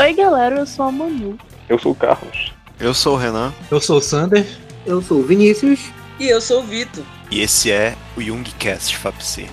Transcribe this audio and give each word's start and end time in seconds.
Oi, 0.00 0.14
galera, 0.14 0.60
eu 0.60 0.66
sou 0.66 0.86
a 0.86 0.90
Manu. 0.90 1.38
Eu 1.68 1.78
sou 1.78 1.92
o 1.92 1.94
Carlos. 1.94 2.54
Eu 2.78 2.94
sou 2.94 3.16
o 3.16 3.18
Renan. 3.18 3.52
Eu 3.70 3.78
sou 3.82 3.98
o 3.98 4.00
Sander. 4.00 4.46
Eu 4.86 5.02
sou 5.02 5.18
o 5.18 5.22
Vinícius. 5.22 5.92
E 6.18 6.26
eu 6.26 6.40
sou 6.40 6.60
o 6.60 6.62
Vitor. 6.62 7.04
E 7.30 7.42
esse 7.42 7.70
é 7.70 7.94
o 8.16 8.22
Jungcast 8.22 8.96
FAPC. 8.96 9.46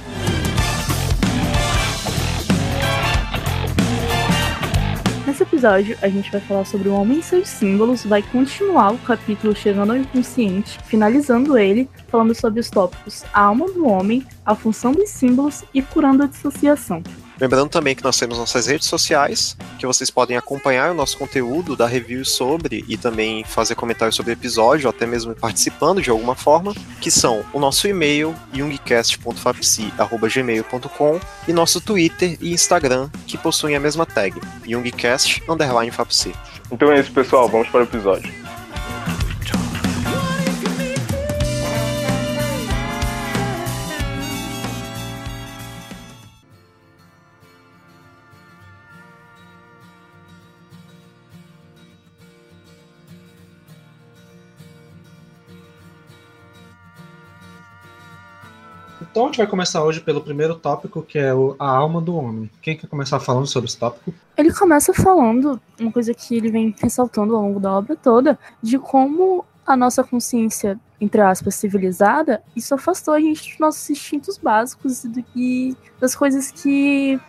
Nesse 5.27 5.43
episódio, 5.43 5.97
a 6.01 6.07
gente 6.07 6.31
vai 6.31 6.39
falar 6.39 6.63
sobre 6.63 6.87
o 6.87 6.93
homem 6.93 7.19
e 7.19 7.23
seus 7.23 7.49
símbolos, 7.49 8.05
vai 8.05 8.21
continuar 8.21 8.93
o 8.93 8.97
capítulo 8.99 9.53
Chegando 9.53 9.91
ao 9.91 9.97
Inconsciente, 9.97 10.79
finalizando 10.85 11.57
ele, 11.57 11.89
falando 12.07 12.33
sobre 12.33 12.61
os 12.61 12.69
tópicos 12.69 13.25
a 13.33 13.41
alma 13.41 13.65
do 13.65 13.85
homem, 13.85 14.25
a 14.45 14.55
função 14.55 14.93
dos 14.93 15.09
símbolos 15.09 15.65
e 15.73 15.81
curando 15.81 16.23
a 16.23 16.27
dissociação. 16.27 17.03
Lembrando 17.39 17.69
também 17.69 17.95
que 17.95 18.03
nós 18.03 18.17
temos 18.17 18.37
nossas 18.37 18.67
redes 18.67 18.87
sociais, 18.87 19.55
que 19.77 19.85
vocês 19.85 20.09
podem 20.09 20.35
acompanhar 20.37 20.91
o 20.91 20.95
nosso 20.95 21.17
conteúdo, 21.17 21.75
dar 21.75 21.87
reviews 21.87 22.31
sobre 22.31 22.85
e 22.87 22.95
também 22.97 23.43
fazer 23.43 23.75
comentários 23.75 24.15
sobre 24.15 24.31
o 24.31 24.33
episódio, 24.33 24.87
ou 24.87 24.89
até 24.89 25.05
mesmo 25.05 25.35
participando 25.35 26.01
de 26.01 26.09
alguma 26.09 26.33
forma, 26.35 26.73
que 26.99 27.11
são 27.11 27.45
o 27.53 27.59
nosso 27.59 27.87
e-mail, 27.87 28.35
jungcast.fapsi.gmail.com 28.53 31.19
e 31.47 31.53
nosso 31.53 31.79
Twitter 31.79 32.35
e 32.41 32.51
Instagram, 32.51 33.11
que 33.27 33.37
possuem 33.37 33.75
a 33.75 33.79
mesma 33.79 34.03
tag, 34.05 34.41
jungcast_fapsi. 34.67 36.33
Então 36.71 36.91
é 36.91 36.99
isso, 36.99 37.11
pessoal. 37.11 37.47
Vamos 37.47 37.69
para 37.69 37.81
o 37.81 37.83
episódio. 37.83 38.46
Então 59.17 59.25
a 59.25 59.27
gente 59.29 59.37
vai 59.37 59.47
começar 59.47 59.83
hoje 59.83 59.99
pelo 59.99 60.21
primeiro 60.21 60.53
tópico, 60.55 61.01
que 61.01 61.17
é 61.17 61.33
o, 61.33 61.55
a 61.57 61.67
alma 61.67 61.99
do 61.99 62.15
homem. 62.15 62.49
Quem 62.61 62.77
quer 62.77 62.87
começar 62.87 63.19
falando 63.19 63.47
sobre 63.47 63.67
esse 63.67 63.77
tópico? 63.79 64.13
Ele 64.37 64.53
começa 64.53 64.93
falando 64.93 65.59
uma 65.79 65.91
coisa 65.91 66.13
que 66.13 66.35
ele 66.37 66.51
vem 66.51 66.75
ressaltando 66.79 67.35
ao 67.35 67.41
longo 67.41 67.59
da 67.59 67.71
obra 67.71 67.95
toda, 67.95 68.37
de 68.61 68.77
como 68.77 69.43
a 69.65 69.75
nossa 69.75 70.03
consciência, 70.03 70.79
entre 71.01 71.19
aspas, 71.19 71.55
civilizada, 71.55 72.41
isso 72.55 72.73
afastou 72.75 73.13
a 73.13 73.19
gente 73.19 73.49
dos 73.49 73.59
nossos 73.59 73.89
instintos 73.89 74.37
básicos 74.37 75.03
e, 75.03 75.07
do- 75.09 75.25
e 75.35 75.75
das 75.99 76.15
coisas 76.15 76.51
que 76.51 77.19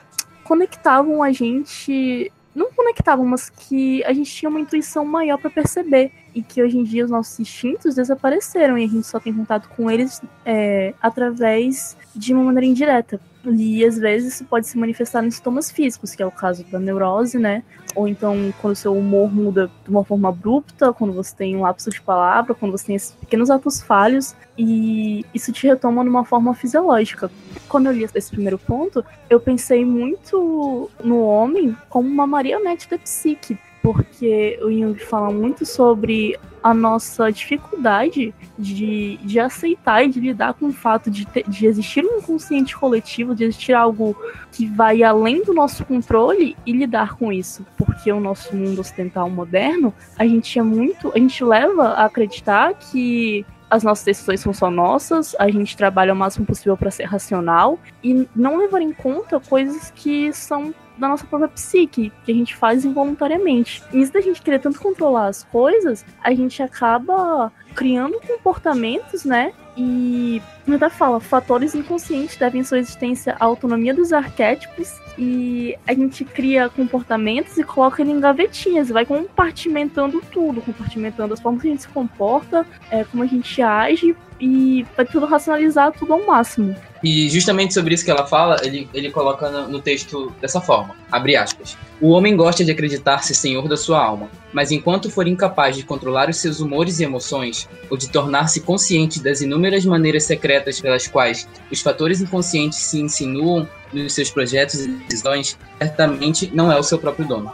conectavam 0.45 1.23
a 1.23 1.33
gente. 1.33 2.31
Não 2.55 2.71
conectavam, 2.73 3.25
mas 3.25 3.49
que 3.51 4.03
a 4.05 4.13
gente 4.13 4.31
tinha 4.33 4.49
uma 4.49 4.61
intuição 4.61 5.05
maior 5.05 5.39
para 5.39 5.51
perceber. 5.51 6.13
E 6.39 6.43
que 6.43 6.63
hoje 6.63 6.79
em 6.79 6.85
dia 6.85 7.05
os 7.05 7.11
nossos 7.11 7.41
instintos 7.41 7.97
desapareceram 7.97 8.79
e 8.79 8.85
a 8.85 8.87
gente 8.87 9.05
só 9.05 9.19
tem 9.19 9.35
contato 9.35 9.69
com 9.71 9.91
eles 9.91 10.23
é, 10.47 10.95
através 11.03 11.97
de 12.15 12.33
uma 12.33 12.45
maneira 12.45 12.65
indireta. 12.65 13.21
E 13.45 13.85
às 13.85 13.99
vezes 13.99 14.35
isso 14.35 14.45
pode 14.45 14.69
se 14.69 14.79
manifestar 14.79 15.25
em 15.25 15.31
sintomas 15.33 15.69
físicos, 15.69 16.15
que 16.15 16.23
é 16.23 16.27
o 16.27 16.31
caso 16.31 16.65
da 16.71 16.79
neurose, 16.79 17.39
né? 17.39 17.65
Ou 17.97 18.07
então 18.07 18.55
quando 18.61 18.75
o 18.75 18.77
seu 18.77 18.97
humor 18.97 19.35
muda 19.35 19.69
de 19.83 19.91
uma 19.91 20.05
forma 20.05 20.29
abrupta, 20.29 20.93
quando 20.93 21.13
você 21.13 21.35
tem 21.35 21.57
um 21.57 21.63
lapso 21.63 21.91
de 21.91 22.01
palavra, 22.01 22.55
quando 22.55 22.71
você 22.71 22.87
tem 22.87 22.95
esses 22.95 23.11
pequenos 23.13 23.51
atos 23.51 23.83
falhos, 23.83 24.37
e 24.57 25.27
isso 25.35 25.51
te 25.51 25.67
retoma 25.67 26.05
de 26.05 26.09
uma 26.09 26.25
forma 26.25 26.55
fisiológica. 26.55 27.29
Quando 27.69 27.87
eu 27.87 27.93
li 27.93 28.07
esse 28.15 28.31
primeiro 28.31 28.59
ponto, 28.59 29.05
eu 29.29 29.41
pensei 29.41 29.85
muito 29.85 30.89
no 31.03 31.21
homem 31.23 31.77
como 31.89 32.09
uma 32.09 32.29
marionete 32.29 32.89
da 32.89 32.99
psique, 32.99 33.59
porque 33.83 34.59
o 34.63 34.71
Jung 34.71 34.99
fala 34.99 35.31
muito 35.31 35.65
sobre 35.65 36.39
a 36.63 36.75
nossa 36.75 37.31
dificuldade 37.31 38.35
de, 38.59 39.17
de 39.19 39.39
aceitar 39.39 40.05
e 40.05 40.09
de 40.09 40.21
lidar 40.21 40.55
com 40.55 40.67
o 40.67 40.73
fato 40.73 41.11
de, 41.11 41.25
ter- 41.27 41.49
de 41.49 41.67
existir 41.67 42.05
um 42.05 42.19
inconsciente 42.19 42.77
coletivo, 42.77 43.35
de 43.35 43.45
existir 43.45 43.73
algo 43.73 44.17
que 44.51 44.67
vai 44.67 45.03
além 45.03 45.43
do 45.43 45.55
nosso 45.55 45.85
controle 45.85 46.57
e 46.67 46.73
lidar 46.73 47.17
com 47.17 47.33
isso. 47.33 47.65
Porque 47.77 48.11
o 48.11 48.21
nosso 48.21 48.55
mundo 48.57 48.81
ocidental 48.81 49.31
moderno, 49.31 49.95
a 50.19 50.27
gente 50.27 50.59
é 50.59 50.63
muito. 50.63 51.13
A 51.15 51.19
gente 51.19 51.43
leva 51.45 51.91
a 51.91 52.05
acreditar 52.07 52.75
que 52.75 53.47
as 53.71 53.83
nossas 53.83 54.05
decisões 54.05 54.41
são 54.41 54.53
só 54.53 54.71
nossas, 54.71 55.37
a 55.39 55.51
gente 55.51 55.77
trabalha 55.77 56.15
o 56.15 56.17
máximo 56.17 56.47
possível 56.47 56.77
para 56.77 56.91
ser 56.91 57.05
racional 57.05 57.79
e 58.03 58.27
não 58.35 58.57
levar 58.57 58.81
em 58.81 58.93
conta 58.93 59.39
coisas 59.39 59.93
que 59.95 60.33
são 60.33 60.75
da 60.99 61.09
nossa 61.09 61.27
própria 61.27 61.49
psique, 61.49 62.13
que 62.25 62.33
a 62.33 62.35
gente 62.35 62.57
faz 62.57 62.85
involuntariamente. 62.85 63.83
E 63.93 64.01
isso 64.01 64.13
da 64.13 64.21
gente 64.21 64.43
querer 64.43 64.59
tanto 64.59 64.81
controlar 64.81 65.27
as 65.27 65.45
coisas, 65.45 66.05
a 66.23 66.33
gente 66.35 66.63
acaba 66.63 67.53
criando 67.75 68.21
comportamentos, 68.27 69.25
né? 69.25 69.53
E 69.77 70.43
até 70.77 70.89
fala, 70.89 71.21
fatores 71.21 71.75
inconscientes 71.75 72.37
devem 72.37 72.63
sua 72.63 72.79
existência 72.79 73.37
à 73.39 73.45
autonomia 73.45 73.95
dos 73.95 74.13
arquétipos 74.13 74.93
e 75.19 75.77
a 75.87 75.93
gente 75.93 76.25
cria 76.25 76.69
comportamentos 76.69 77.59
e 77.59 77.65
coloca 77.65 78.03
ele 78.03 78.13
em 78.13 78.21
gavetinhas, 78.21 78.89
vai 78.89 79.05
compartimentando 79.05 80.23
tudo, 80.33 80.61
compartimentando 80.63 81.35
as 81.35 81.41
formas 81.41 81.63
que 81.63 81.69
a 81.69 81.71
gente 81.71 81.83
se 81.83 81.89
comporta, 81.89 82.67
é, 82.91 83.05
como 83.05 83.23
a 83.23 83.27
gente 83.27 83.61
age 83.61 84.17
e 84.41 84.87
vai 84.97 85.05
tudo 85.05 85.27
racionalizar 85.27 85.93
tudo 85.93 86.13
ao 86.13 86.25
máximo. 86.25 86.75
E 87.03 87.29
justamente 87.31 87.75
sobre 87.75 87.95
isso 87.95 88.05
que 88.05 88.11
ela 88.11 88.27
fala, 88.27 88.57
ele, 88.63 88.89
ele 88.93 89.11
coloca 89.11 89.49
no, 89.51 89.69
no 89.69 89.81
texto 89.81 90.33
dessa 90.41 90.61
forma, 90.61 90.95
abre 91.11 91.37
aspas. 91.37 91.77
O 92.01 92.11
homem 92.11 92.37
gosta 92.37 92.65
de 92.65 92.71
acreditar-se 92.71 93.35
senhor 93.35 93.69
da 93.69 93.77
sua 93.77 94.03
alma, 94.05 94.29
mas 94.53 94.71
enquanto 94.71 95.11
for 95.11 95.27
incapaz 95.27 95.77
de 95.77 95.85
controlar 95.85 96.29
os 96.29 96.37
seus 96.37 96.61
humores 96.61 96.99
e 96.99 97.05
emoções, 97.05 97.69
ou 97.91 97.97
de 97.97 98.09
tornar-se 98.09 98.61
consciente 98.61 99.23
das 99.23 99.41
inúmeras 99.41 99.85
maneiras 99.85 100.25
secretas 100.25 100.58
pelas 100.61 101.07
quais 101.07 101.49
os 101.71 101.81
fatores 101.81 102.21
inconscientes 102.21 102.79
se 102.79 103.01
insinuam 103.01 103.69
nos 103.93 104.13
seus 104.15 104.31
projetos 104.31 104.81
e 104.81 104.89
decisões, 104.89 105.59
certamente 105.79 106.51
não 106.55 106.71
é 106.71 106.79
o 106.79 106.83
seu 106.83 106.99
próprio 106.99 107.27
dono. 107.27 107.53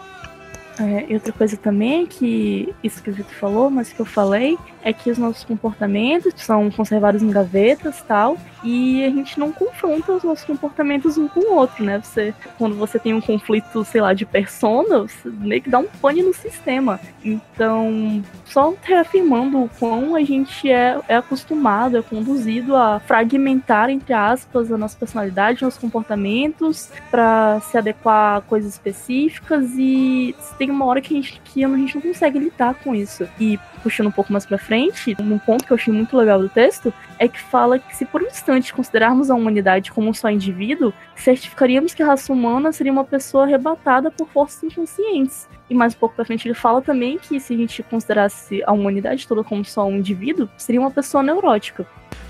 É, 0.78 1.06
e 1.08 1.14
outra 1.14 1.32
coisa 1.32 1.56
também 1.56 2.04
que 2.06 2.74
isso 2.82 3.02
que 3.02 3.10
o 3.10 3.12
Vitor 3.12 3.34
falou, 3.34 3.70
mas 3.70 3.92
que 3.92 4.00
eu 4.00 4.06
falei, 4.06 4.58
é 4.82 4.92
que 4.92 5.10
os 5.10 5.18
nossos 5.18 5.44
comportamentos 5.44 6.32
são 6.36 6.70
conservados 6.70 7.22
em 7.22 7.30
gavetas 7.30 8.02
tal, 8.02 8.36
e 8.64 9.04
a 9.04 9.10
gente 9.10 9.38
não 9.38 9.52
confronta 9.52 10.12
os 10.12 10.24
nossos 10.24 10.44
comportamentos 10.44 11.18
um 11.18 11.28
com 11.28 11.40
o 11.40 11.54
outro, 11.54 11.84
né? 11.84 12.00
Você, 12.02 12.34
quando 12.58 12.74
você 12.76 12.98
tem 12.98 13.14
um 13.14 13.20
conflito, 13.20 13.84
sei 13.84 14.00
lá, 14.00 14.14
de 14.14 14.24
persona, 14.24 15.06
meio 15.24 15.62
que 15.62 15.70
dá 15.70 15.78
um 15.78 15.86
pane 16.00 16.22
no 16.22 16.34
sistema. 16.34 16.98
Então, 17.22 18.22
só 18.46 18.74
reafirmando 18.82 19.62
o 19.62 19.70
quão 19.78 20.16
a 20.16 20.22
gente 20.22 20.70
é, 20.70 20.98
é 21.08 21.16
acostumado, 21.16 21.98
é 21.98 22.02
conduzido 22.02 22.74
a 22.74 23.00
fragmentar, 23.00 23.90
entre 23.90 24.14
aspas, 24.14 24.72
a 24.72 24.78
nossa 24.78 24.96
personalidade, 24.96 25.62
nossos 25.62 25.78
comportamentos, 25.78 26.90
para 27.10 27.60
se 27.60 27.76
adequar 27.76 28.38
a 28.38 28.40
coisas 28.40 28.72
específicas 28.72 29.70
e 29.76 30.34
tem 30.64 30.70
uma 30.70 30.86
hora 30.86 31.00
que 31.00 31.12
a 31.12 31.20
gente, 31.20 31.41
que 31.44 31.62
a 31.62 31.69
gente 31.69 31.94
não 31.94 32.02
consegue 32.02 32.38
lidar 32.38 32.75
com 32.75 32.94
isso. 32.94 33.28
E 33.38 33.58
puxando 33.82 34.06
um 34.06 34.10
pouco 34.12 34.32
mais 34.32 34.47
pra 34.47 34.56
frente, 34.56 35.14
um 35.20 35.38
ponto 35.38 35.64
que 35.64 35.72
eu 35.72 35.75
achei 35.75 35.92
muito 35.92 36.16
legal 36.16 36.41
do 36.41 36.48
texto 36.48 36.92
é 37.19 37.28
que 37.28 37.38
fala 37.38 37.78
que 37.78 37.94
se 37.94 38.06
por 38.06 38.22
um 38.22 38.26
instante 38.26 38.72
considerarmos 38.72 39.30
a 39.30 39.34
humanidade 39.34 39.92
como 39.92 40.08
um 40.08 40.14
só 40.14 40.30
indivíduo, 40.30 40.92
certificaríamos 41.14 41.92
que 41.92 42.02
a 42.02 42.06
raça 42.06 42.32
humana 42.32 42.72
seria 42.72 42.92
uma 42.92 43.04
pessoa 43.04 43.44
arrebatada 43.44 44.10
por 44.10 44.26
forças 44.28 44.62
inconscientes. 44.62 45.47
E 45.69 45.75
mais 45.75 45.94
um 45.94 45.98
pouco 45.98 46.14
pra 46.14 46.25
frente 46.25 46.47
ele 46.47 46.54
fala 46.54 46.81
também 46.81 47.19
que 47.19 47.38
se 47.38 47.52
a 47.52 47.56
gente 47.56 47.82
considerasse 47.82 48.62
a 48.66 48.72
humanidade 48.72 49.28
toda 49.28 49.44
como 49.44 49.64
só 49.64 49.86
um 49.86 49.98
indivíduo, 49.98 50.48
seria 50.56 50.81
uma 50.81 50.91
pessoa 50.91 51.22
neurótica. 51.22 51.87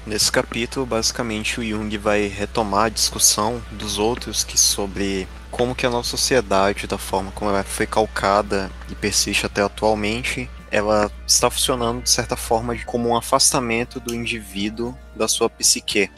Nesse 0.06 0.30
capítulo, 0.30 0.84
basicamente, 0.84 1.60
o 1.60 1.64
Jung 1.64 1.96
vai 1.96 2.26
retomar 2.26 2.86
a 2.86 2.88
discussão 2.90 3.62
dos 3.72 3.98
outros 3.98 4.44
que 4.44 4.58
sobre 4.58 5.26
como 5.50 5.74
que 5.74 5.86
a 5.86 5.90
nossa 5.90 6.10
sociedade, 6.10 6.86
da 6.86 6.98
forma 6.98 7.30
como 7.30 7.50
ela 7.50 7.62
foi 7.62 7.86
calcada 7.86 8.70
e 8.90 8.94
persiste 8.94 9.46
até 9.46 9.62
atualmente, 9.62 10.50
ela 10.70 11.10
está 11.26 11.48
funcionando 11.48 12.02
de 12.02 12.10
certa 12.10 12.36
forma 12.36 12.76
como 12.84 13.08
um 13.08 13.16
afastamento 13.16 14.00
do 14.00 14.12
indivíduo 14.12 14.98
da 15.14 15.28
sua 15.28 15.48
psique. 15.48 16.10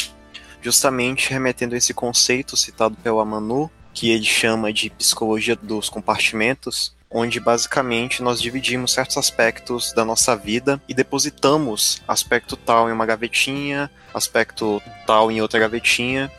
Justamente 0.62 1.30
remetendo 1.30 1.74
a 1.74 1.78
esse 1.78 1.92
conceito 1.92 2.56
citado 2.56 2.96
pela 2.96 3.24
Manu, 3.24 3.70
que 3.92 4.10
ele 4.10 4.24
chama 4.24 4.72
de 4.72 4.90
psicologia 4.90 5.54
dos 5.54 5.90
compartimentos, 5.90 6.95
onde 7.10 7.38
basicamente 7.40 8.22
nós 8.22 8.40
dividimos 8.40 8.92
certos 8.92 9.16
aspectos 9.16 9.92
da 9.92 10.04
nossa 10.04 10.36
vida 10.36 10.80
e 10.88 10.94
depositamos 10.94 12.02
aspecto 12.06 12.56
tal 12.56 12.88
em 12.88 12.92
uma 12.92 13.06
gavetinha, 13.06 13.90
aspecto 14.12 14.82
tal 15.06 15.30
em 15.30 15.40
outra 15.40 15.58
gavetinha, 15.60 16.30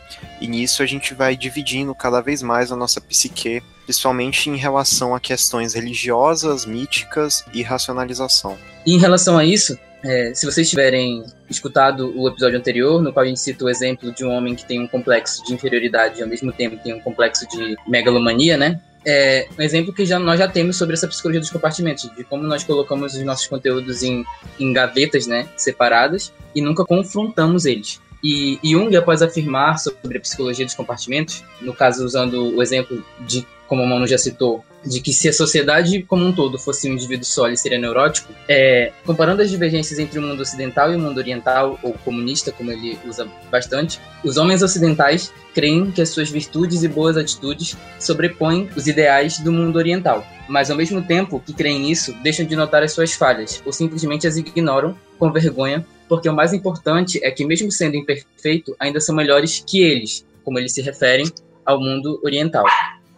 e 0.41 0.47
nisso 0.47 0.83
a 0.83 0.85
gente 0.85 1.13
vai 1.13 1.35
dividindo 1.35 1.93
cada 1.95 2.21
vez 2.21 2.41
mais 2.41 2.71
a 2.71 2.75
nossa 2.75 2.99
psique, 2.99 3.61
principalmente 3.85 4.49
em 4.49 4.55
relação 4.55 5.15
a 5.15 5.19
questões 5.19 5.73
religiosas, 5.73 6.65
míticas 6.65 7.43
e 7.53 7.63
racionalização. 7.63 8.57
E 8.85 8.93
em 8.93 8.99
relação 8.99 9.37
a 9.37 9.45
isso, 9.45 9.77
é, 10.03 10.33
se 10.33 10.45
vocês 10.45 10.69
tiverem 10.69 11.23
escutado 11.49 12.13
o 12.15 12.27
episódio 12.27 12.57
anterior, 12.57 13.01
no 13.01 13.11
qual 13.11 13.25
a 13.25 13.27
gente 13.27 13.39
cita 13.39 13.65
o 13.65 13.69
exemplo 13.69 14.11
de 14.11 14.23
um 14.23 14.31
homem 14.31 14.55
que 14.55 14.65
tem 14.65 14.81
um 14.81 14.87
complexo 14.87 15.43
de 15.45 15.53
inferioridade 15.53 16.19
e 16.19 16.23
ao 16.23 16.29
mesmo 16.29 16.51
tempo 16.51 16.77
tem 16.77 16.93
um 16.93 16.99
complexo 16.99 17.47
de 17.47 17.75
megalomania, 17.87 18.57
né? 18.57 18.79
É 19.09 19.48
um 19.57 19.62
exemplo 19.62 19.94
que 19.94 20.06
já, 20.06 20.19
nós 20.19 20.38
já 20.38 20.50
temos 20.50 20.75
sobre 20.75 20.94
essa 20.94 21.07
psicologia 21.07 21.39
dos 21.39 21.50
compartimentos, 21.50 22.12
de 22.13 22.25
como 22.25 22.44
nós 22.44 22.65
colocamos 22.65 23.13
os 23.13 23.24
nossos 23.24 23.48
conteúdos 23.48 24.04
em, 24.04 24.25
em 24.59 24.74
gavetas 24.74 25.25
né, 25.25 25.48
separadas 25.56 26.33
e 26.54 26.62
nunca 26.62 26.83
confrontamos 26.83 27.65
eles. 27.65 28.01
E 28.21 28.59
Jung, 28.63 28.94
após 28.98 29.21
afirmar 29.21 29.80
sobre 29.80 30.18
a 30.18 30.21
psicologia 30.21 30.65
dos 30.65 30.75
compartimentos, 30.75 31.42
no 31.62 31.74
caso 31.74 32.04
usando 32.04 32.54
o 32.54 32.62
exemplo 32.62 33.01
de, 33.21 33.48
como 33.67 33.83
o 33.83 33.87
Mano 33.87 34.07
já 34.07 34.17
citou, 34.17 34.63
de 34.85 35.01
que 35.01 35.11
se 35.11 35.27
a 35.27 35.33
sociedade 35.33 36.03
como 36.03 36.25
um 36.25 36.31
todo 36.31 36.57
fosse 36.57 36.89
um 36.89 36.93
indivíduo 36.93 37.25
só, 37.25 37.47
ele 37.47 37.57
seria 37.57 37.77
neurótico, 37.77 38.33
é, 38.47 38.91
comparando 39.05 39.41
as 39.41 39.49
divergências 39.49 39.99
entre 39.99 40.19
o 40.19 40.21
mundo 40.21 40.41
ocidental 40.41 40.91
e 40.91 40.95
o 40.95 40.99
mundo 40.99 41.17
oriental, 41.17 41.77
ou 41.83 41.93
comunista, 41.93 42.51
como 42.51 42.71
ele 42.71 42.97
usa 43.05 43.27
bastante, 43.51 43.99
os 44.23 44.37
homens 44.37 44.63
ocidentais 44.63 45.33
creem 45.53 45.91
que 45.91 46.01
as 46.01 46.09
suas 46.09 46.29
virtudes 46.29 46.83
e 46.83 46.87
boas 46.87 47.17
atitudes 47.17 47.75
sobrepõem 47.99 48.69
os 48.75 48.87
ideais 48.87 49.39
do 49.39 49.51
mundo 49.51 49.77
oriental. 49.77 50.25
Mas 50.47 50.71
ao 50.71 50.77
mesmo 50.77 51.01
tempo 51.01 51.41
que 51.45 51.53
creem 51.53 51.79
nisso, 51.79 52.13
deixam 52.23 52.45
de 52.45 52.55
notar 52.55 52.81
as 52.81 52.93
suas 52.93 53.13
falhas, 53.13 53.61
ou 53.65 53.73
simplesmente 53.73 54.27
as 54.27 54.37
ignoram 54.37 54.95
com 55.19 55.31
vergonha 55.31 55.85
porque 56.07 56.29
o 56.29 56.33
mais 56.33 56.53
importante 56.53 57.19
é 57.23 57.29
que, 57.31 57.45
mesmo 57.45 57.71
sendo 57.71 57.95
imperfeito, 57.95 58.75
ainda 58.79 58.99
são 58.99 59.15
melhores 59.15 59.63
que 59.65 59.81
eles, 59.81 60.25
como 60.43 60.57
eles 60.57 60.73
se 60.73 60.81
referem 60.81 61.25
ao 61.65 61.79
mundo 61.79 62.19
oriental. 62.23 62.65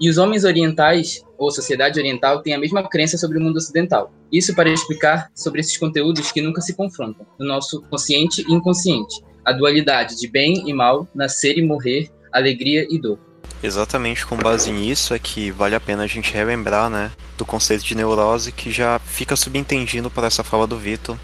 E 0.02 0.10
os 0.10 0.18
homens 0.18 0.46
orientais, 0.46 1.22
ou 1.38 1.52
sociedade 1.52 2.00
oriental, 2.00 2.42
têm 2.42 2.54
a 2.54 2.60
mesma 2.60 2.88
crença 2.88 3.18
sobre 3.18 3.38
o 3.38 3.42
mundo 3.42 3.58
ocidental. 3.58 4.14
Isso 4.32 4.56
para 4.56 4.70
explicar 4.70 5.30
sobre 5.36 5.60
esses 5.60 5.76
conteúdos 5.78 6.32
que 6.32 6.42
nunca 6.42 6.62
se 6.62 6.74
confrontam, 6.74 7.26
no 7.38 7.46
nosso 7.46 7.82
consciente 7.90 8.46
e 8.48 8.54
inconsciente, 8.54 9.22
a 9.44 9.52
dualidade 9.52 10.16
de 10.18 10.28
bem 10.28 10.70
e 10.70 10.74
mal, 10.74 11.08
nascer 11.14 11.58
e 11.58 11.62
morrer, 11.62 12.10
alegria 12.32 12.88
e 12.90 12.98
dor. 12.98 13.20
Exatamente 13.62 14.26
com 14.26 14.38
base 14.38 14.72
nisso 14.72 15.14
é 15.14 15.20
que 15.20 15.52
vale 15.52 15.76
a 15.76 15.82
pena 15.82 16.04
a 16.04 16.08
gente 16.08 16.34
relembrar, 16.34 16.90
né, 16.90 17.12
do 17.38 17.46
conceito 17.46 17.84
de 17.84 17.94
neurose 17.94 18.54
que 18.54 18.72
já 18.72 19.00
fica 19.00 19.36
subentendido 19.36 20.10
por 20.10 20.24
essa 20.24 20.46
fala 20.46 20.66
do 20.66 20.78
Vitor, 20.78 21.18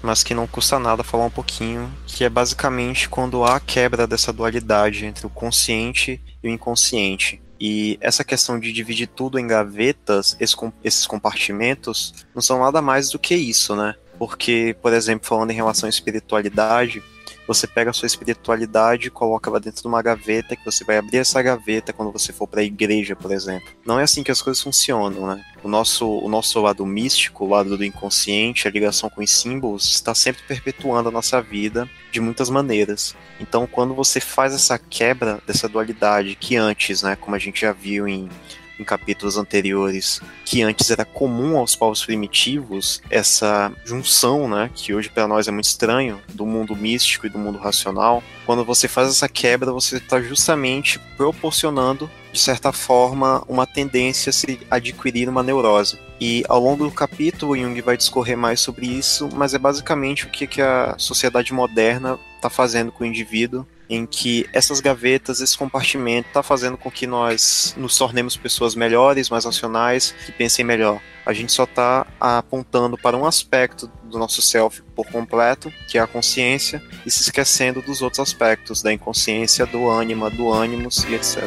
mas 0.00 0.22
que 0.22 0.34
não 0.34 0.46
custa 0.46 0.78
nada 0.78 1.02
falar 1.02 1.24
um 1.24 1.30
pouquinho, 1.30 1.92
que 2.06 2.22
é 2.22 2.28
basicamente 2.28 3.08
quando 3.08 3.42
há 3.42 3.56
a 3.56 3.60
quebra 3.60 4.06
dessa 4.06 4.32
dualidade 4.32 5.04
entre 5.04 5.26
o 5.26 5.30
consciente 5.30 6.20
e 6.42 6.48
o 6.48 6.50
inconsciente. 6.50 7.39
E 7.60 7.98
essa 8.00 8.24
questão 8.24 8.58
de 8.58 8.72
dividir 8.72 9.06
tudo 9.06 9.38
em 9.38 9.46
gavetas, 9.46 10.36
esses 10.40 11.06
compartimentos, 11.06 12.14
não 12.34 12.40
são 12.40 12.58
nada 12.58 12.80
mais 12.80 13.10
do 13.10 13.18
que 13.18 13.34
isso, 13.34 13.76
né? 13.76 13.94
Porque, 14.18 14.74
por 14.80 14.92
exemplo, 14.92 15.28
falando 15.28 15.50
em 15.50 15.54
relação 15.54 15.86
à 15.86 15.90
espiritualidade, 15.90 17.02
você 17.52 17.66
pega 17.66 17.90
a 17.90 17.92
sua 17.92 18.06
espiritualidade 18.06 19.10
coloca 19.10 19.50
ela 19.50 19.58
dentro 19.58 19.82
de 19.82 19.88
uma 19.88 20.00
gaveta, 20.00 20.54
que 20.54 20.64
você 20.64 20.84
vai 20.84 20.98
abrir 20.98 21.18
essa 21.18 21.42
gaveta 21.42 21.92
quando 21.92 22.12
você 22.12 22.32
for 22.32 22.46
para 22.46 22.60
a 22.60 22.64
igreja, 22.64 23.16
por 23.16 23.32
exemplo. 23.32 23.68
Não 23.84 23.98
é 23.98 24.04
assim 24.04 24.22
que 24.22 24.30
as 24.30 24.40
coisas 24.40 24.62
funcionam, 24.62 25.26
né? 25.26 25.44
O 25.62 25.68
nosso, 25.68 26.08
o 26.08 26.28
nosso 26.28 26.60
lado 26.60 26.86
místico, 26.86 27.44
o 27.44 27.48
lado 27.48 27.76
do 27.76 27.84
inconsciente, 27.84 28.68
a 28.68 28.70
ligação 28.70 29.10
com 29.10 29.20
os 29.20 29.32
símbolos, 29.32 29.90
está 29.90 30.14
sempre 30.14 30.42
perpetuando 30.46 31.08
a 31.08 31.12
nossa 31.12 31.42
vida 31.42 31.90
de 32.12 32.20
muitas 32.20 32.48
maneiras. 32.48 33.16
Então, 33.40 33.66
quando 33.66 33.94
você 33.94 34.20
faz 34.20 34.54
essa 34.54 34.78
quebra 34.78 35.42
dessa 35.44 35.68
dualidade 35.68 36.36
que 36.36 36.56
antes, 36.56 37.02
né, 37.02 37.16
como 37.16 37.34
a 37.34 37.38
gente 37.38 37.62
já 37.62 37.72
viu 37.72 38.06
em 38.06 38.28
em 38.80 38.84
capítulos 38.84 39.36
anteriores, 39.36 40.20
que 40.44 40.62
antes 40.62 40.90
era 40.90 41.04
comum 41.04 41.58
aos 41.58 41.76
povos 41.76 42.04
primitivos, 42.04 43.02
essa 43.10 43.70
junção, 43.84 44.48
né, 44.48 44.70
que 44.74 44.94
hoje 44.94 45.10
para 45.10 45.28
nós 45.28 45.46
é 45.46 45.50
muito 45.50 45.66
estranho, 45.66 46.20
do 46.32 46.46
mundo 46.46 46.74
místico 46.74 47.26
e 47.26 47.30
do 47.30 47.38
mundo 47.38 47.58
racional, 47.58 48.22
quando 48.46 48.64
você 48.64 48.88
faz 48.88 49.08
essa 49.08 49.28
quebra, 49.28 49.70
você 49.70 49.98
está 49.98 50.20
justamente 50.20 50.98
proporcionando, 51.16 52.10
de 52.32 52.38
certa 52.38 52.72
forma, 52.72 53.44
uma 53.46 53.66
tendência 53.66 54.30
a 54.30 54.32
se 54.32 54.58
adquirir 54.70 55.28
uma 55.28 55.42
neurose. 55.42 55.98
E 56.20 56.44
ao 56.48 56.60
longo 56.60 56.84
do 56.84 56.90
capítulo, 56.90 57.56
Jung 57.56 57.80
vai 57.80 57.96
discorrer 57.96 58.36
mais 58.36 58.60
sobre 58.60 58.86
isso, 58.86 59.28
mas 59.34 59.54
é 59.54 59.58
basicamente 59.58 60.26
o 60.26 60.28
que, 60.30 60.46
que 60.46 60.60
a 60.60 60.94
sociedade 60.98 61.52
moderna 61.52 62.18
está 62.36 62.50
fazendo 62.50 62.90
com 62.90 63.04
o 63.04 63.06
indivíduo 63.06 63.66
em 63.90 64.06
que 64.06 64.48
essas 64.52 64.78
gavetas, 64.78 65.40
esse 65.40 65.58
compartimento 65.58 66.28
está 66.28 66.44
fazendo 66.44 66.78
com 66.78 66.88
que 66.88 67.08
nós 67.08 67.74
nos 67.76 67.98
tornemos 67.98 68.36
pessoas 68.36 68.76
melhores, 68.76 69.28
mais 69.28 69.44
racionais, 69.44 70.14
que 70.24 70.30
pensem 70.30 70.64
melhor. 70.64 71.00
A 71.26 71.32
gente 71.32 71.52
só 71.52 71.64
está 71.64 72.06
apontando 72.20 72.96
para 72.96 73.16
um 73.16 73.26
aspecto 73.26 73.90
do 74.04 74.16
nosso 74.16 74.40
self 74.40 74.80
por 74.94 75.06
completo, 75.08 75.72
que 75.88 75.98
é 75.98 76.00
a 76.00 76.06
consciência, 76.06 76.80
e 77.04 77.10
se 77.10 77.22
esquecendo 77.22 77.82
dos 77.82 78.00
outros 78.00 78.20
aspectos, 78.20 78.80
da 78.80 78.92
inconsciência, 78.92 79.66
do 79.66 79.90
ânima, 79.90 80.30
do 80.30 80.52
ânimos 80.52 81.04
e 81.04 81.14
etc. 81.14 81.42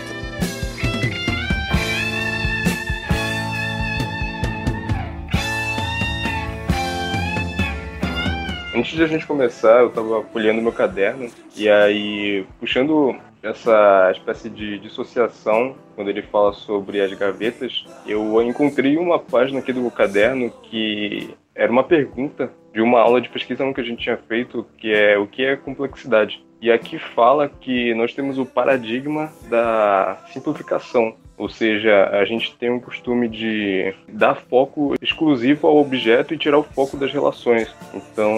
Antes 8.76 8.96
de 8.96 9.04
a 9.04 9.08
gente 9.08 9.28
começar, 9.28 9.82
eu 9.82 9.90
estava 9.90 10.24
folheando 10.24 10.60
meu 10.60 10.72
caderno 10.72 11.30
e 11.56 11.70
aí, 11.70 12.44
puxando 12.60 13.16
essa 13.44 14.10
espécie 14.12 14.50
de 14.50 14.80
dissociação, 14.80 15.76
quando 15.96 16.10
ele 16.10 16.24
fala 16.24 16.54
sobre 16.54 17.00
as 17.00 17.14
gavetas, 17.14 17.86
eu 18.08 18.42
encontrei 18.42 18.98
uma 18.98 19.20
página 19.20 19.60
aqui 19.60 19.72
do 19.72 19.92
caderno 19.92 20.50
que 20.64 21.36
era 21.54 21.72
uma 21.72 21.84
pergunta 21.84 22.52
de 22.74 22.82
uma 22.82 23.00
aula 23.00 23.22
de 23.22 23.30
pesquisa 23.30 23.72
que 23.72 23.82
a 23.82 23.84
gente 23.84 24.02
tinha 24.02 24.18
feito, 24.18 24.66
que 24.80 24.92
é 24.92 25.20
o 25.20 25.28
que 25.28 25.46
é 25.46 25.56
complexidade. 25.56 26.44
E 26.60 26.72
aqui 26.72 26.98
fala 26.98 27.48
que 27.48 27.94
nós 27.94 28.16
temos 28.16 28.40
o 28.40 28.46
paradigma 28.46 29.32
da 29.50 30.18
simplificação, 30.32 31.16
ou 31.44 31.50
seja, 31.50 32.06
a 32.14 32.24
gente 32.24 32.56
tem 32.56 32.72
um 32.72 32.80
costume 32.80 33.28
de 33.28 33.94
dar 34.08 34.34
foco 34.34 34.96
exclusivo 35.02 35.68
ao 35.68 35.78
objeto 35.78 36.34
e 36.34 36.38
tirar 36.38 36.58
o 36.58 36.64
foco 36.64 36.96
das 36.96 37.12
relações. 37.12 37.68
Então, 37.94 38.32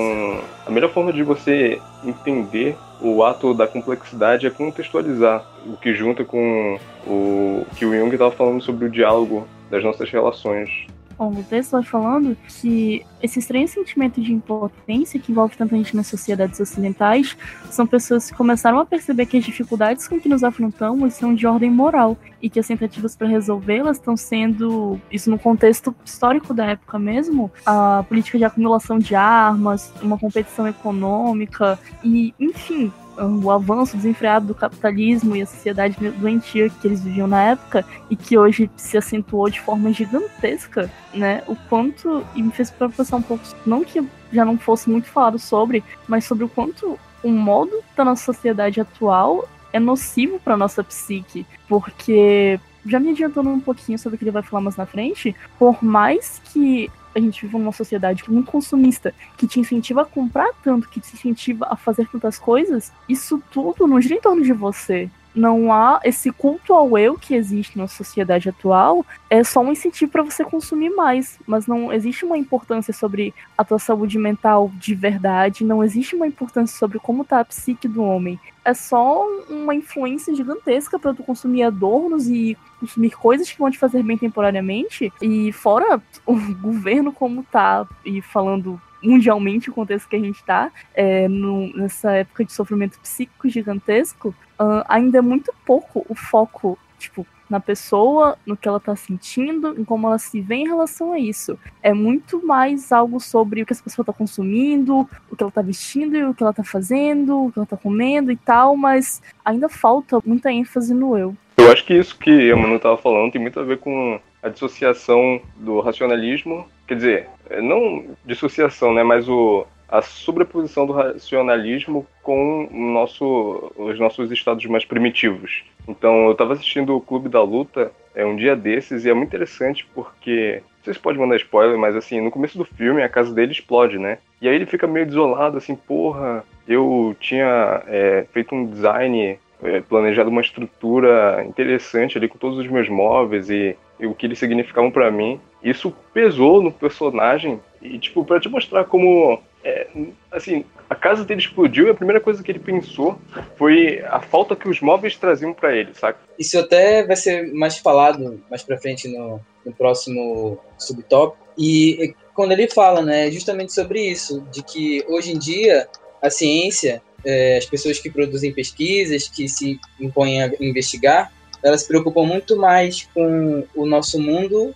a 0.66 0.72
melhor 0.72 0.90
forma 0.90 1.14
de 1.14 1.22
você 1.22 1.80
entender 2.04 2.76
o 3.00 3.24
ato 3.24 3.54
da 3.54 3.68
complexidade 3.68 4.48
é 4.48 4.50
contextualizar, 4.50 5.46
o 5.68 5.78
que 5.78 5.94
junta 5.94 6.26
com 6.26 6.80
o 7.06 7.64
que 7.78 7.86
o 7.86 7.96
Jung 7.96 8.12
estava 8.12 8.32
falando 8.32 8.60
sobre 8.64 8.86
o 8.86 8.90
diálogo 8.90 9.48
das 9.70 9.84
nossas 9.84 10.10
relações 10.10 10.88
O 11.18 11.44
texto 11.44 11.72
vai 11.72 11.84
falando 11.84 12.36
que 12.48 13.06
esse 13.22 13.40
estranho 13.40 13.68
sentimento 13.68 14.22
de 14.22 14.34
impotência 14.34 15.20
que 15.20 15.32
envolve 15.32 15.56
tanta 15.56 15.76
gente 15.76 15.96
nas 15.96 16.08
sociedades 16.08 16.60
ocidentais 16.60 17.38
são 17.72 17.88
pessoas 17.88 18.30
que 18.30 18.36
começaram 18.36 18.80
a 18.80 18.86
perceber 18.86 19.26
que 19.26 19.38
as 19.38 19.44
dificuldades 19.44 20.08
com 20.08 20.20
que 20.20 20.28
nos 20.28 20.44
afrontamos 20.44 21.14
são 21.14 21.34
de 21.34 21.48
ordem 21.48 21.72
moral 21.72 22.18
e 22.42 22.50
que 22.50 22.60
as 22.60 22.68
tentativas 22.68 23.16
para 23.16 23.28
resolvê-las 23.28 23.98
estão 23.98 24.18
sendo, 24.18 25.00
isso 25.10 25.30
no 25.30 25.40
contexto 25.40 25.96
histórico 26.04 26.54
da 26.54 26.66
época 26.66 27.00
mesmo, 27.00 27.50
a 27.66 28.04
política 28.08 28.38
de 28.38 28.44
acumulação 28.44 29.00
de 29.00 29.16
armas, 29.16 29.94
uma 30.02 30.18
competição 30.18 30.68
econômica 30.68 31.80
e, 32.04 32.34
enfim, 32.40 32.92
o 33.18 33.52
avanço 33.52 33.96
desenfreado 33.96 34.48
do 34.48 34.56
capitalismo 34.56 35.36
e 35.36 35.42
a 35.42 35.46
sociedade 35.46 35.96
doentia 36.12 36.70
que 36.70 36.88
eles 36.88 37.02
viviam 37.02 37.28
na 37.28 37.42
época 37.42 37.86
e 38.10 38.16
que 38.16 38.38
hoje 38.38 38.70
se 38.76 38.98
acentuou 38.98 39.50
de 39.50 39.62
forma 39.62 39.92
gigantesca, 39.92 40.92
né? 41.14 41.44
O 41.48 41.56
quanto 41.56 42.26
e 42.36 42.42
me 42.42 42.52
fez 42.52 42.70
pensar 42.72 43.18
um 43.18 43.22
pouco, 43.22 43.44
não 43.66 43.84
que 43.84 44.06
já 44.32 44.44
não 44.44 44.58
fosse 44.58 44.90
muito 44.90 45.08
falado 45.08 45.40
sobre, 45.40 45.84
mas 46.08 46.26
sobre 46.26 46.44
o 46.44 46.50
quanto 46.50 47.00
o 47.24 47.30
modo 47.30 47.72
da 47.96 48.06
nossa 48.06 48.24
sociedade 48.24 48.80
atual 48.80 49.48
é 49.72 49.80
nocivo 49.80 50.40
para 50.40 50.56
nossa 50.56 50.84
psique, 50.84 51.46
porque 51.68 52.60
já 52.86 53.00
me 53.00 53.10
adiantando 53.10 53.50
um 53.50 53.60
pouquinho 53.60 53.98
sobre 53.98 54.16
o 54.16 54.20
que 54.20 54.24
ele 54.24 54.32
vai 54.32 54.44
falar 54.44 54.62
mais 54.62 54.76
na 54.76 54.86
frente, 54.86 55.36
por 55.58 55.84
mais 55.84 56.42
que 56.46 56.90
a 57.16 57.20
gente 57.20 57.42
vive 57.42 57.58
numa 57.58 57.72
sociedade 57.72 58.24
muito 58.30 58.52
consumista, 58.52 59.14
que 59.38 59.48
te 59.48 59.60
incentiva 59.60 60.02
a 60.02 60.06
comprar 60.06 60.52
tanto, 60.62 60.90
que 60.90 61.00
te 61.00 61.14
incentiva 61.14 61.66
a 61.70 61.78
fazer 61.78 62.08
tantas 62.10 62.38
coisas, 62.38 62.92
isso 63.08 63.42
tudo 63.50 63.88
não 63.88 64.02
gira 64.02 64.16
em 64.16 64.22
torno 64.22 64.44
de 64.44 64.54
você. 64.54 65.10
Não 65.34 65.74
há 65.74 66.00
esse 66.06 66.32
culto 66.32 66.74
ao 66.74 66.98
eu 66.98 67.20
que 67.20 67.36
existe 67.36 67.78
na 67.78 67.88
sociedade 67.88 68.48
atual, 68.48 69.06
é 69.30 69.44
só 69.44 69.60
um 69.60 69.72
incentivo 69.72 70.10
para 70.10 70.24
você 70.24 70.46
consumir 70.46 70.90
mais, 70.92 71.38
mas 71.46 71.68
não 71.68 71.92
existe 71.92 72.24
uma 72.24 72.38
importância 72.38 72.94
sobre 72.94 73.34
a 73.58 73.64
tua 73.64 73.78
saúde 73.78 74.18
mental 74.18 74.72
de 74.76 74.96
verdade, 74.96 75.66
não 75.66 75.84
existe 75.84 76.16
uma 76.16 76.26
importância 76.26 76.78
sobre 76.78 77.00
como 77.00 77.24
está 77.24 77.42
a 77.42 77.46
psique 77.46 77.86
do 77.86 78.02
homem. 78.02 78.40
É 78.66 78.74
só 78.74 79.24
uma 79.48 79.76
influência 79.76 80.36
gigantesca 80.36 80.98
para 80.98 81.14
tu 81.14 81.24
consumir 81.24 81.64
adornos 81.64 82.28
e 82.28 82.58
consumir 82.80 83.12
coisas 83.12 83.50
que 83.50 83.60
vão 83.60 83.70
te 83.70 83.78
fazer 83.78 84.04
bem 84.04 84.18
temporariamente. 84.18 85.14
E 85.22 85.52
fora 85.52 86.02
o 86.26 86.36
governo 86.60 87.14
como 87.14 87.44
tá, 87.44 87.88
e 88.04 88.22
falando 88.22 88.82
mundialmente 89.04 89.70
o 89.70 89.74
contexto 89.74 90.10
que 90.10 90.16
a 90.16 90.20
gente 90.20 90.40
está, 90.40 90.72
é, 90.94 91.28
nessa 91.28 92.12
época 92.12 92.44
de 92.44 92.52
sofrimento 92.52 93.00
psíquico 93.00 93.48
gigantesco, 93.48 94.30
uh, 94.60 94.84
ainda 94.88 95.20
é 95.20 95.22
muito 95.22 95.54
pouco 95.64 96.04
o 96.10 96.16
foco, 96.16 96.78
tipo, 96.98 97.26
na 97.50 97.60
pessoa, 97.60 98.38
no 98.46 98.58
que 98.58 98.68
ela 98.68 98.80
tá 98.80 98.96
sentindo, 98.96 99.80
em 99.80 99.84
como 99.84 100.08
ela 100.08 100.18
se 100.18 100.42
vê 100.42 100.56
em 100.56 100.68
relação 100.68 101.14
a 101.14 101.20
isso. 101.20 101.58
É 101.82 101.94
muito 101.94 102.46
mais 102.46 102.92
algo 102.92 103.20
sobre 103.20 103.62
o 103.62 103.66
que 103.66 103.74
essa 103.74 103.84
pessoa 103.84 104.06
tá 104.06 104.14
consumindo, 104.14 105.08
o 105.30 105.36
que 105.36 105.44
ela 105.44 105.52
tá 105.52 105.62
vestindo, 105.62 106.30
o 106.30 106.34
que 106.34 106.44
ela 106.44 106.54
tá 106.54 106.64
fazendo, 106.64 107.46
o 107.46 107.52
que 107.52 107.60
ela 107.60 107.66
tá 107.66 107.78
comendo 107.78 108.32
e 108.32 108.38
tal, 108.38 108.76
mas 108.76 109.22
ainda 109.44 109.70
falta 109.70 110.20
muita 110.26 110.52
ênfase 110.52 110.94
no 110.94 111.18
eu. 111.18 111.36
Eu 111.58 111.72
acho 111.72 111.86
que 111.86 111.94
isso 111.94 112.18
que 112.18 112.52
a 112.52 112.56
Manu 112.56 112.80
tava 112.80 112.98
falando 112.98 113.32
tem 113.32 113.42
muito 113.42 113.60
a 113.60 113.64
ver 113.64 113.80
com 113.80 114.20
a 114.44 114.50
dissociação 114.50 115.42
do 115.56 115.80
racionalismo, 115.80 116.68
quer 116.88 116.96
dizer, 116.96 117.30
não 117.64 118.06
dissociação, 118.26 118.94
né, 118.94 119.04
mas 119.04 119.28
o, 119.28 119.66
a 119.88 120.02
sobreposição 120.02 120.86
do 120.86 120.94
racionalismo 120.94 122.06
com 122.24 122.68
nosso, 122.72 123.72
os 123.78 124.00
nossos 124.00 124.32
estados 124.32 124.66
mais 124.66 124.84
primitivos. 124.86 125.64
Então, 125.88 126.26
eu 126.26 126.32
estava 126.32 126.54
assistindo 126.54 126.96
o 126.96 127.02
Clube 127.02 127.30
da 127.30 127.44
Luta 127.44 127.92
é 128.16 128.26
um 128.26 128.36
dia 128.36 128.56
desses 128.56 129.06
e 129.06 129.10
é 129.10 129.14
muito 129.14 129.28
interessante 129.28 129.86
porque 129.94 130.64
não 130.78 130.84
sei 130.86 130.94
se 130.94 131.00
pode 131.00 131.20
mandar 131.20 131.36
spoiler, 131.36 131.78
mas 131.78 131.96
assim, 131.96 132.22
no 132.22 132.32
começo 132.32 132.58
do 132.58 132.66
filme 132.66 133.04
a 133.04 133.10
casa 133.10 133.34
dele 133.34 133.52
explode, 133.52 134.00
né? 134.00 134.20
E 134.42 134.48
aí 134.48 134.56
ele 134.56 134.66
fica 134.66 134.88
meio 134.88 135.06
desolado, 135.06 135.58
assim, 135.58 135.76
porra, 135.76 136.44
eu 136.68 137.16
tinha 137.20 137.84
é, 137.88 138.26
feito 138.32 138.56
um 138.56 138.66
design, 138.66 139.38
é, 139.64 139.82
planejado 139.82 140.30
uma 140.30 140.42
estrutura 140.42 141.44
interessante 141.48 142.18
ali 142.18 142.28
com 142.28 142.38
todos 142.38 142.58
os 142.58 142.68
meus 142.68 142.88
móveis 142.88 143.50
e, 143.50 143.76
e 144.00 144.06
o 144.06 144.14
que 144.14 144.26
eles 144.26 144.40
significavam 144.40 144.92
para 144.92 145.12
mim. 145.12 145.40
Isso 145.64 145.94
pesou 146.14 146.62
no 146.62 146.72
personagem 146.72 147.60
e, 147.82 147.98
tipo, 147.98 148.24
para 148.24 148.40
te 148.40 148.48
mostrar 148.48 148.86
como 148.86 149.42
é, 149.66 149.88
assim, 150.32 150.64
a 150.88 150.94
casa 150.94 151.26
dele 151.26 151.42
explodiu 151.42 151.88
e 151.88 151.90
a 151.90 151.96
primeira 151.96 152.22
coisa 152.22 152.44
que 152.44 152.52
ele 152.52 152.60
pensou 152.60 153.20
foi 153.58 154.00
a 154.06 154.22
falta 154.22 154.56
que 154.56 154.70
os 154.70 154.80
móveis 154.80 155.18
traziam 155.18 155.56
para 155.56 155.76
ele, 155.76 155.92
saca? 155.96 156.20
Isso 156.38 156.60
até 156.60 157.04
vai 157.04 157.16
ser 157.16 157.52
mais 157.52 157.80
falado 157.80 158.40
mais 158.48 158.62
para 158.62 158.78
frente 158.78 159.08
no, 159.08 159.42
no 159.66 159.74
próximo 159.74 160.60
subtópico. 160.78 161.44
E 161.58 162.14
quando 162.36 162.52
ele 162.52 162.70
fala, 162.70 163.02
né, 163.02 163.32
justamente 163.32 163.74
sobre 163.74 164.00
isso, 164.00 164.42
de 164.52 164.62
que 164.62 165.04
hoje 165.10 165.32
em 165.32 165.40
dia 165.40 165.88
a 166.22 166.30
ciência, 166.30 167.02
é, 167.26 167.58
as 167.58 167.66
pessoas 167.66 168.00
que 168.00 168.12
produzem 168.12 168.54
pesquisas, 168.54 169.28
que 169.28 169.50
se 169.50 169.80
impõem 170.00 170.44
a 170.44 170.52
investigar, 170.60 171.34
elas 171.64 171.82
se 171.82 171.88
preocupam 171.88 172.24
muito 172.24 172.56
mais 172.56 173.10
com 173.16 173.66
o 173.76 173.86
nosso 173.88 174.20
mundo 174.20 174.76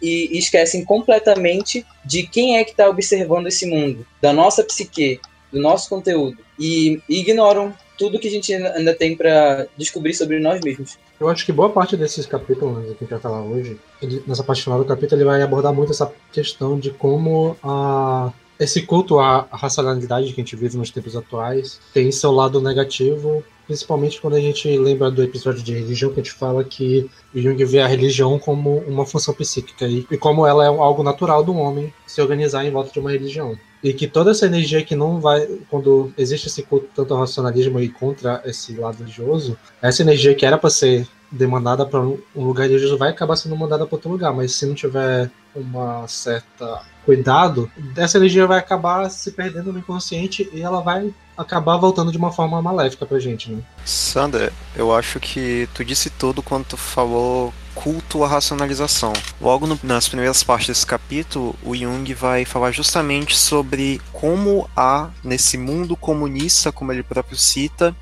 e 0.00 0.36
esquecem 0.38 0.84
completamente 0.84 1.84
de 2.04 2.26
quem 2.26 2.58
é 2.58 2.64
que 2.64 2.70
está 2.70 2.88
observando 2.88 3.46
esse 3.46 3.66
mundo, 3.66 4.06
da 4.20 4.32
nossa 4.32 4.62
psique, 4.64 5.20
do 5.52 5.60
nosso 5.60 5.88
conteúdo, 5.88 6.38
e, 6.58 7.00
ignoram 7.08 7.74
tudo 7.98 8.18
que 8.18 8.28
a 8.28 8.30
gente 8.30 8.54
ainda 8.54 8.94
tem 8.94 9.14
para 9.14 9.66
descobrir 9.76 10.14
sobre 10.14 10.38
nós 10.38 10.60
mesmos. 10.62 10.98
Eu 11.20 11.28
acho 11.28 11.44
que 11.44 11.52
boa 11.52 11.68
parte 11.68 11.98
desses 11.98 12.24
capítulos 12.24 12.78
que 12.78 12.90
a 12.90 12.94
gente 12.94 13.10
vai 13.10 13.20
falar 13.20 13.42
hoje, 13.42 13.78
ele, 14.00 14.22
nessa 14.26 14.42
parte 14.42 14.62
final 14.62 14.78
do 14.78 14.86
capítulo, 14.86 15.20
ele 15.20 15.28
vai 15.28 15.42
abordar 15.42 15.72
muito 15.74 15.92
essa 15.92 16.10
questão 16.32 16.78
de 16.78 16.90
como 16.90 17.58
a, 17.62 18.32
esse 18.58 18.82
culto 18.82 19.18
à 19.18 19.46
racionalidade 19.50 20.32
que 20.32 20.40
a 20.40 20.44
gente 20.44 20.56
vive 20.56 20.78
nos 20.78 20.90
tempos 20.90 21.14
atuais 21.14 21.78
tem 21.92 22.10
seu 22.10 22.30
lado 22.30 22.60
negativo 22.60 23.44
principalmente 23.70 24.20
quando 24.20 24.34
a 24.34 24.40
gente 24.40 24.76
lembra 24.76 25.12
do 25.12 25.22
episódio 25.22 25.62
de 25.62 25.72
religião, 25.72 26.12
que 26.12 26.18
a 26.18 26.22
gente 26.24 26.34
fala 26.34 26.64
que 26.64 27.08
Jung 27.32 27.64
vê 27.64 27.78
a 27.78 27.86
religião 27.86 28.36
como 28.36 28.78
uma 28.78 29.06
função 29.06 29.32
psíquica 29.32 29.86
e, 29.86 30.04
e 30.10 30.18
como 30.18 30.44
ela 30.44 30.64
é 30.64 30.66
algo 30.66 31.04
natural 31.04 31.44
do 31.44 31.54
homem 31.54 31.94
se 32.04 32.20
organizar 32.20 32.64
em 32.64 32.70
volta 32.72 32.92
de 32.92 32.98
uma 32.98 33.12
religião. 33.12 33.56
E 33.80 33.92
que 33.92 34.08
toda 34.08 34.32
essa 34.32 34.44
energia 34.44 34.84
que 34.84 34.96
não 34.96 35.20
vai, 35.20 35.46
quando 35.70 36.12
existe 36.18 36.48
esse 36.48 36.64
culto 36.64 36.88
tanto 36.96 37.14
ao 37.14 37.20
racionalismo 37.20 37.78
e 37.78 37.88
contra 37.88 38.42
esse 38.44 38.74
lado 38.74 38.98
religioso, 38.98 39.56
essa 39.80 40.02
energia 40.02 40.34
que 40.34 40.44
era 40.44 40.58
para 40.58 40.68
ser 40.68 41.06
demandada 41.30 41.86
para 41.86 42.00
um 42.00 42.18
lugar 42.34 42.64
religioso 42.64 42.98
vai 42.98 43.10
acabar 43.10 43.36
sendo 43.36 43.56
mandada 43.56 43.86
para 43.86 43.94
outro 43.94 44.10
lugar, 44.10 44.34
mas 44.34 44.50
se 44.50 44.66
não 44.66 44.74
tiver 44.74 45.30
uma 45.54 46.06
certa 46.06 46.82
cuidado, 47.04 47.70
essa 47.96 48.18
energia 48.18 48.46
vai 48.46 48.58
acabar 48.58 49.08
se 49.10 49.32
perdendo 49.32 49.72
no 49.72 49.78
inconsciente 49.78 50.48
e 50.52 50.60
ela 50.60 50.80
vai 50.80 51.12
acabar 51.36 51.76
voltando 51.76 52.12
de 52.12 52.18
uma 52.18 52.30
forma 52.30 52.60
maléfica 52.60 53.06
pra 53.06 53.18
gente, 53.18 53.50
né? 53.50 53.62
Sandra, 53.84 54.52
eu 54.76 54.94
acho 54.94 55.18
que 55.18 55.68
tu 55.74 55.84
disse 55.84 56.10
tudo 56.10 56.42
quando 56.42 56.66
tu 56.66 56.76
falou 56.76 57.52
culto 57.74 58.22
à 58.22 58.28
racionalização. 58.28 59.12
Logo 59.40 59.66
no, 59.66 59.78
nas 59.82 60.06
primeiras 60.06 60.42
partes 60.42 60.68
desse 60.68 60.86
capítulo, 60.86 61.56
o 61.62 61.74
Jung 61.74 62.12
vai 62.14 62.44
falar 62.44 62.72
justamente 62.72 63.36
sobre 63.36 64.00
como 64.12 64.68
há, 64.76 65.08
nesse 65.24 65.56
mundo 65.56 65.96
comunista, 65.96 66.70
como 66.70 66.92
ele 66.92 67.02
próprio 67.02 67.38
cita, 67.38 67.96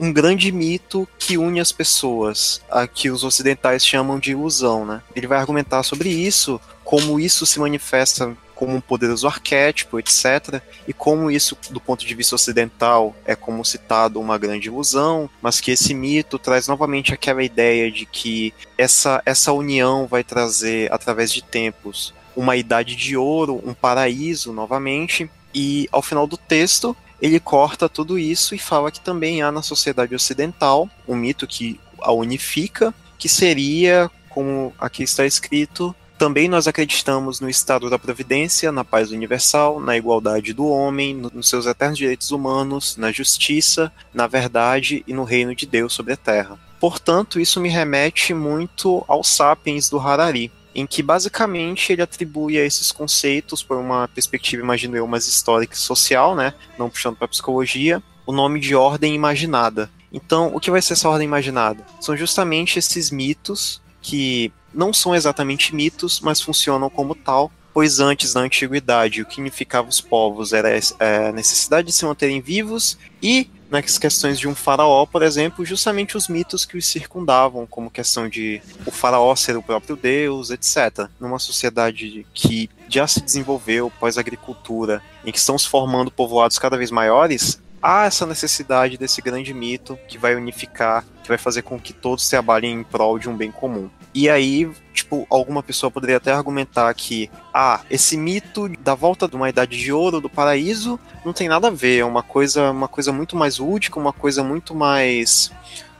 um 0.00 0.12
grande 0.12 0.50
mito 0.50 1.06
que 1.18 1.36
une 1.36 1.60
as 1.60 1.70
pessoas, 1.70 2.62
a 2.70 2.86
que 2.86 3.10
os 3.10 3.22
ocidentais 3.22 3.86
chamam 3.86 4.18
de 4.18 4.30
ilusão, 4.30 4.86
né? 4.86 5.02
Ele 5.14 5.26
vai 5.26 5.38
argumentar 5.38 5.82
sobre 5.82 6.08
isso, 6.08 6.58
como 6.90 7.20
isso 7.20 7.46
se 7.46 7.60
manifesta 7.60 8.36
como 8.52 8.74
um 8.74 8.80
poderoso 8.80 9.28
arquétipo, 9.28 10.00
etc. 10.00 10.60
E 10.88 10.92
como 10.92 11.30
isso, 11.30 11.56
do 11.70 11.80
ponto 11.80 12.04
de 12.04 12.12
vista 12.16 12.34
ocidental, 12.34 13.14
é 13.24 13.36
como 13.36 13.64
citado 13.64 14.18
uma 14.18 14.36
grande 14.36 14.66
ilusão, 14.66 15.30
mas 15.40 15.60
que 15.60 15.70
esse 15.70 15.94
mito 15.94 16.36
traz 16.36 16.66
novamente 16.66 17.14
aquela 17.14 17.44
ideia 17.44 17.92
de 17.92 18.04
que 18.06 18.52
essa, 18.76 19.22
essa 19.24 19.52
união 19.52 20.08
vai 20.08 20.24
trazer, 20.24 20.92
através 20.92 21.32
de 21.32 21.44
tempos, 21.44 22.12
uma 22.34 22.56
idade 22.56 22.96
de 22.96 23.16
ouro, 23.16 23.62
um 23.64 23.72
paraíso 23.72 24.52
novamente. 24.52 25.30
E 25.54 25.88
ao 25.92 26.02
final 26.02 26.26
do 26.26 26.36
texto, 26.36 26.96
ele 27.22 27.38
corta 27.38 27.88
tudo 27.88 28.18
isso 28.18 28.52
e 28.52 28.58
fala 28.58 28.90
que 28.90 29.00
também 29.00 29.42
há 29.42 29.52
na 29.52 29.62
sociedade 29.62 30.12
ocidental 30.12 30.90
um 31.06 31.14
mito 31.14 31.46
que 31.46 31.78
a 32.00 32.10
unifica, 32.10 32.92
que 33.16 33.28
seria, 33.28 34.10
como 34.28 34.74
aqui 34.76 35.04
está 35.04 35.24
escrito, 35.24 35.94
também 36.20 36.50
nós 36.50 36.68
acreditamos 36.68 37.40
no 37.40 37.48
Estado 37.48 37.88
da 37.88 37.98
Providência, 37.98 38.70
na 38.70 38.84
paz 38.84 39.10
universal, 39.10 39.80
na 39.80 39.96
igualdade 39.96 40.52
do 40.52 40.66
homem, 40.66 41.14
nos 41.14 41.48
seus 41.48 41.64
eternos 41.64 41.96
direitos 41.96 42.30
humanos, 42.30 42.98
na 42.98 43.10
justiça, 43.10 43.90
na 44.12 44.26
verdade 44.26 45.02
e 45.06 45.14
no 45.14 45.24
reino 45.24 45.54
de 45.54 45.64
Deus 45.64 45.94
sobre 45.94 46.12
a 46.12 46.18
terra. 46.18 46.58
Portanto, 46.78 47.40
isso 47.40 47.58
me 47.58 47.70
remete 47.70 48.34
muito 48.34 49.02
aos 49.08 49.28
Sapiens 49.28 49.88
do 49.88 49.98
Harari, 49.98 50.52
em 50.74 50.86
que 50.86 51.02
basicamente 51.02 51.90
ele 51.90 52.02
atribui 52.02 52.58
a 52.58 52.66
esses 52.66 52.92
conceitos, 52.92 53.62
por 53.62 53.78
uma 53.78 54.06
perspectiva, 54.06 54.62
imagino 54.62 54.98
eu, 54.98 55.06
mais 55.06 55.26
histórica 55.26 55.72
e 55.74 55.78
social, 55.78 56.34
né, 56.34 56.52
não 56.78 56.90
puxando 56.90 57.16
para 57.16 57.28
psicologia, 57.28 58.02
o 58.26 58.32
nome 58.32 58.60
de 58.60 58.74
ordem 58.74 59.14
imaginada. 59.14 59.90
Então, 60.12 60.54
o 60.54 60.60
que 60.60 60.70
vai 60.70 60.82
ser 60.82 60.92
essa 60.92 61.08
ordem 61.08 61.26
imaginada? 61.26 61.82
São 61.98 62.14
justamente 62.14 62.78
esses 62.78 63.10
mitos 63.10 63.80
que 64.00 64.52
não 64.72 64.92
são 64.92 65.14
exatamente 65.14 65.74
mitos, 65.74 66.20
mas 66.20 66.40
funcionam 66.40 66.88
como 66.88 67.14
tal, 67.14 67.50
pois 67.72 68.00
antes 68.00 68.34
da 68.34 68.40
antiguidade 68.40 69.22
o 69.22 69.26
que 69.26 69.40
unificava 69.40 69.88
os 69.88 70.00
povos 70.00 70.52
era 70.52 70.68
é, 70.70 71.28
a 71.28 71.32
necessidade 71.32 71.88
de 71.88 71.92
se 71.92 72.04
manterem 72.04 72.40
vivos 72.40 72.98
e 73.22 73.48
nas 73.70 73.98
questões 73.98 74.38
de 74.38 74.48
um 74.48 74.54
faraó, 74.54 75.06
por 75.06 75.22
exemplo, 75.22 75.64
justamente 75.64 76.16
os 76.16 76.26
mitos 76.26 76.64
que 76.64 76.76
os 76.76 76.84
circundavam, 76.84 77.66
como 77.66 77.88
questão 77.88 78.28
de 78.28 78.60
o 78.84 78.90
faraó 78.90 79.34
ser 79.36 79.56
o 79.56 79.62
próprio 79.62 79.94
deus, 79.94 80.50
etc. 80.50 81.08
Numa 81.20 81.38
sociedade 81.38 82.26
que 82.34 82.68
já 82.88 83.06
se 83.06 83.20
desenvolveu 83.20 83.92
pós-agricultura, 84.00 85.00
em 85.24 85.30
que 85.30 85.38
estão 85.38 85.56
se 85.56 85.68
formando 85.68 86.10
povoados 86.10 86.58
cada 86.58 86.76
vez 86.76 86.90
maiores, 86.90 87.62
há 87.80 88.06
essa 88.06 88.26
necessidade 88.26 88.98
desse 88.98 89.22
grande 89.22 89.54
mito 89.54 89.96
que 90.08 90.18
vai 90.18 90.34
unificar, 90.34 91.04
vai 91.30 91.38
fazer 91.38 91.62
com 91.62 91.78
que 91.78 91.92
todos 91.92 92.28
trabalhem 92.28 92.74
em 92.74 92.82
prol 92.82 93.18
de 93.18 93.28
um 93.28 93.36
bem 93.36 93.50
comum. 93.50 93.88
E 94.12 94.28
aí, 94.28 94.68
tipo, 94.92 95.26
alguma 95.30 95.62
pessoa 95.62 95.90
poderia 95.90 96.16
até 96.16 96.32
argumentar 96.32 96.92
que, 96.94 97.30
ah, 97.54 97.80
esse 97.88 98.16
mito 98.16 98.68
da 98.80 98.94
volta 98.94 99.28
de 99.28 99.36
uma 99.36 99.48
idade 99.48 99.78
de 99.78 99.92
ouro 99.92 100.20
do 100.20 100.28
paraíso 100.28 100.98
não 101.24 101.32
tem 101.32 101.48
nada 101.48 101.68
a 101.68 101.70
ver, 101.70 101.98
é 101.98 102.04
uma 102.04 102.22
coisa, 102.22 102.70
uma 102.70 102.88
coisa 102.88 103.12
muito 103.12 103.36
mais 103.36 103.58
lúdica, 103.58 103.98
uma 103.98 104.12
coisa 104.12 104.42
muito 104.42 104.74
mais 104.74 105.50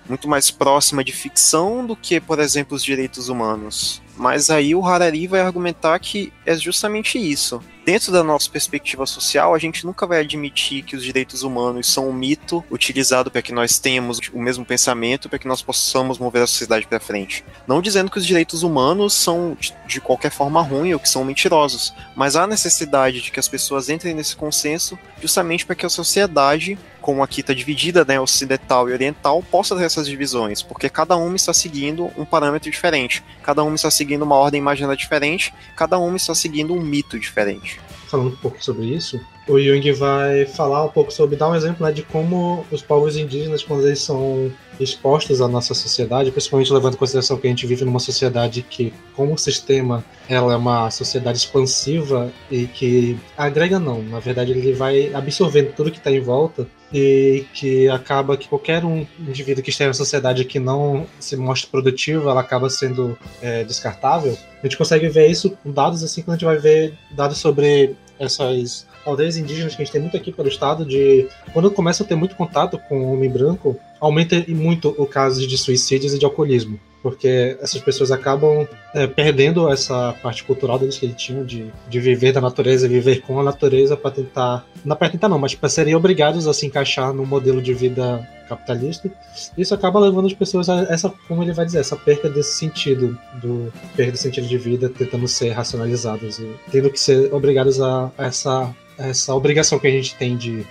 muito 0.09 0.29
mais 0.29 0.51
próxima 0.51 1.05
de 1.05 1.13
ficção 1.13 1.87
do 1.87 1.95
que, 1.95 2.21
por 2.21 2.41
exemplo, 2.41 2.77
os 2.77 2.83
direitos 2.83 3.29
humanos. 3.29 4.03
Mas 4.17 4.51
aí 4.51 4.75
o 4.75 4.85
Harari 4.85 5.29
vai 5.29 5.41
argumentar 5.41 5.97
que 6.01 6.33
é 6.45 6.57
justamente 6.57 7.17
isso 7.17 7.63
dentro 7.91 8.13
da 8.13 8.23
nossa 8.23 8.49
perspectiva 8.49 9.05
social, 9.05 9.53
a 9.53 9.59
gente 9.59 9.85
nunca 9.85 10.07
vai 10.07 10.21
admitir 10.21 10.85
que 10.85 10.95
os 10.95 11.03
direitos 11.03 11.43
humanos 11.43 11.93
são 11.93 12.09
um 12.09 12.13
mito 12.13 12.63
utilizado 12.71 13.33
para 13.33 13.43
que 13.43 13.53
nós 13.53 13.81
tenhamos 13.81 14.21
o 14.33 14.39
mesmo 14.39 14.65
pensamento, 14.65 15.29
para 15.29 15.41
que 15.41 15.49
nós 15.49 15.61
possamos 15.61 16.17
mover 16.17 16.43
a 16.43 16.47
sociedade 16.47 16.87
para 16.87 17.01
frente. 17.01 17.45
Não 17.67 17.83
dizendo 17.83 18.09
que 18.09 18.19
os 18.19 18.25
direitos 18.25 18.63
humanos 18.63 19.13
são 19.13 19.59
de 19.89 20.01
qualquer 20.01 20.31
forma 20.31 20.63
ruins 20.63 20.95
ou 20.95 21.01
que 21.01 21.09
são 21.09 21.25
mentirosos, 21.25 21.93
mas 22.15 22.37
há 22.37 22.47
necessidade 22.47 23.23
de 23.23 23.33
que 23.33 23.41
as 23.41 23.49
pessoas 23.49 23.89
entrem 23.89 24.15
nesse 24.15 24.37
consenso 24.37 24.97
justamente 25.21 25.67
para 25.67 25.75
que 25.75 25.85
a 25.85 25.91
sociedade 25.91 26.79
como 27.01 27.23
aqui 27.23 27.41
está 27.41 27.53
dividida, 27.53 28.05
né, 28.05 28.21
ocidental 28.21 28.89
e 28.89 28.93
oriental, 28.93 29.43
possa 29.43 29.75
ter 29.77 29.85
essas 29.85 30.07
divisões, 30.07 30.63
porque 30.63 30.89
cada 30.89 31.17
uma 31.17 31.35
está 31.35 31.53
seguindo 31.53 32.11
um 32.17 32.25
parâmetro 32.25 32.71
diferente, 32.71 33.25
cada 33.43 33.65
uma 33.65 33.75
está 33.75 33.91
seguindo 33.91 34.23
uma 34.23 34.37
ordem 34.37 34.61
imaginária 34.61 34.97
diferente, 34.97 35.53
cada 35.77 35.99
uma 35.99 36.17
está 36.17 36.35
seguindo 36.35 36.75
um 36.75 36.81
mito 36.81 37.19
diferente. 37.19 37.80
Falando 38.11 38.33
um 38.33 38.37
pouco 38.37 38.62
sobre 38.62 38.87
isso, 38.87 39.25
o 39.49 39.59
Jung 39.59 39.93
vai 39.93 40.47
falar 40.47 40.85
um 40.85 40.89
pouco 40.89 41.13
sobre, 41.13 41.37
dar 41.37 41.49
um 41.49 41.55
exemplo 41.55 41.85
né, 41.85 41.93
de 41.93 42.03
como 42.03 42.65
os 42.71 42.83
povos 42.83 43.17
indígenas, 43.17 43.63
quando 43.63 43.87
eles 43.87 44.01
são 44.01 44.51
expostos 44.79 45.41
à 45.41 45.49
nossa 45.49 45.75
sociedade, 45.75 46.31
principalmente 46.31 46.73
levando 46.73 46.95
em 46.95 46.97
consideração 46.97 47.37
que 47.37 47.47
a 47.47 47.51
gente 47.51 47.67
vive 47.67 47.85
numa 47.85 48.01
sociedade 48.01 48.63
que, 48.63 48.93
como 49.15 49.37
sistema, 49.37 50.05
ela 50.29 50.55
é 50.55 50.57
uma 50.57 50.91
sociedade 50.91 51.39
expansiva 51.39 52.33
e 52.51 52.67
que 52.67 53.19
agrega 53.37 53.79
não, 53.79 54.03
na 54.03 54.21
verdade 54.21 54.53
ele 54.53 54.73
vai 54.73 55.13
absorvendo 55.13 55.73
tudo 55.75 55.91
que 55.91 55.99
está 55.99 56.11
em 56.11 56.21
volta 56.21 56.67
e 56.93 57.45
que 57.53 57.89
acaba 57.89 58.37
que 58.37 58.49
qualquer 58.49 58.85
um 58.85 59.07
indivíduo 59.19 59.63
que 59.63 59.71
esteja 59.71 59.89
na 59.89 59.95
sociedade 59.95 60.45
que 60.45 60.59
não 60.59 61.07
se 61.21 61.37
mostre 61.37 61.71
produtivo, 61.71 62.29
ela 62.29 62.41
acaba 62.41 62.69
sendo 62.69 63.17
é, 63.41 63.63
descartável. 63.65 64.37
A 64.61 64.67
gente 64.67 64.77
consegue 64.77 65.09
ver 65.09 65.29
isso 65.29 65.51
com 65.63 65.71
dados 65.71 66.03
assim 66.03 66.23
quando 66.23 66.37
a 66.37 66.39
gente 66.39 66.47
vai 66.47 66.59
ver 66.59 66.95
dados 67.13 67.39
sobre 67.39 67.95
essas 68.19 68.87
aldeias 69.04 69.37
indígenas 69.37 69.75
que 69.75 69.83
a 69.83 69.85
gente 69.85 69.92
tem 69.92 70.00
muito 70.00 70.16
aqui 70.16 70.33
pelo 70.33 70.49
estado 70.49 70.85
de 70.85 71.28
quando 71.52 71.71
começa 71.71 72.02
a 72.02 72.07
ter 72.07 72.14
muito 72.14 72.37
contato 72.37 72.78
com 72.88 73.00
o 73.00 73.12
homem 73.12 73.30
branco, 73.30 73.78
aumenta 74.00 74.45
muito 74.49 74.95
o 74.97 75.07
caso 75.07 75.47
de 75.47 75.59
suicídios 75.59 76.14
e 76.14 76.19
de 76.19 76.25
alcoolismo 76.25 76.78
porque 77.02 77.57
essas 77.61 77.80
pessoas 77.80 78.11
acabam 78.11 78.66
é, 78.95 79.07
perdendo 79.07 79.69
essa 79.71 80.14
parte 80.23 80.45
cultural 80.45 80.78
deles 80.78 80.99
que 80.99 81.07
eles 81.07 81.16
tinham 81.16 81.45
de, 81.45 81.71
de 81.88 82.00
viver 82.00 82.33
da 82.33 82.40
natureza, 82.40 82.88
viver 82.88 83.23
com 83.23 83.40
a 83.40 83.42
natureza 83.42 83.97
para 83.97 84.11
tentar, 84.11 84.66
não 84.85 84.97
para 84.97 85.09
tentar 85.09 85.28
não, 85.28 85.38
mas 85.38 85.54
para 85.54 85.69
serem 85.69 85.95
obrigados 85.95 86.47
a 86.47 86.52
se 86.52 86.66
encaixar 86.66 87.12
no 87.12 87.25
modelo 87.25 87.62
de 87.62 87.73
vida 87.73 88.26
capitalista. 88.49 89.11
Isso 89.57 89.75
acaba 89.75 90.00
levando 90.00 90.26
as 90.26 90.35
pessoas 90.35 90.69
a 90.69 90.83
essa, 90.90 91.12
como 91.28 91.42
ele 91.42 91.52
vai 91.52 91.64
dizer, 91.64 91.78
essa 91.78 91.97
perca 91.97 92.28
desse 92.28 92.59
sentido, 92.59 93.19
do 93.40 93.73
perda 93.97 94.12
de 94.12 94.19
sentido 94.19 94.47
de 94.47 94.59
vida, 94.59 94.88
tentando 94.88 95.26
ser 95.28 95.50
racionalizadas 95.50 96.38
e 96.38 96.50
tendo 96.71 96.90
que 96.90 97.00
ser 97.00 97.33
obrigados 97.33 97.80
a 97.80 98.11
essa 98.19 98.75
essa 99.09 99.35
obrigação 99.35 99.78
que 99.78 99.87
a 99.87 99.90
gente 99.90 100.14
tem 100.14 100.37
de, 100.37 100.66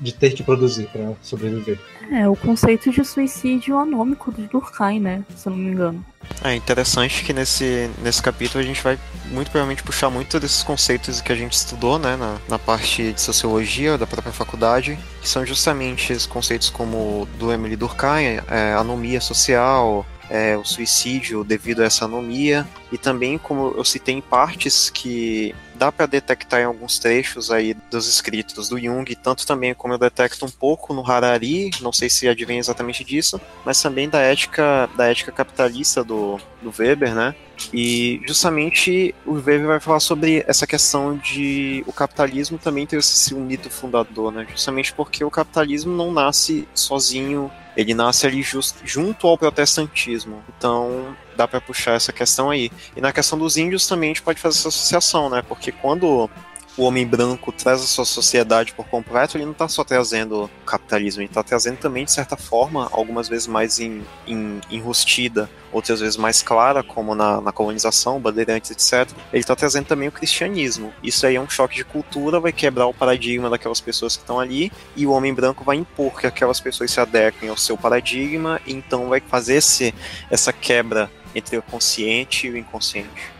de 0.00 0.12
ter 0.12 0.30
que 0.30 0.42
produzir 0.42 0.86
para 0.86 1.12
sobreviver. 1.22 1.78
É, 2.10 2.28
o 2.28 2.36
conceito 2.36 2.90
de 2.90 3.04
suicídio 3.04 3.78
anômico 3.78 4.30
do 4.30 4.42
Durkheim, 4.42 5.00
né? 5.00 5.24
Se 5.36 5.48
eu 5.48 5.52
não 5.52 5.58
me 5.58 5.70
engano. 5.70 6.04
É 6.42 6.54
interessante 6.54 7.22
que 7.22 7.32
nesse, 7.32 7.90
nesse 8.02 8.22
capítulo 8.22 8.62
a 8.62 8.66
gente 8.66 8.82
vai 8.82 8.98
muito 9.26 9.50
provavelmente 9.50 9.82
puxar 9.82 10.08
muito 10.08 10.40
desses 10.40 10.62
conceitos 10.62 11.20
que 11.20 11.32
a 11.32 11.34
gente 11.34 11.52
estudou 11.52 11.98
né, 11.98 12.16
na, 12.16 12.38
na 12.48 12.58
parte 12.58 13.12
de 13.12 13.20
sociologia 13.20 13.98
da 13.98 14.06
própria 14.06 14.32
faculdade, 14.32 14.98
que 15.20 15.28
são 15.28 15.44
justamente 15.44 16.12
esses 16.12 16.26
conceitos 16.26 16.70
como 16.70 17.28
do 17.38 17.52
Emily 17.52 17.76
Durkheim, 17.76 18.40
é, 18.48 18.74
anomia 18.74 19.20
social, 19.20 20.06
é, 20.30 20.56
o 20.56 20.64
suicídio 20.64 21.44
devido 21.44 21.82
a 21.82 21.86
essa 21.86 22.04
anomia, 22.04 22.66
e 22.90 22.98
também, 22.98 23.38
como 23.38 23.74
eu 23.76 23.84
citei 23.84 24.14
em 24.14 24.20
partes 24.20 24.90
que 24.90 25.54
dá 25.74 25.90
para 25.90 26.06
detectar 26.06 26.60
em 26.60 26.64
alguns 26.64 26.98
trechos 26.98 27.50
aí 27.50 27.74
dos 27.90 28.08
escritos 28.08 28.68
do 28.68 28.78
Jung, 28.78 29.04
tanto 29.16 29.46
também 29.46 29.74
como 29.74 29.94
eu 29.94 29.98
detecto 29.98 30.46
um 30.46 30.50
pouco 30.50 30.94
no 30.94 31.08
Harari, 31.08 31.70
não 31.80 31.92
sei 31.92 32.08
se 32.08 32.28
advém 32.28 32.58
exatamente 32.58 33.02
disso, 33.04 33.40
mas 33.64 33.82
também 33.82 34.08
da 34.08 34.20
ética 34.20 34.88
da 34.96 35.10
ética 35.10 35.32
capitalista 35.32 36.04
do, 36.04 36.38
do 36.62 36.72
Weber, 36.76 37.14
né? 37.14 37.34
E 37.72 38.20
justamente 38.26 39.14
o 39.26 39.32
Weber 39.32 39.66
vai 39.66 39.80
falar 39.80 40.00
sobre 40.00 40.44
essa 40.46 40.66
questão 40.66 41.16
de 41.16 41.82
o 41.86 41.92
capitalismo 41.92 42.58
também 42.58 42.86
ter 42.86 42.98
esse 42.98 43.34
um 43.34 43.44
mito 43.44 43.70
fundador, 43.70 44.32
né? 44.32 44.46
Justamente 44.50 44.92
porque 44.92 45.24
o 45.24 45.30
capitalismo 45.30 45.94
não 45.94 46.12
nasce 46.12 46.68
sozinho, 46.74 47.50
ele 47.76 47.94
nasce 47.94 48.26
ali 48.26 48.42
just, 48.42 48.76
junto 48.84 49.26
ao 49.26 49.38
protestantismo. 49.38 50.42
Então, 50.56 51.16
dá 51.36 51.46
para 51.48 51.60
puxar 51.60 51.94
essa 51.94 52.12
questão 52.12 52.50
aí. 52.50 52.70
E 52.96 53.00
na 53.00 53.12
questão 53.12 53.38
dos 53.38 53.56
índios 53.56 53.86
também 53.86 54.10
a 54.10 54.14
gente 54.14 54.22
pode 54.22 54.40
fazer 54.40 54.58
essa 54.58 54.68
associação, 54.68 55.28
né? 55.28 55.42
Porque 55.42 55.72
quando 55.72 56.30
o 56.76 56.82
homem 56.82 57.06
branco 57.06 57.52
traz 57.52 57.80
a 57.80 57.86
sua 57.86 58.04
sociedade 58.04 58.72
por 58.72 58.86
completo, 58.86 59.36
ele 59.36 59.44
não 59.44 59.52
está 59.52 59.68
só 59.68 59.84
trazendo 59.84 60.50
capitalismo, 60.66 61.22
ele 61.22 61.28
está 61.28 61.42
trazendo 61.42 61.76
também, 61.76 62.04
de 62.04 62.10
certa 62.12 62.36
forma, 62.36 62.88
algumas 62.92 63.28
vezes 63.28 63.46
mais 63.46 63.78
enrustida, 64.70 65.48
outras 65.72 66.00
vezes 66.00 66.16
mais 66.16 66.42
clara, 66.42 66.82
como 66.82 67.14
na, 67.14 67.40
na 67.40 67.52
colonização, 67.52 68.20
bandeirantes, 68.20 68.70
etc. 68.70 69.16
Ele 69.32 69.40
está 69.40 69.54
trazendo 69.54 69.86
também 69.86 70.08
o 70.08 70.12
cristianismo. 70.12 70.92
Isso 71.02 71.26
aí 71.26 71.36
é 71.36 71.40
um 71.40 71.48
choque 71.48 71.76
de 71.76 71.84
cultura, 71.84 72.40
vai 72.40 72.52
quebrar 72.52 72.86
o 72.86 72.94
paradigma 72.94 73.48
daquelas 73.48 73.80
pessoas 73.80 74.16
que 74.16 74.22
estão 74.22 74.40
ali, 74.40 74.72
e 74.96 75.06
o 75.06 75.12
homem 75.12 75.32
branco 75.32 75.62
vai 75.64 75.76
impor 75.76 76.20
que 76.20 76.26
aquelas 76.26 76.60
pessoas 76.60 76.90
se 76.90 77.00
adequem 77.00 77.48
ao 77.48 77.56
seu 77.56 77.76
paradigma, 77.76 78.60
e 78.66 78.72
então 78.72 79.08
vai 79.08 79.20
fazer 79.20 79.56
esse, 79.56 79.94
essa 80.28 80.52
quebra 80.52 81.10
entre 81.34 81.56
o 81.56 81.62
consciente 81.62 82.46
e 82.48 82.50
o 82.50 82.56
inconsciente. 82.56 83.32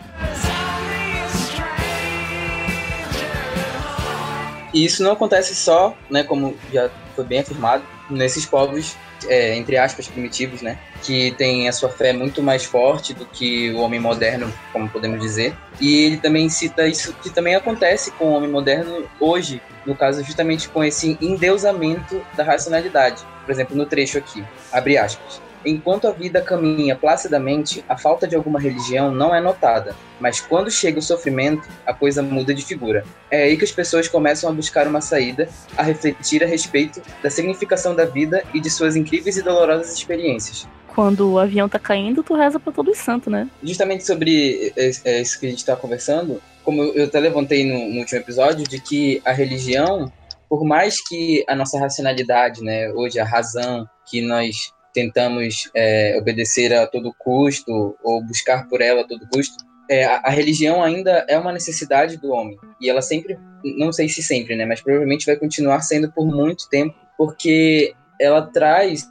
E 4.74 4.84
isso 4.84 5.04
não 5.04 5.12
acontece 5.12 5.54
só, 5.54 5.96
né, 6.10 6.24
como 6.24 6.56
já 6.72 6.90
foi 7.14 7.24
bem 7.24 7.38
afirmado, 7.38 7.84
nesses 8.10 8.44
povos, 8.44 8.96
é, 9.26 9.54
entre 9.56 9.78
aspas, 9.78 10.08
primitivos, 10.08 10.60
né, 10.60 10.76
que 11.02 11.30
tem 11.32 11.68
a 11.68 11.72
sua 11.72 11.88
fé 11.88 12.12
muito 12.12 12.42
mais 12.42 12.64
forte 12.64 13.14
do 13.14 13.24
que 13.24 13.70
o 13.70 13.78
homem 13.78 14.00
moderno, 14.00 14.52
como 14.72 14.88
podemos 14.88 15.20
dizer. 15.20 15.56
E 15.80 16.06
ele 16.06 16.16
também 16.16 16.48
cita 16.48 16.88
isso 16.88 17.14
que 17.22 17.30
também 17.30 17.54
acontece 17.54 18.10
com 18.12 18.26
o 18.26 18.32
homem 18.32 18.50
moderno 18.50 19.08
hoje, 19.20 19.62
no 19.86 19.94
caso 19.94 20.24
justamente 20.24 20.68
com 20.68 20.82
esse 20.82 21.16
endeusamento 21.22 22.20
da 22.36 22.42
racionalidade. 22.42 23.22
Por 23.46 23.52
exemplo, 23.52 23.76
no 23.76 23.86
trecho 23.86 24.18
aqui, 24.18 24.44
abre 24.72 24.98
aspas. 24.98 25.40
Enquanto 25.64 26.06
a 26.06 26.10
vida 26.10 26.40
caminha 26.40 26.94
placidamente, 26.94 27.84
a 27.88 27.96
falta 27.96 28.26
de 28.26 28.36
alguma 28.36 28.60
religião 28.60 29.10
não 29.10 29.34
é 29.34 29.40
notada, 29.40 29.94
mas 30.20 30.40
quando 30.40 30.70
chega 30.70 30.98
o 30.98 31.02
sofrimento, 31.02 31.68
a 31.86 31.94
coisa 31.94 32.22
muda 32.22 32.52
de 32.52 32.64
figura. 32.64 33.04
É 33.30 33.44
aí 33.44 33.56
que 33.56 33.64
as 33.64 33.72
pessoas 33.72 34.08
começam 34.08 34.50
a 34.50 34.52
buscar 34.52 34.86
uma 34.86 35.00
saída, 35.00 35.48
a 35.76 35.82
refletir 35.82 36.42
a 36.44 36.46
respeito 36.46 37.00
da 37.22 37.30
significação 37.30 37.94
da 37.94 38.04
vida 38.04 38.44
e 38.52 38.60
de 38.60 38.70
suas 38.70 38.94
incríveis 38.96 39.36
e 39.36 39.42
dolorosas 39.42 39.92
experiências. 39.92 40.68
Quando 40.94 41.32
o 41.32 41.38
avião 41.38 41.68
tá 41.68 41.78
caindo, 41.78 42.22
tu 42.22 42.34
reza 42.34 42.60
pra 42.60 42.72
todos 42.72 42.96
os 42.96 43.04
santos, 43.04 43.32
né? 43.32 43.48
Justamente 43.62 44.06
sobre 44.06 44.72
é, 44.76 45.20
isso 45.20 45.40
que 45.40 45.46
a 45.46 45.50
gente 45.50 45.64
tá 45.64 45.74
conversando, 45.74 46.40
como 46.62 46.82
eu 46.82 47.06
até 47.06 47.18
levantei 47.18 47.64
no, 47.64 47.92
no 47.92 48.00
último 48.00 48.20
episódio, 48.20 48.64
de 48.64 48.80
que 48.80 49.20
a 49.24 49.32
religião, 49.32 50.12
por 50.48 50.64
mais 50.64 51.02
que 51.02 51.44
a 51.48 51.56
nossa 51.56 51.80
racionalidade, 51.80 52.62
né, 52.62 52.92
hoje 52.92 53.18
a 53.18 53.24
razão 53.24 53.88
que 54.06 54.20
nós 54.20 54.73
tentamos 54.94 55.68
é, 55.74 56.16
obedecer 56.16 56.72
a 56.72 56.86
todo 56.86 57.14
custo 57.18 57.96
ou 58.02 58.24
buscar 58.24 58.66
por 58.68 58.80
ela 58.80 59.02
a 59.02 59.06
todo 59.06 59.28
custo, 59.28 59.56
é, 59.90 60.04
a, 60.04 60.22
a, 60.24 60.30
religião 60.30 60.82
ainda 60.82 61.26
é 61.28 61.38
uma 61.38 61.52
necessidade 61.52 62.16
do 62.16 62.30
homem 62.30 62.56
e 62.80 62.88
ela 62.88 63.02
sempre, 63.02 63.36
não 63.76 63.92
sei 63.92 64.08
se 64.08 64.22
sempre, 64.22 64.56
né, 64.56 64.64
mas 64.64 64.80
provavelmente 64.80 65.26
vai 65.26 65.36
continuar 65.36 65.82
sendo 65.82 66.10
por 66.10 66.26
muito 66.26 66.68
tempo, 66.70 66.94
porque 67.18 67.94
ela 68.18 68.42
traz 68.42 69.06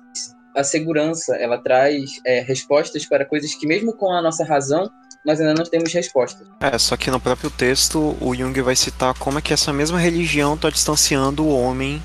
a 0.56 0.64
segurança, 0.64 1.36
ela 1.36 1.58
traz 1.58 2.20
é, 2.26 2.40
respostas 2.40 3.06
para 3.06 3.26
coisas 3.26 3.54
que 3.54 3.68
mesmo 3.68 3.94
com 3.94 4.12
a 4.12 4.22
nossa 4.22 4.44
razão 4.44 4.90
nós 5.26 5.40
ainda 5.40 5.54
não 5.54 5.64
temos 5.64 5.94
respostas. 5.94 6.46
É, 6.60 6.78
só 6.78 6.98
que 6.98 7.10
no 7.10 7.20
próprio 7.20 7.50
texto 7.50 8.18
o 8.20 8.36
Jung 8.36 8.60
vai 8.62 8.76
citar 8.76 9.14
como 9.16 9.40
é 9.40 9.42
que 9.42 9.54
essa 9.54 9.72
mesma 9.72 10.00
religião 10.00 10.56
está 10.56 10.70
distanciando 10.70 11.44
o 11.44 11.58
homem 11.58 12.02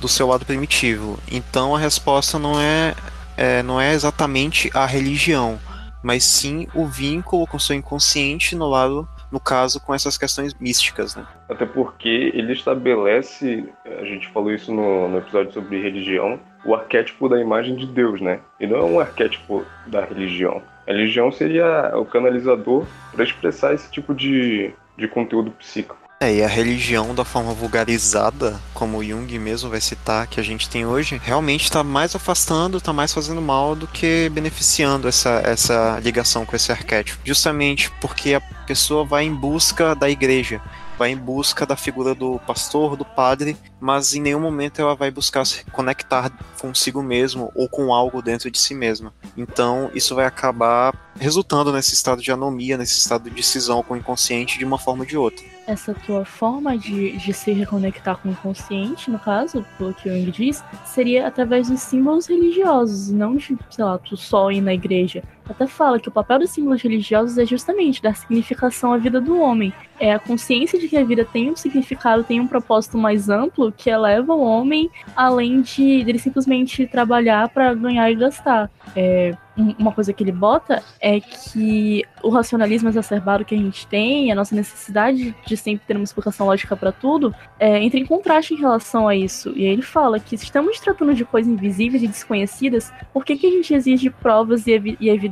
do 0.00 0.08
seu 0.08 0.26
lado 0.26 0.44
primitivo. 0.44 1.18
Então 1.30 1.74
a 1.74 1.78
resposta 1.78 2.38
não 2.38 2.60
é, 2.60 2.94
é, 3.42 3.60
não 3.60 3.80
é 3.80 3.92
exatamente 3.92 4.70
a 4.72 4.86
religião, 4.86 5.58
mas 6.00 6.22
sim 6.22 6.68
o 6.76 6.86
vínculo 6.86 7.44
com 7.44 7.56
o 7.56 7.60
seu 7.60 7.74
inconsciente 7.74 8.54
no 8.54 8.68
lado, 8.68 9.08
no 9.32 9.40
caso, 9.40 9.80
com 9.80 9.92
essas 9.92 10.16
questões 10.16 10.54
místicas, 10.54 11.16
né? 11.16 11.26
Até 11.48 11.66
porque 11.66 12.30
ele 12.34 12.52
estabelece, 12.52 13.68
a 13.84 14.04
gente 14.04 14.28
falou 14.28 14.52
isso 14.52 14.72
no, 14.72 15.08
no 15.08 15.18
episódio 15.18 15.52
sobre 15.52 15.82
religião, 15.82 16.38
o 16.64 16.72
arquétipo 16.72 17.28
da 17.28 17.40
imagem 17.40 17.74
de 17.74 17.84
Deus, 17.84 18.20
né? 18.20 18.38
E 18.60 18.66
não 18.68 18.76
é 18.78 18.84
um 18.84 19.00
arquétipo 19.00 19.64
da 19.88 20.04
religião. 20.04 20.62
A 20.86 20.92
religião 20.92 21.32
seria 21.32 21.92
o 21.96 22.04
canalizador 22.04 22.86
para 23.10 23.24
expressar 23.24 23.74
esse 23.74 23.90
tipo 23.90 24.14
de, 24.14 24.72
de 24.96 25.08
conteúdo 25.08 25.50
psíquico. 25.50 26.01
É, 26.22 26.36
e 26.36 26.44
a 26.44 26.46
religião 26.46 27.12
da 27.16 27.24
forma 27.24 27.52
vulgarizada, 27.52 28.56
como 28.72 29.02
Jung 29.02 29.36
mesmo 29.40 29.68
vai 29.68 29.80
citar 29.80 30.28
que 30.28 30.38
a 30.38 30.42
gente 30.44 30.70
tem 30.70 30.86
hoje, 30.86 31.20
realmente 31.20 31.64
está 31.64 31.82
mais 31.82 32.14
afastando, 32.14 32.78
está 32.78 32.92
mais 32.92 33.12
fazendo 33.12 33.42
mal 33.42 33.74
do 33.74 33.88
que 33.88 34.30
beneficiando 34.32 35.08
essa, 35.08 35.42
essa 35.44 35.98
ligação 36.00 36.46
com 36.46 36.54
esse 36.54 36.70
arquétipo. 36.70 37.20
Justamente 37.24 37.90
porque 38.00 38.34
a 38.34 38.40
pessoa 38.40 39.04
vai 39.04 39.24
em 39.24 39.34
busca 39.34 39.96
da 39.96 40.08
igreja 40.08 40.62
vai 40.96 41.10
em 41.10 41.16
busca 41.16 41.66
da 41.66 41.74
figura 41.74 42.14
do 42.14 42.38
pastor, 42.46 42.96
do 42.96 43.04
padre, 43.04 43.56
mas 43.80 44.14
em 44.14 44.20
nenhum 44.20 44.38
momento 44.38 44.80
ela 44.80 44.94
vai 44.94 45.10
buscar 45.10 45.44
se 45.44 45.64
conectar 45.72 46.30
consigo 46.60 47.02
mesmo 47.02 47.50
ou 47.56 47.68
com 47.68 47.92
algo 47.92 48.22
dentro 48.22 48.48
de 48.48 48.56
si 48.56 48.72
mesma. 48.72 49.12
Então, 49.36 49.90
isso 49.94 50.14
vai 50.14 50.26
acabar 50.26 50.94
resultando 51.18 51.72
nesse 51.72 51.92
estado 51.92 52.22
de 52.22 52.30
anomia, 52.30 52.78
nesse 52.78 52.98
estado 52.98 53.28
de 53.28 53.42
cisão 53.42 53.82
com 53.82 53.94
o 53.94 53.96
inconsciente 53.96 54.58
de 54.58 54.64
uma 54.64 54.78
forma 54.78 55.02
ou 55.02 55.06
de 55.06 55.16
outra. 55.16 55.44
Essa 55.66 55.94
tua 55.94 56.24
forma 56.24 56.76
de, 56.76 57.16
de 57.16 57.32
se 57.32 57.52
reconectar 57.52 58.18
com 58.18 58.28
o 58.28 58.32
inconsciente, 58.32 59.10
no 59.10 59.18
caso, 59.18 59.64
pelo 59.78 59.94
que 59.94 60.08
o 60.08 60.12
Jung 60.12 60.30
diz, 60.30 60.64
seria 60.84 61.26
através 61.26 61.68
de 61.68 61.76
símbolos 61.78 62.26
religiosos, 62.26 63.12
não 63.12 63.36
de, 63.36 63.56
sei 63.70 63.84
lá, 63.84 63.96
tu 63.98 64.16
só 64.16 64.50
ir 64.50 64.60
na 64.60 64.74
igreja 64.74 65.22
até 65.48 65.66
fala 65.66 65.98
que 65.98 66.08
o 66.08 66.12
papel 66.12 66.40
dos 66.40 66.50
símbolos 66.50 66.82
religiosos 66.82 67.38
é 67.38 67.44
justamente 67.44 68.02
dar 68.02 68.14
significação 68.14 68.92
à 68.92 68.98
vida 68.98 69.20
do 69.20 69.38
homem. 69.40 69.72
É 69.98 70.12
a 70.12 70.18
consciência 70.18 70.78
de 70.78 70.88
que 70.88 70.96
a 70.96 71.04
vida 71.04 71.24
tem 71.24 71.50
um 71.50 71.56
significado, 71.56 72.24
tem 72.24 72.40
um 72.40 72.46
propósito 72.46 72.98
mais 72.98 73.28
amplo 73.28 73.72
que 73.72 73.90
eleva 73.90 74.34
o 74.34 74.40
homem 74.42 74.90
além 75.14 75.62
de 75.62 75.82
ele 75.82 76.18
simplesmente 76.18 76.86
trabalhar 76.86 77.48
para 77.48 77.74
ganhar 77.74 78.10
e 78.10 78.14
gastar. 78.14 78.70
É, 78.96 79.36
uma 79.78 79.92
coisa 79.92 80.12
que 80.12 80.24
ele 80.24 80.32
bota 80.32 80.82
é 81.00 81.20
que 81.20 82.04
o 82.22 82.30
racionalismo 82.30 82.88
exacerbado 82.88 83.44
que 83.44 83.54
a 83.54 83.58
gente 83.58 83.86
tem, 83.86 84.32
a 84.32 84.34
nossa 84.34 84.54
necessidade 84.54 85.34
de 85.46 85.56
sempre 85.56 85.86
ter 85.86 85.94
uma 85.94 86.04
explicação 86.04 86.46
lógica 86.46 86.76
para 86.76 86.90
tudo, 86.90 87.34
é, 87.58 87.78
entra 87.82 88.00
em 88.00 88.06
contraste 88.06 88.54
em 88.54 88.58
relação 88.58 89.06
a 89.06 89.14
isso. 89.14 89.52
E 89.54 89.66
aí 89.66 89.72
ele 89.72 89.82
fala 89.82 90.18
que 90.18 90.36
se 90.36 90.44
estamos 90.44 90.80
tratando 90.80 91.14
de 91.14 91.24
coisas 91.24 91.52
invisíveis 91.52 92.02
e 92.02 92.08
desconhecidas, 92.08 92.92
por 93.12 93.24
que, 93.24 93.36
que 93.36 93.46
a 93.46 93.50
gente 93.50 93.74
exige 93.74 94.10
provas 94.10 94.66
e, 94.66 94.72
ev 94.72 94.96
e 94.98 95.08
evidências? 95.08 95.31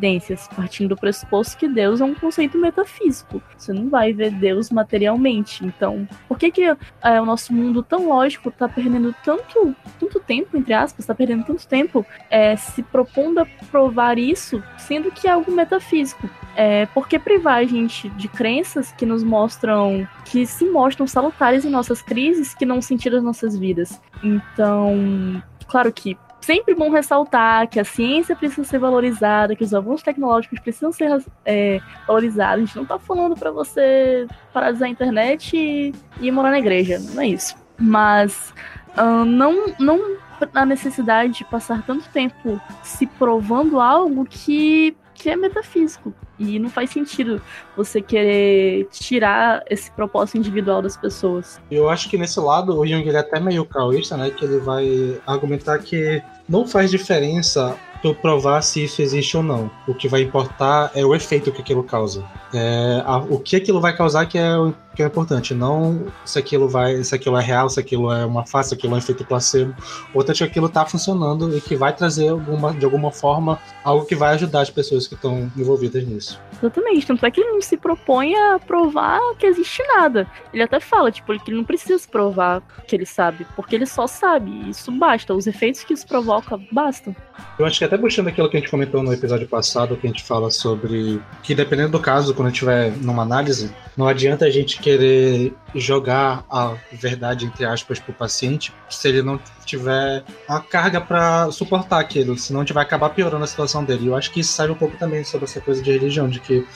Partindo 0.57 0.91
do 0.91 0.97
pressuposto 0.97 1.57
que 1.57 1.69
Deus 1.69 2.01
é 2.01 2.05
um 2.05 2.15
conceito 2.15 2.59
metafísico. 2.59 3.43
Você 3.57 3.73
não 3.73 3.89
vai 3.89 4.13
ver 4.13 4.31
Deus 4.31 4.71
materialmente. 4.71 5.65
Então, 5.65 6.09
por 6.29 6.39
que, 6.39 6.51
que 6.51 6.63
é, 7.03 7.21
o 7.21 7.27
nosso 7.27 7.53
mundo 7.53 7.83
tão 7.83 8.09
lógico 8.09 8.49
está 8.49 8.69
perdendo 8.69 9.15
tanto, 9.25 9.75
tanto 9.99 10.21
tempo, 10.21 10.57
entre 10.57 10.73
aspas, 10.73 11.01
está 11.01 11.15
perdendo 11.15 11.45
tanto 11.45 11.67
tempo 11.67 12.05
é, 12.31 12.57
se 12.57 12.83
propondo 12.83 13.39
a 13.39 13.47
provar 13.71 14.19
isso, 14.19 14.63
sendo 14.79 15.11
que 15.11 15.29
é 15.29 15.31
algo 15.31 15.53
metafísico. 15.53 16.29
É, 16.57 16.87
por 16.87 17.09
que 17.09 17.19
privar 17.19 17.59
a 17.59 17.65
gente 17.65 18.09
de 18.11 18.29
crenças 18.29 18.93
que 18.93 19.07
nos 19.07 19.23
mostram, 19.23 20.07
que 20.25 20.47
se 20.47 20.65
mostram 20.65 21.07
salutares 21.07 21.65
em 21.65 21.71
nossas 21.71 22.03
crises, 22.03 22.55
que 22.55 22.67
não 22.67 22.83
sentiram 22.83 23.19
as 23.19 23.25
nossas 23.25 23.57
vidas? 23.57 24.01
Então, 24.23 25.43
claro 25.67 25.93
que 25.93 26.17
sempre 26.41 26.75
bom 26.75 26.91
ressaltar 26.91 27.69
que 27.69 27.79
a 27.79 27.85
ciência 27.85 28.35
precisa 28.35 28.65
ser 28.65 28.79
valorizada, 28.79 29.55
que 29.55 29.65
os 29.65 29.75
avanços 29.75 30.03
tecnológicos 30.03 30.59
precisam 30.61 30.93
ser 30.93 31.23
é, 31.45 31.81
valorizados. 32.07 32.63
A 32.63 32.67
gente 32.67 32.77
não 32.77 32.83
está 32.85 32.99
falando 32.99 33.37
para 33.37 33.51
você 33.51 34.27
paralisar 34.53 34.89
a 34.89 34.91
internet 34.91 35.57
e, 35.57 35.95
e 36.21 36.31
morar 36.31 36.51
na 36.51 36.59
igreja, 36.59 36.99
não 36.99 37.23
é 37.23 37.29
isso. 37.29 37.55
Mas 37.79 38.53
uh, 38.97 39.25
não, 39.25 39.75
não 39.79 40.19
a 40.55 40.65
necessidade 40.65 41.35
de 41.35 41.45
passar 41.45 41.83
tanto 41.85 42.09
tempo 42.11 42.61
se 42.83 43.07
provando 43.07 43.81
algo 43.81 44.25
que, 44.25 44.97
que 45.21 45.29
é 45.29 45.37
metafísico. 45.37 46.15
E 46.39 46.59
não 46.59 46.71
faz 46.71 46.91
sentido 46.91 47.41
você 47.77 48.01
querer 48.01 48.89
tirar 48.91 49.63
esse 49.69 49.91
propósito 49.91 50.39
individual 50.39 50.81
das 50.81 50.97
pessoas. 50.97 51.61
Eu 51.71 51.91
acho 51.91 52.09
que 52.09 52.17
nesse 52.17 52.41
lado 52.41 52.79
o 52.79 52.87
Jung 52.87 53.07
ele 53.07 53.17
é 53.17 53.21
até 53.21 53.39
meio 53.39 53.65
caoísta, 53.67 54.17
né? 54.17 54.31
Que 54.31 54.47
ele 54.47 54.59
vai 54.59 55.21
argumentar 55.27 55.79
que 55.79 56.23
não 56.49 56.67
faz 56.67 56.91
diferença 56.91 57.77
tu 58.01 58.15
provar 58.15 58.63
se 58.63 58.85
isso 58.85 59.03
existe 59.03 59.37
ou 59.37 59.43
não. 59.43 59.71
O 59.87 59.95
que 59.95 60.09
vai 60.09 60.23
importar 60.23 60.91
é 60.95 61.05
o 61.05 61.15
efeito 61.15 61.53
que 61.53 61.61
aquilo 61.61 61.85
causa. 61.85 62.25
É, 62.53 63.03
a, 63.05 63.19
o 63.19 63.39
que 63.39 63.57
aquilo 63.57 63.81
vai 63.81 63.97
causar 63.97 64.27
que 64.27 64.37
é 64.39 64.57
o 64.59 64.75
que 64.95 65.03
é 65.03 65.07
importante, 65.07 65.55
não 65.55 66.07
se 66.25 66.39
aquilo 66.39 66.69
vai, 66.69 67.03
se 67.05 67.15
aquilo 67.15 67.39
é 67.39 67.43
real, 67.43 67.69
se 67.71 67.79
aquilo 67.79 68.13
é 68.13 68.27
uma 68.27 68.45
face, 68.45 68.71
se 68.71 68.75
aquilo 68.75 68.93
é 68.93 68.97
um 68.97 68.99
efeito 68.99 69.25
placebo. 69.25 69.75
O 70.09 70.11
importante 70.11 70.43
é 70.43 70.47
que 70.47 70.51
aquilo 70.51 70.67
está 70.67 70.85
funcionando 70.85 71.57
e 71.57 71.61
que 71.61 71.77
vai 71.77 71.95
trazer 71.95 72.29
alguma, 72.29 72.73
de 72.73 72.85
alguma 72.85 73.13
forma 73.13 73.59
algo 73.85 74.05
que 74.05 74.17
vai 74.17 74.35
ajudar 74.35 74.63
as 74.63 74.71
pessoas 74.71 75.07
que 75.07 75.15
estão 75.15 75.51
envolvidas 75.57 76.05
nisso. 76.05 76.41
Exatamente, 76.61 77.07
tanto 77.07 77.25
é 77.25 77.31
que 77.31 77.41
ele 77.41 77.53
não 77.53 77.63
se 77.63 77.77
propõe 77.77 78.35
a 78.35 78.59
provar 78.59 79.19
que 79.39 79.47
existe 79.47 79.83
nada. 79.87 80.27
Ele 80.53 80.63
até 80.63 80.79
fala, 80.81 81.11
tipo, 81.11 81.39
que 81.39 81.51
ele 81.51 81.57
não 81.57 81.65
precisa 81.65 81.99
provar 82.11 82.61
que 82.87 82.95
ele 82.95 83.07
sabe, 83.07 83.47
porque 83.57 83.77
ele 83.77 83.87
só 83.87 84.07
sabe, 84.07 84.69
isso 84.69 84.91
basta. 84.93 85.33
Os 85.33 85.47
efeitos 85.47 85.85
que 85.85 85.95
isso 85.95 86.07
provoca 86.07 86.59
bastam. 86.71 87.15
Eu 87.59 87.65
acho 87.65 87.79
que 87.79 87.85
até 87.85 87.97
puxando 87.97 88.29
aquilo 88.29 88.51
que 88.51 88.57
a 88.57 88.61
gente 88.61 88.71
comentou 88.71 89.03
no 89.03 89.13
episódio 89.13 89.49
passado, 89.49 89.97
que 89.97 90.07
a 90.07 90.11
gente 90.11 90.23
fala 90.23 90.51
sobre 90.51 91.23
que 91.43 91.55
dependendo 91.55 91.93
do 91.93 92.01
caso, 92.01 92.35
quando 92.41 92.53
estiver 92.53 92.91
numa 93.03 93.23
análise, 93.23 93.71
não 93.95 94.09
adianta 94.09 94.47
a 94.47 94.51
gente 94.51 94.81
querer 94.81 95.53
jogar 95.75 96.43
a 96.49 96.75
verdade, 96.91 97.45
entre 97.45 97.67
aspas, 97.67 97.99
para 97.99 98.13
o 98.13 98.15
paciente 98.15 98.73
se 98.89 99.07
ele 99.07 99.21
não 99.21 99.39
tiver 99.67 100.25
a 100.49 100.59
carga 100.59 101.03
para 101.03 101.53
suportar 101.53 102.01
aquilo, 102.01 102.39
senão 102.39 102.61
a 102.61 102.63
gente 102.65 102.73
vai 102.73 102.83
acabar 102.83 103.11
piorando 103.11 103.45
a 103.45 103.47
situação 103.47 103.85
dele. 103.85 104.07
Eu 104.07 104.17
acho 104.17 104.31
que 104.31 104.41
isso 104.41 104.55
sai 104.55 104.71
um 104.71 104.75
pouco 104.75 104.97
também 104.97 105.23
sobre 105.23 105.45
essa 105.45 105.61
coisa 105.61 105.83
de 105.83 105.93
religião, 105.93 106.31
de 106.31 106.41
que 106.41 106.67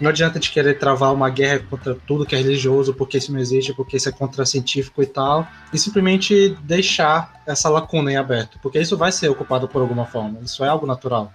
não 0.00 0.10
adianta 0.10 0.40
de 0.40 0.50
querer 0.50 0.80
travar 0.80 1.14
uma 1.14 1.30
guerra 1.30 1.60
contra 1.70 1.94
tudo 1.94 2.26
que 2.26 2.34
é 2.34 2.38
religioso, 2.38 2.92
porque 2.92 3.18
isso 3.18 3.32
não 3.32 3.38
existe, 3.38 3.72
porque 3.72 3.96
isso 3.96 4.08
é 4.08 4.12
contracientífico 4.12 5.00
e 5.00 5.06
tal, 5.06 5.46
e 5.72 5.78
simplesmente 5.78 6.56
deixar 6.64 7.40
essa 7.46 7.68
lacuna 7.68 8.10
em 8.10 8.16
aberto, 8.16 8.58
porque 8.60 8.80
isso 8.80 8.96
vai 8.96 9.12
ser 9.12 9.28
ocupado 9.28 9.68
por 9.68 9.80
alguma 9.80 10.06
forma, 10.06 10.40
isso 10.42 10.64
é 10.64 10.68
algo 10.68 10.88
natural. 10.88 11.32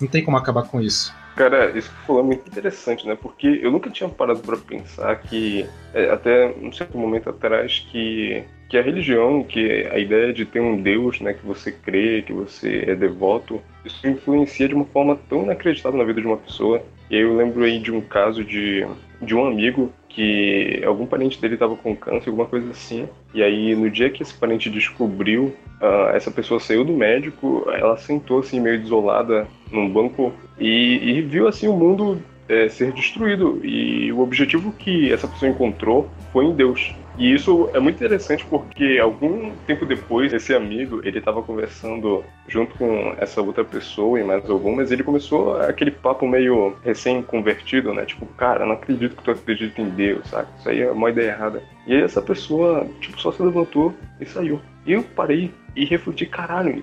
Não 0.00 0.06
tem 0.06 0.24
como 0.24 0.36
acabar 0.36 0.62
com 0.62 0.80
isso. 0.80 1.12
Cara, 1.36 1.76
isso 1.76 1.90
que 1.90 2.06
falou 2.06 2.22
é 2.22 2.24
muito 2.24 2.48
interessante, 2.48 3.06
né? 3.06 3.14
Porque 3.14 3.60
eu 3.62 3.70
nunca 3.70 3.90
tinha 3.90 4.08
parado 4.08 4.40
para 4.40 4.56
pensar 4.56 5.14
que, 5.16 5.66
é, 5.92 6.08
até 6.10 6.46
um 6.62 6.72
certo 6.72 6.96
momento 6.96 7.28
atrás, 7.28 7.86
que, 7.92 8.42
que 8.70 8.78
a 8.78 8.82
religião, 8.82 9.44
que 9.44 9.86
a 9.92 9.98
ideia 9.98 10.32
de 10.32 10.46
ter 10.46 10.60
um 10.60 10.80
Deus, 10.80 11.20
né, 11.20 11.34
que 11.34 11.44
você 11.44 11.70
crê, 11.70 12.22
que 12.22 12.32
você 12.32 12.84
é 12.86 12.94
devoto, 12.94 13.60
isso 13.84 14.08
influencia 14.08 14.66
de 14.66 14.74
uma 14.74 14.86
forma 14.86 15.14
tão 15.28 15.42
inacreditável 15.42 15.98
na 15.98 16.04
vida 16.06 16.22
de 16.22 16.26
uma 16.26 16.38
pessoa. 16.38 16.82
E 17.10 17.16
aí 17.16 17.22
eu 17.22 17.36
lembro 17.36 17.64
aí 17.64 17.78
de 17.78 17.92
um 17.92 18.00
caso 18.00 18.42
de, 18.42 18.86
de 19.20 19.34
um 19.34 19.46
amigo 19.46 19.92
que 20.08 20.82
algum 20.84 21.06
parente 21.06 21.40
dele 21.40 21.54
estava 21.54 21.76
com 21.76 21.94
câncer, 21.94 22.30
alguma 22.30 22.46
coisa 22.46 22.70
assim. 22.70 23.08
E 23.34 23.42
aí, 23.42 23.74
no 23.74 23.90
dia 23.90 24.10
que 24.10 24.22
esse 24.22 24.34
parente 24.34 24.70
descobriu, 24.70 25.54
uh, 25.80 26.14
essa 26.14 26.30
pessoa 26.30 26.58
saiu 26.58 26.84
do 26.84 26.92
médico, 26.92 27.66
ela 27.68 27.96
sentou 27.96 28.40
assim, 28.40 28.60
meio 28.60 28.80
desolada 28.80 29.46
num 29.70 29.88
banco 29.88 30.32
e, 30.58 31.18
e 31.18 31.22
viu 31.22 31.46
assim 31.46 31.68
o 31.68 31.76
mundo 31.76 32.22
é, 32.48 32.68
ser 32.68 32.92
destruído. 32.92 33.60
E 33.64 34.12
o 34.12 34.20
objetivo 34.20 34.72
que 34.72 35.12
essa 35.12 35.28
pessoa 35.28 35.50
encontrou 35.50 36.08
foi 36.32 36.46
em 36.46 36.54
Deus. 36.54 36.94
E 37.16 37.32
isso 37.32 37.70
é 37.72 37.80
muito 37.80 37.96
interessante 37.96 38.44
porque 38.44 38.98
algum 39.00 39.52
tempo 39.66 39.86
depois, 39.86 40.32
esse 40.32 40.54
amigo, 40.54 41.00
ele 41.02 41.18
estava 41.18 41.42
conversando 41.42 42.22
junto 42.46 42.74
com 42.76 43.14
essa 43.18 43.40
outra 43.40 43.64
pessoa 43.64 44.20
e 44.20 44.24
mais 44.24 44.48
algumas, 44.48 44.90
ele 44.90 45.02
começou 45.02 45.56
aquele 45.56 45.90
papo 45.90 46.26
meio 46.28 46.76
recém-convertido, 46.84 47.94
né? 47.94 48.04
Tipo, 48.04 48.26
cara, 48.26 48.66
não 48.66 48.72
acredito 48.72 49.16
que 49.16 49.22
tu 49.22 49.30
acredita 49.30 49.80
em 49.80 49.88
Deus, 49.88 50.28
sabe? 50.28 50.48
Isso 50.58 50.68
aí 50.68 50.82
é 50.82 50.90
uma 50.90 51.10
ideia 51.10 51.30
errada. 51.30 51.62
E 51.86 51.94
aí 51.94 52.02
essa 52.02 52.20
pessoa, 52.20 52.86
tipo, 53.00 53.18
só 53.20 53.32
se 53.32 53.42
levantou 53.42 53.94
e 54.20 54.26
saiu. 54.26 54.60
E 54.86 54.92
eu 54.92 55.02
parei 55.02 55.50
e 55.74 55.84
refleti, 55.84 56.24
caralho, 56.24 56.82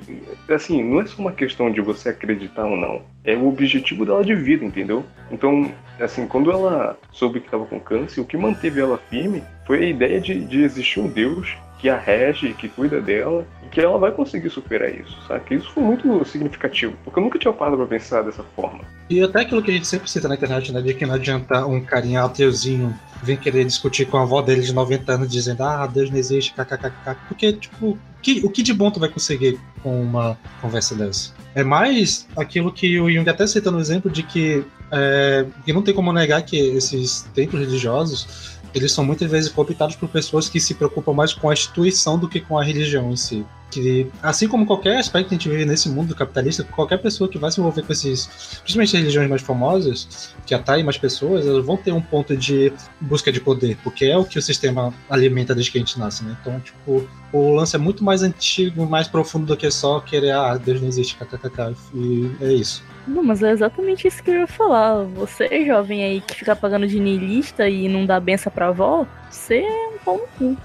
assim, 0.50 0.84
não 0.84 1.02
é 1.02 1.06
só 1.06 1.22
uma 1.22 1.32
questão 1.32 1.72
de 1.72 1.82
você 1.82 2.10
acreditar 2.10 2.65
ou 2.65 2.78
não, 2.78 3.02
é 3.24 3.36
o 3.36 3.48
objetivo 3.48 4.06
dela 4.06 4.24
de 4.24 4.36
vida, 4.36 4.63
entendeu? 4.63 5.04
Então, 5.32 5.72
assim, 5.99 6.27
quando 6.27 6.51
ela 6.51 6.97
soube 7.12 7.39
que 7.39 7.47
estava 7.47 7.65
com 7.65 7.79
câncer, 7.79 8.21
o 8.21 8.25
que 8.25 8.38
manteve 8.38 8.79
ela 8.79 8.97
firme 9.10 9.43
foi 9.65 9.84
a 9.84 9.89
ideia 9.89 10.19
de, 10.19 10.43
de 10.45 10.63
existir 10.63 10.99
um 10.99 11.08
Deus 11.08 11.56
que 11.84 11.89
a 11.89 11.97
rege, 11.97 12.53
que 12.53 12.69
cuida 12.69 13.01
dela, 13.01 13.45
e 13.62 13.67
que 13.67 13.82
ela 13.82 13.97
vai 13.97 14.10
conseguir 14.10 14.49
superar 14.49 14.89
isso, 14.89 15.17
sabe? 15.27 15.56
Isso 15.56 15.69
foi 15.71 15.84
muito 15.84 16.23
significativo, 16.23 16.93
porque 17.03 17.19
eu 17.19 17.23
nunca 17.23 17.38
tinha 17.38 17.51
parado 17.51 17.75
pra 17.75 17.86
pensar 17.86 18.21
dessa 18.21 18.41
forma. 18.56 18.79
E 19.10 19.21
até 19.21 19.41
aquilo 19.41 19.62
que 19.62 19.69
a 19.69 19.73
gente 19.73 19.86
sempre 19.86 20.10
cita 20.10 20.29
na 20.29 20.36
internet, 20.36 20.71
né, 20.71 20.82
de 20.82 20.93
que 20.93 21.06
não 21.06 21.15
adianta 21.15 21.65
um 21.65 21.84
carinha 21.84 22.23
ateuzinho 22.23 22.97
vir 23.21 23.38
querer 23.38 23.65
discutir 23.65 24.06
com 24.06 24.15
a 24.15 24.21
avó 24.21 24.41
dele 24.41 24.62
de 24.62 24.73
90 24.73 25.12
anos, 25.12 25.29
dizendo, 25.29 25.62
ah, 25.62 25.86
Deus 25.86 26.10
não 26.10 26.17
existe, 26.17 26.53
kkkk, 26.53 27.17
porque, 27.27 27.51
tipo, 27.51 27.97
que, 28.21 28.39
o 28.45 28.49
que 28.49 28.63
de 28.63 28.73
bom 28.73 28.89
tu 28.89 29.01
vai 29.01 29.10
conseguir 29.10 29.60
com 29.84 30.01
uma 30.01 30.38
conversa 30.62 30.95
dessa? 30.95 31.34
É 31.53 31.63
mais 31.63 32.25
aquilo 32.38 32.71
que 32.71 32.99
o 32.99 33.12
Jung 33.12 33.29
até 33.29 33.45
cita 33.45 33.69
no 33.69 33.79
exemplo 33.79 34.10
de 34.10 34.23
que, 34.23 34.63
é, 34.93 35.45
que 35.65 35.73
não 35.73 35.82
tem 35.82 35.93
como 35.93 36.13
negar 36.13 36.43
que 36.43 36.56
esses 36.56 37.27
templos 37.34 37.62
religiosos 37.62 38.53
eles 38.73 38.91
são 38.91 39.03
muitas 39.03 39.29
vezes 39.29 39.51
cooptados 39.51 39.95
por 39.95 40.10
pessoas 40.10 40.49
que 40.49 40.60
se 40.60 40.73
preocupam 40.73 41.13
mais 41.13 41.34
com 41.34 41.49
a 41.49 41.53
instituição 41.53 42.17
do 42.17 42.27
que 42.27 42.39
com 42.39 42.58
a 42.58 42.63
religião 42.63 43.12
em 43.12 43.15
si. 43.15 43.45
Que, 43.73 44.07
assim 44.21 44.47
como 44.47 44.65
qualquer 44.65 44.97
aspecto 44.97 45.29
que 45.29 45.36
a 45.36 45.38
gente 45.38 45.49
vive 45.49 45.65
nesse 45.65 45.89
mundo 45.89 46.15
capitalista, 46.15 46.63
qualquer 46.63 46.97
pessoa 46.97 47.27
que 47.27 47.38
vai 47.38 47.51
se 47.51 47.59
envolver 47.59 47.81
com 47.81 47.91
esses, 47.91 48.27
principalmente 48.62 48.95
as 48.95 49.01
religiões 49.01 49.29
mais 49.29 49.41
famosas, 49.41 50.36
que 50.45 50.53
atraem 50.53 50.83
mais 50.83 50.97
pessoas, 50.97 51.47
elas 51.47 51.65
vão 51.65 51.75
ter 51.75 51.91
um 51.91 52.01
ponto 52.01 52.38
de 52.38 52.71
busca 53.01 53.31
de 53.31 53.39
poder, 53.39 53.77
porque 53.83 54.05
é 54.05 54.17
o 54.17 54.23
que 54.23 54.38
o 54.38 54.41
sistema 54.41 54.93
alimenta 55.09 55.55
desde 55.55 55.71
que 55.71 55.77
a 55.77 55.81
gente 55.81 55.99
nasce, 55.99 56.23
né? 56.23 56.38
Então, 56.39 56.59
tipo, 56.59 57.07
o 57.31 57.53
lance 57.53 57.75
é 57.75 57.79
muito 57.79 58.03
mais 58.03 58.21
antigo, 58.21 58.86
mais 58.86 59.07
profundo 59.07 59.47
do 59.47 59.57
que 59.57 59.69
só 59.71 59.99
querer, 59.99 60.31
ah, 60.31 60.55
Deus 60.55 60.79
não 60.79 60.88
existe, 60.88 61.15
kkkk, 61.15 61.75
e 61.95 62.31
é 62.41 62.53
isso. 62.53 62.83
Não, 63.07 63.23
mas 63.23 63.43
é 63.43 63.51
exatamente 63.51 64.07
isso 64.07 64.23
que 64.23 64.29
eu 64.29 64.41
ia 64.41 64.47
falar. 64.47 65.03
Você, 65.03 65.65
jovem 65.65 66.03
aí, 66.03 66.21
que 66.21 66.36
fica 66.36 66.55
pagando 66.55 66.88
de 66.88 66.99
niilista 66.99 67.67
e 67.67 67.89
não 67.89 68.05
dá 68.05 68.19
benção 68.19 68.51
pra 68.51 68.67
avó, 68.67 69.05
você 69.29 69.57
é 69.57 69.88
um 69.95 69.97
pau 70.05 70.17
no 70.17 70.27
cu. 70.38 70.57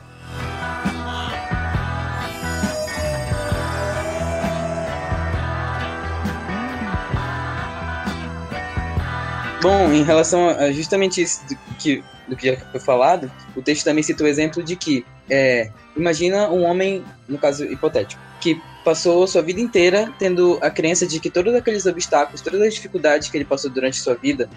Bom, 9.61 9.93
em 9.93 10.05
relação 10.05 10.49
a 10.49 10.71
justamente 10.71 11.21
isso 11.21 11.45
do 11.49 11.75
que, 11.75 12.05
do 12.29 12.37
que 12.37 12.53
já 12.53 12.57
foi 12.57 12.81
falado, 12.81 13.31
o 13.57 13.63
texto 13.63 13.85
também 13.85 14.03
cita 14.05 14.23
o 14.23 14.27
exemplo 14.27 14.63
de 14.63 14.77
que, 14.77 15.05
é, 15.29 15.71
imagina 15.97 16.49
um 16.49 16.63
homem, 16.63 17.05
no 17.29 17.39
caso 17.39 17.65
hipotético, 17.65 18.23
que 18.41 18.61
passou 18.85 19.27
sua 19.27 19.43
vida 19.43 19.61
inteira 19.61 20.13
tendo 20.17 20.59
a 20.63 20.71
crença 20.71 21.07
de 21.07 21.19
que 21.19 21.29
todos 21.29 21.53
aqueles 21.55 21.87
obstáculos, 21.87 22.41
todas 22.41 22.61
as 22.63 22.75
dificuldades 22.75 23.29
que 23.29 23.37
ele 23.37 23.45
passou 23.45 23.69
durante 23.69 23.99
sua 23.99 24.15
vida 24.15 24.49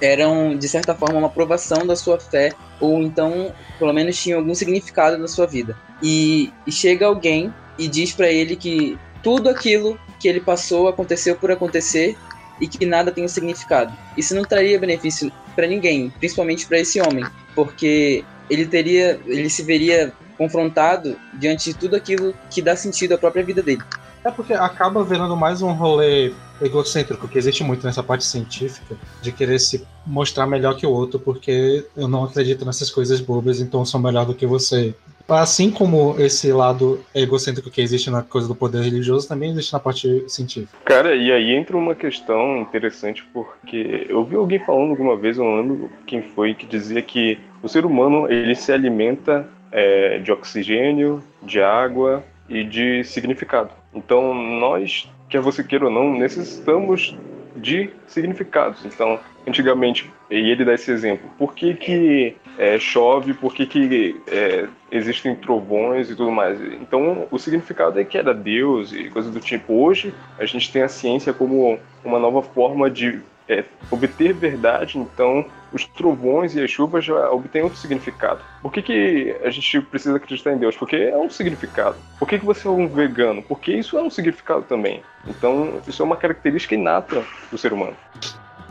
eram, 0.00 0.56
de 0.56 0.68
certa 0.68 0.94
forma, 0.94 1.18
uma 1.18 1.28
aprovação 1.28 1.86
da 1.86 1.94
sua 1.94 2.18
fé, 2.18 2.52
ou 2.80 3.00
então, 3.02 3.54
pelo 3.78 3.92
menos, 3.92 4.20
tinham 4.20 4.40
algum 4.40 4.54
significado 4.54 5.16
na 5.16 5.28
sua 5.28 5.46
vida. 5.46 5.76
E, 6.02 6.52
e 6.66 6.72
chega 6.72 7.06
alguém 7.06 7.52
e 7.78 7.86
diz 7.86 8.12
para 8.12 8.28
ele 8.28 8.56
que 8.56 8.98
tudo 9.22 9.48
aquilo 9.48 10.00
que 10.18 10.26
ele 10.26 10.40
passou 10.40 10.88
aconteceu 10.88 11.36
por 11.36 11.50
acontecer 11.50 12.16
e 12.60 12.68
que 12.68 12.84
nada 12.84 13.10
tem 13.10 13.24
um 13.24 13.28
significado. 13.28 13.92
Isso 14.16 14.34
não 14.34 14.42
traria 14.42 14.78
benefício 14.78 15.32
para 15.54 15.66
ninguém, 15.66 16.10
principalmente 16.18 16.66
para 16.66 16.78
esse 16.78 17.00
homem, 17.00 17.24
porque 17.54 18.24
ele 18.48 18.66
teria, 18.66 19.20
ele 19.26 19.48
se 19.48 19.62
veria 19.62 20.12
confrontado 20.36 21.16
diante 21.34 21.72
de 21.72 21.78
tudo 21.78 21.96
aquilo 21.96 22.34
que 22.50 22.62
dá 22.62 22.74
sentido 22.74 23.14
à 23.14 23.18
própria 23.18 23.44
vida 23.44 23.62
dele. 23.62 23.82
É 24.24 24.30
porque 24.30 24.52
acaba 24.52 25.02
virando 25.02 25.36
mais 25.36 25.62
um 25.62 25.72
rolê 25.72 26.32
egocêntrico, 26.60 27.26
que 27.26 27.38
existe 27.38 27.64
muito 27.64 27.86
nessa 27.86 28.02
parte 28.02 28.24
científica, 28.24 28.96
de 29.22 29.32
querer 29.32 29.58
se 29.58 29.86
mostrar 30.06 30.46
melhor 30.46 30.76
que 30.76 30.86
o 30.86 30.90
outro, 30.90 31.18
porque 31.18 31.86
eu 31.96 32.06
não 32.06 32.24
acredito 32.24 32.64
nessas 32.66 32.90
coisas 32.90 33.20
bobas, 33.20 33.60
então 33.60 33.84
sou 33.84 33.98
melhor 33.98 34.26
do 34.26 34.34
que 34.34 34.46
você. 34.46 34.94
Assim 35.30 35.70
como 35.70 36.16
esse 36.18 36.52
lado 36.52 37.04
egocêntrico 37.14 37.70
que 37.70 37.80
existe 37.80 38.10
na 38.10 38.22
coisa 38.22 38.48
do 38.48 38.54
poder 38.54 38.82
religioso, 38.82 39.28
também 39.28 39.50
existe 39.50 39.72
na 39.72 39.78
parte 39.78 40.24
científica. 40.28 40.76
Cara, 40.84 41.14
e 41.14 41.30
aí 41.30 41.54
entra 41.54 41.76
uma 41.76 41.94
questão 41.94 42.60
interessante, 42.60 43.24
porque 43.32 44.06
eu 44.08 44.24
vi 44.24 44.36
alguém 44.36 44.58
falando 44.58 44.90
alguma 44.90 45.16
vez, 45.16 45.38
eu 45.38 45.44
não 45.44 45.56
lembro 45.56 45.90
quem 46.06 46.22
foi, 46.22 46.54
que 46.54 46.66
dizia 46.66 47.00
que 47.00 47.38
o 47.62 47.68
ser 47.68 47.86
humano 47.86 48.30
ele 48.30 48.54
se 48.54 48.72
alimenta 48.72 49.48
é, 49.70 50.18
de 50.18 50.32
oxigênio, 50.32 51.22
de 51.42 51.62
água 51.62 52.24
e 52.48 52.64
de 52.64 53.04
significado. 53.04 53.70
Então, 53.94 54.34
nós, 54.34 55.08
quer 55.28 55.40
você 55.40 55.62
queira 55.62 55.86
ou 55.86 55.90
não, 55.90 56.12
necessitamos 56.12 57.16
de 57.56 57.90
significados. 58.06 58.84
Então, 58.84 59.18
antigamente, 59.46 60.10
e 60.30 60.50
ele 60.50 60.64
dá 60.64 60.74
esse 60.74 60.90
exemplo, 60.90 61.28
por 61.38 61.54
que, 61.54 61.74
que 61.74 62.36
é, 62.60 62.78
chove, 62.78 63.32
por 63.32 63.54
que, 63.54 64.20
é, 64.26 64.68
existem 64.92 65.34
trovões 65.34 66.10
e 66.10 66.14
tudo 66.14 66.30
mais. 66.30 66.60
Então, 66.60 67.26
o 67.30 67.38
significado 67.38 67.98
é 67.98 68.04
que 68.04 68.18
era 68.18 68.34
Deus 68.34 68.92
e 68.92 69.08
coisas 69.08 69.32
do 69.32 69.40
tipo. 69.40 69.72
Hoje, 69.72 70.12
a 70.38 70.44
gente 70.44 70.70
tem 70.70 70.82
a 70.82 70.88
ciência 70.88 71.32
como 71.32 71.78
uma 72.04 72.18
nova 72.18 72.42
forma 72.42 72.90
de 72.90 73.18
é, 73.48 73.64
obter 73.90 74.34
verdade, 74.34 74.98
então 74.98 75.46
os 75.72 75.86
trovões 75.86 76.54
e 76.54 76.62
as 76.62 76.70
chuvas 76.70 77.02
já 77.02 77.30
obtêm 77.30 77.62
outro 77.62 77.78
significado. 77.78 78.42
Por 78.60 78.70
que, 78.70 78.82
que 78.82 79.36
a 79.42 79.48
gente 79.48 79.80
precisa 79.80 80.16
acreditar 80.16 80.52
em 80.52 80.58
Deus? 80.58 80.76
Porque 80.76 80.96
é 80.96 81.16
um 81.16 81.30
significado. 81.30 81.96
Por 82.18 82.28
que, 82.28 82.38
que 82.38 82.44
você 82.44 82.68
é 82.68 82.70
um 82.70 82.86
vegano? 82.86 83.40
Porque 83.40 83.72
isso 83.72 83.96
é 83.96 84.02
um 84.02 84.10
significado 84.10 84.62
também. 84.62 85.02
Então, 85.26 85.80
isso 85.88 86.02
é 86.02 86.04
uma 86.04 86.16
característica 86.16 86.74
inata 86.74 87.24
do 87.50 87.56
ser 87.56 87.72
humano. 87.72 87.96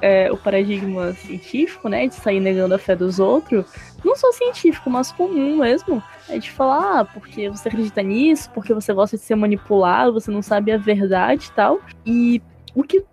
É, 0.01 0.31
o 0.31 0.37
paradigma 0.37 1.13
científico, 1.13 1.89
né, 1.89 2.07
de 2.07 2.15
sair 2.15 2.39
negando 2.39 2.73
a 2.73 2.79
fé 2.79 2.95
dos 2.95 3.19
outros, 3.19 3.65
não 4.03 4.15
só 4.15 4.31
científico, 4.31 4.89
mas 4.89 5.11
comum 5.11 5.57
mesmo, 5.57 6.01
é 6.29 6.37
de 6.37 6.51
falar, 6.51 7.01
ah, 7.01 7.05
porque 7.05 7.49
você 7.49 7.67
acredita 7.67 8.01
nisso, 8.01 8.49
porque 8.51 8.73
você 8.73 8.93
gosta 8.93 9.17
de 9.17 9.23
ser 9.23 9.35
manipulado, 9.35 10.13
você 10.13 10.31
não 10.31 10.41
sabe 10.41 10.71
a 10.71 10.77
verdade 10.77 11.47
e 11.47 11.51
tal. 11.51 11.81
E 12.05 12.41
o 12.75 12.83
que 12.83 13.03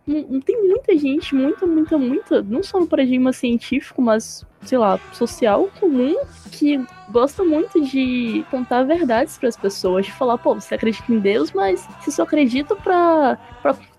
tem 0.45 0.69
muita 0.69 0.97
gente, 0.97 1.35
muita, 1.35 1.66
muita, 1.66 1.99
muita, 1.99 2.42
não 2.42 2.62
só 2.62 2.81
no 2.81 2.87
paradigma 2.87 3.33
científico, 3.33 4.03
mas, 4.03 4.45
sei 4.62 4.79
lá, 4.79 4.99
social 5.12 5.69
comum, 5.81 6.16
que 6.51 6.85
gosta 7.11 7.45
muito 7.45 7.81
de 7.81 8.45
contar 8.51 8.85
verdades 8.85 9.38
para 9.38 9.49
as 9.49 9.57
pessoas, 9.57 10.07
de 10.07 10.12
falar, 10.12 10.38
pô, 10.38 10.55
você 10.55 10.75
acredita 10.75 11.12
em 11.12 11.19
Deus, 11.19 11.53
mas 11.53 11.87
você 12.01 12.11
só 12.11 12.23
acredita 12.23 12.77
para 12.77 13.38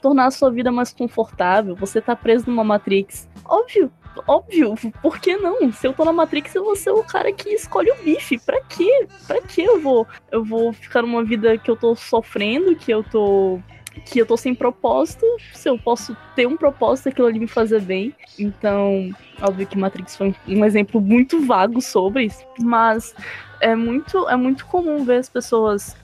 tornar 0.02 0.28
a 0.28 0.32
sua 0.32 0.52
vida 0.52 0.72
mais 0.72 0.94
confortável, 0.94 1.76
você 1.76 2.02
tá 2.02 2.16
preso 2.16 2.46
numa 2.48 2.64
Matrix. 2.64 3.28
Óbvio, 3.46 3.92
óbvio, 4.28 4.76
por 5.02 5.20
que 5.20 5.38
não? 5.38 5.72
Se 5.72 5.88
eu 5.88 5.94
tô 5.94 6.04
na 6.06 6.12
Matrix, 6.12 6.54
eu 6.56 6.64
vou 6.64 6.76
ser 6.76 6.92
o 6.92 7.04
cara 7.04 7.32
que 7.32 7.50
escolhe 7.50 7.92
o 7.92 8.04
bife. 8.04 8.40
Pra 8.40 8.62
quê? 8.62 9.08
Pra 9.26 9.42
que 9.42 9.62
eu 9.62 9.80
vou 9.80 10.08
eu 10.32 10.44
vou 10.44 10.74
ficar 10.74 11.02
numa 11.02 11.24
vida 11.24 11.58
que 11.58 11.70
eu 11.70 11.76
tô 11.76 11.96
sofrendo, 11.96 12.76
que 12.76 12.92
eu 12.92 13.04
tô 13.04 13.60
que 14.06 14.20
eu 14.20 14.26
tô 14.26 14.38
sem 14.38 14.54
propósito, 14.56 15.26
se 15.54 15.70
eu 15.70 15.78
posso 15.78 16.16
ter 16.36 16.48
um 16.48 16.58
propósito, 16.58 17.10
aquilo 17.10 17.28
ali 17.28 17.40
me 17.40 17.48
fazer 17.48 17.82
bem. 17.82 18.14
Então, 18.40 19.10
óbvio 19.42 19.68
que 19.68 19.78
Matrix 19.78 20.16
foi 20.16 20.36
um 20.48 20.64
exemplo 20.64 21.02
muito 21.02 21.46
vago 21.46 21.82
sobre 21.82 22.26
isso, 22.26 22.46
mas 22.60 23.16
é 23.60 23.76
muito, 23.76 24.28
é 24.30 24.36
muito 24.36 24.66
comum 24.66 25.04
ver 25.04 25.18
as 25.18 25.30
pessoas 25.30 25.96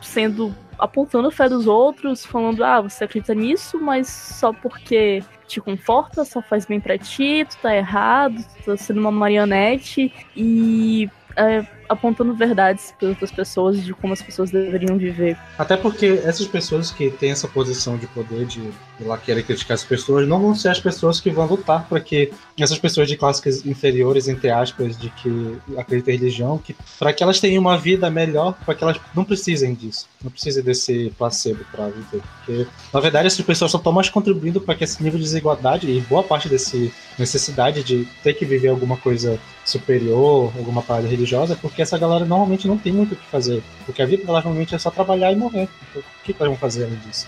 sendo 0.00 0.54
apontando 0.78 1.28
a 1.28 1.30
fé 1.30 1.48
dos 1.48 1.66
outros, 1.68 2.26
falando, 2.26 2.64
ah, 2.64 2.80
você 2.80 3.04
acredita 3.04 3.34
nisso, 3.34 3.78
mas 3.80 4.08
só 4.08 4.52
porque 4.52 5.22
te 5.46 5.60
conforta, 5.60 6.24
só 6.24 6.42
faz 6.42 6.66
bem 6.66 6.80
pra 6.80 6.98
ti, 6.98 7.46
tu 7.48 7.56
tá 7.58 7.76
errado, 7.76 8.42
tu 8.58 8.64
tá 8.64 8.76
sendo 8.76 9.00
uma 9.00 9.12
marionete, 9.12 10.12
e 10.34 11.08
é, 11.36 11.64
apontando 11.92 12.34
verdades 12.34 12.94
para 12.98 13.08
outras 13.08 13.30
pessoas 13.30 13.82
de 13.82 13.92
como 13.94 14.12
as 14.12 14.22
pessoas 14.22 14.50
deveriam 14.50 14.96
viver. 14.96 15.36
Até 15.58 15.76
porque 15.76 16.20
essas 16.24 16.46
pessoas 16.46 16.90
que 16.90 17.10
têm 17.10 17.30
essa 17.30 17.48
posição 17.48 17.96
de 17.96 18.06
poder 18.06 18.46
de, 18.46 18.60
de 18.60 19.04
lá 19.04 19.18
querer 19.18 19.42
criticar 19.42 19.74
as 19.74 19.84
pessoas 19.84 20.26
não 20.26 20.40
vão 20.40 20.54
ser 20.54 20.68
as 20.68 20.80
pessoas 20.80 21.20
que 21.20 21.30
vão 21.30 21.46
lutar 21.46 21.86
para 21.88 22.00
que 22.00 22.32
essas 22.58 22.78
pessoas 22.78 23.08
de 23.08 23.16
classes 23.16 23.64
inferiores, 23.64 24.28
entre 24.28 24.50
aspas, 24.50 24.96
de 24.96 25.10
que 25.10 25.58
acreditam 25.76 26.14
em 26.14 26.16
religião, 26.16 26.58
que 26.58 26.74
para 26.98 27.12
que 27.12 27.22
elas 27.22 27.40
tenham 27.40 27.60
uma 27.60 27.78
vida 27.78 28.10
melhor, 28.10 28.54
para 28.64 28.74
que 28.74 28.84
elas 28.84 29.00
não 29.14 29.24
precisem 29.24 29.74
disso, 29.74 30.06
não 30.22 30.30
precisem 30.30 30.62
desse 30.62 31.12
placebo 31.16 31.64
para 31.70 31.88
viver. 31.88 32.22
Porque 32.44 32.66
na 32.92 33.00
verdade 33.00 33.26
essas 33.26 33.44
pessoas 33.44 33.70
só 33.70 33.78
estão 33.78 33.92
mais 33.92 34.08
contribuindo 34.08 34.60
para 34.60 34.74
que 34.74 34.84
esse 34.84 35.02
nível 35.02 35.18
de 35.18 35.24
desigualdade 35.24 35.90
e 35.90 36.00
boa 36.00 36.22
parte 36.22 36.48
desse 36.48 36.92
necessidade 37.18 37.82
de 37.82 38.06
ter 38.22 38.34
que 38.34 38.44
viver 38.44 38.68
alguma 38.68 38.96
coisa 38.96 39.38
superior, 39.64 40.52
alguma 40.56 40.82
parada 40.82 41.06
religiosa, 41.06 41.56
porque 41.60 41.81
essa 41.82 41.98
galera 41.98 42.24
normalmente 42.24 42.66
não 42.66 42.78
tem 42.78 42.92
muito 42.92 43.12
o 43.12 43.16
que 43.16 43.26
fazer. 43.26 43.62
Porque 43.84 44.02
a 44.02 44.06
vida 44.06 44.24
delas 44.24 44.44
normalmente 44.44 44.74
é 44.74 44.78
só 44.78 44.90
trabalhar 44.90 45.32
e 45.32 45.36
morrer. 45.36 45.68
Então, 45.90 46.02
o 46.02 46.24
que 46.24 46.34
elas 46.38 46.48
vão 46.48 46.56
fazer 46.56 46.84
além 46.84 46.98
disso? 47.06 47.26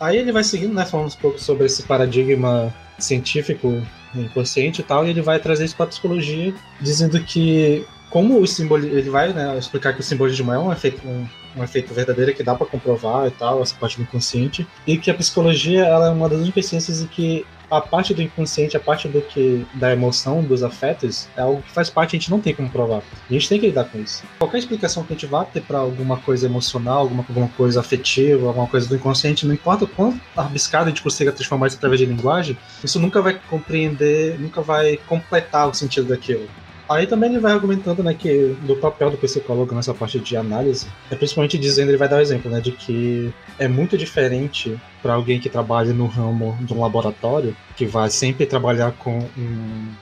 Aí 0.00 0.16
ele 0.16 0.32
vai 0.32 0.42
seguindo, 0.42 0.74
né, 0.74 0.86
falando 0.86 1.12
um 1.12 1.16
pouco 1.16 1.38
sobre 1.38 1.66
esse 1.66 1.82
paradigma 1.82 2.74
científico 2.98 3.82
inconsciente 4.14 4.80
e 4.80 4.84
tal, 4.84 5.06
e 5.06 5.10
ele 5.10 5.20
vai 5.20 5.38
trazer 5.38 5.64
isso 5.64 5.76
para 5.76 5.84
a 5.84 5.88
psicologia, 5.88 6.54
dizendo 6.80 7.20
que 7.22 7.86
como 8.10 8.40
o 8.40 8.46
simbolismo, 8.46 8.98
ele 8.98 9.08
vai 9.08 9.32
né, 9.32 9.56
explicar 9.56 9.92
que 9.94 10.00
o 10.00 10.02
simbolismo 10.02 10.52
é 10.52 10.58
um 10.58 10.72
efeito, 10.72 11.06
um, 11.06 11.26
um 11.56 11.62
efeito 11.62 11.94
verdadeiro 11.94 12.34
que 12.34 12.42
dá 12.42 12.54
para 12.54 12.66
comprovar 12.66 13.28
e 13.28 13.30
tal, 13.30 13.62
essa 13.62 13.74
parte 13.76 13.96
do 13.96 14.02
inconsciente, 14.02 14.66
e 14.86 14.98
que 14.98 15.10
a 15.10 15.14
psicologia 15.14 15.84
ela 15.84 16.08
é 16.08 16.10
uma 16.10 16.28
das 16.28 16.66
ciências 16.66 17.00
em 17.00 17.06
que 17.06 17.46
a 17.70 17.80
parte 17.80 18.12
do 18.12 18.22
inconsciente, 18.22 18.76
a 18.76 18.80
parte 18.80 19.08
do 19.08 19.20
que 19.20 19.64
da 19.74 19.92
emoção, 19.92 20.42
dos 20.42 20.62
afetos, 20.62 21.28
é 21.36 21.42
algo 21.42 21.62
que 21.62 21.70
faz 21.70 21.88
parte, 21.88 22.16
a 22.16 22.18
gente 22.18 22.30
não 22.30 22.40
tem 22.40 22.54
como 22.54 22.68
provar. 22.68 23.02
A 23.28 23.32
gente 23.32 23.48
tem 23.48 23.60
que 23.60 23.66
lidar 23.66 23.84
com 23.84 23.98
isso. 23.98 24.22
Qualquer 24.38 24.58
explicação 24.58 25.04
que 25.04 25.12
a 25.12 25.16
gente 25.16 25.26
vá 25.26 25.44
ter 25.44 25.62
para 25.62 25.78
alguma 25.78 26.16
coisa 26.16 26.46
emocional, 26.46 26.98
alguma, 26.98 27.24
alguma 27.28 27.48
coisa 27.48 27.80
afetiva, 27.80 28.48
alguma 28.48 28.66
coisa 28.66 28.88
do 28.88 28.96
inconsciente, 28.96 29.46
não 29.46 29.54
importa 29.54 29.84
o 29.84 29.88
quanto 29.88 30.20
arbiscado 30.36 30.86
a 30.86 30.88
gente 30.88 31.02
consiga 31.02 31.32
transformar 31.32 31.68
isso 31.68 31.76
através 31.76 32.00
de 32.00 32.06
linguagem, 32.06 32.56
isso 32.82 32.98
nunca 32.98 33.22
vai 33.22 33.38
compreender, 33.48 34.38
nunca 34.38 34.60
vai 34.60 34.96
completar 35.06 35.68
o 35.68 35.74
sentido 35.74 36.08
daquilo. 36.08 36.48
Aí 36.90 37.06
também 37.06 37.30
ele 37.30 37.38
vai 37.38 37.52
argumentando, 37.52 38.02
né, 38.02 38.12
que 38.12 38.56
do 38.62 38.74
papel 38.74 39.12
do 39.12 39.16
psicólogo 39.16 39.72
nessa 39.72 39.94
parte 39.94 40.18
de 40.18 40.36
análise, 40.36 40.88
é 41.08 41.14
principalmente 41.14 41.56
dizendo, 41.56 41.88
ele 41.88 41.96
vai 41.96 42.08
dar 42.08 42.16
o 42.16 42.20
exemplo, 42.20 42.50
né, 42.50 42.60
de 42.60 42.72
que 42.72 43.32
é 43.60 43.68
muito 43.68 43.96
diferente 43.96 44.76
para 45.00 45.14
alguém 45.14 45.38
que 45.38 45.48
trabalha 45.48 45.94
no 45.94 46.06
ramo 46.06 46.58
de 46.62 46.74
um 46.74 46.80
laboratório, 46.80 47.56
que 47.76 47.86
vai 47.86 48.10
sempre 48.10 48.44
trabalhar 48.44 48.90
com 48.98 49.20
um, 49.38 49.94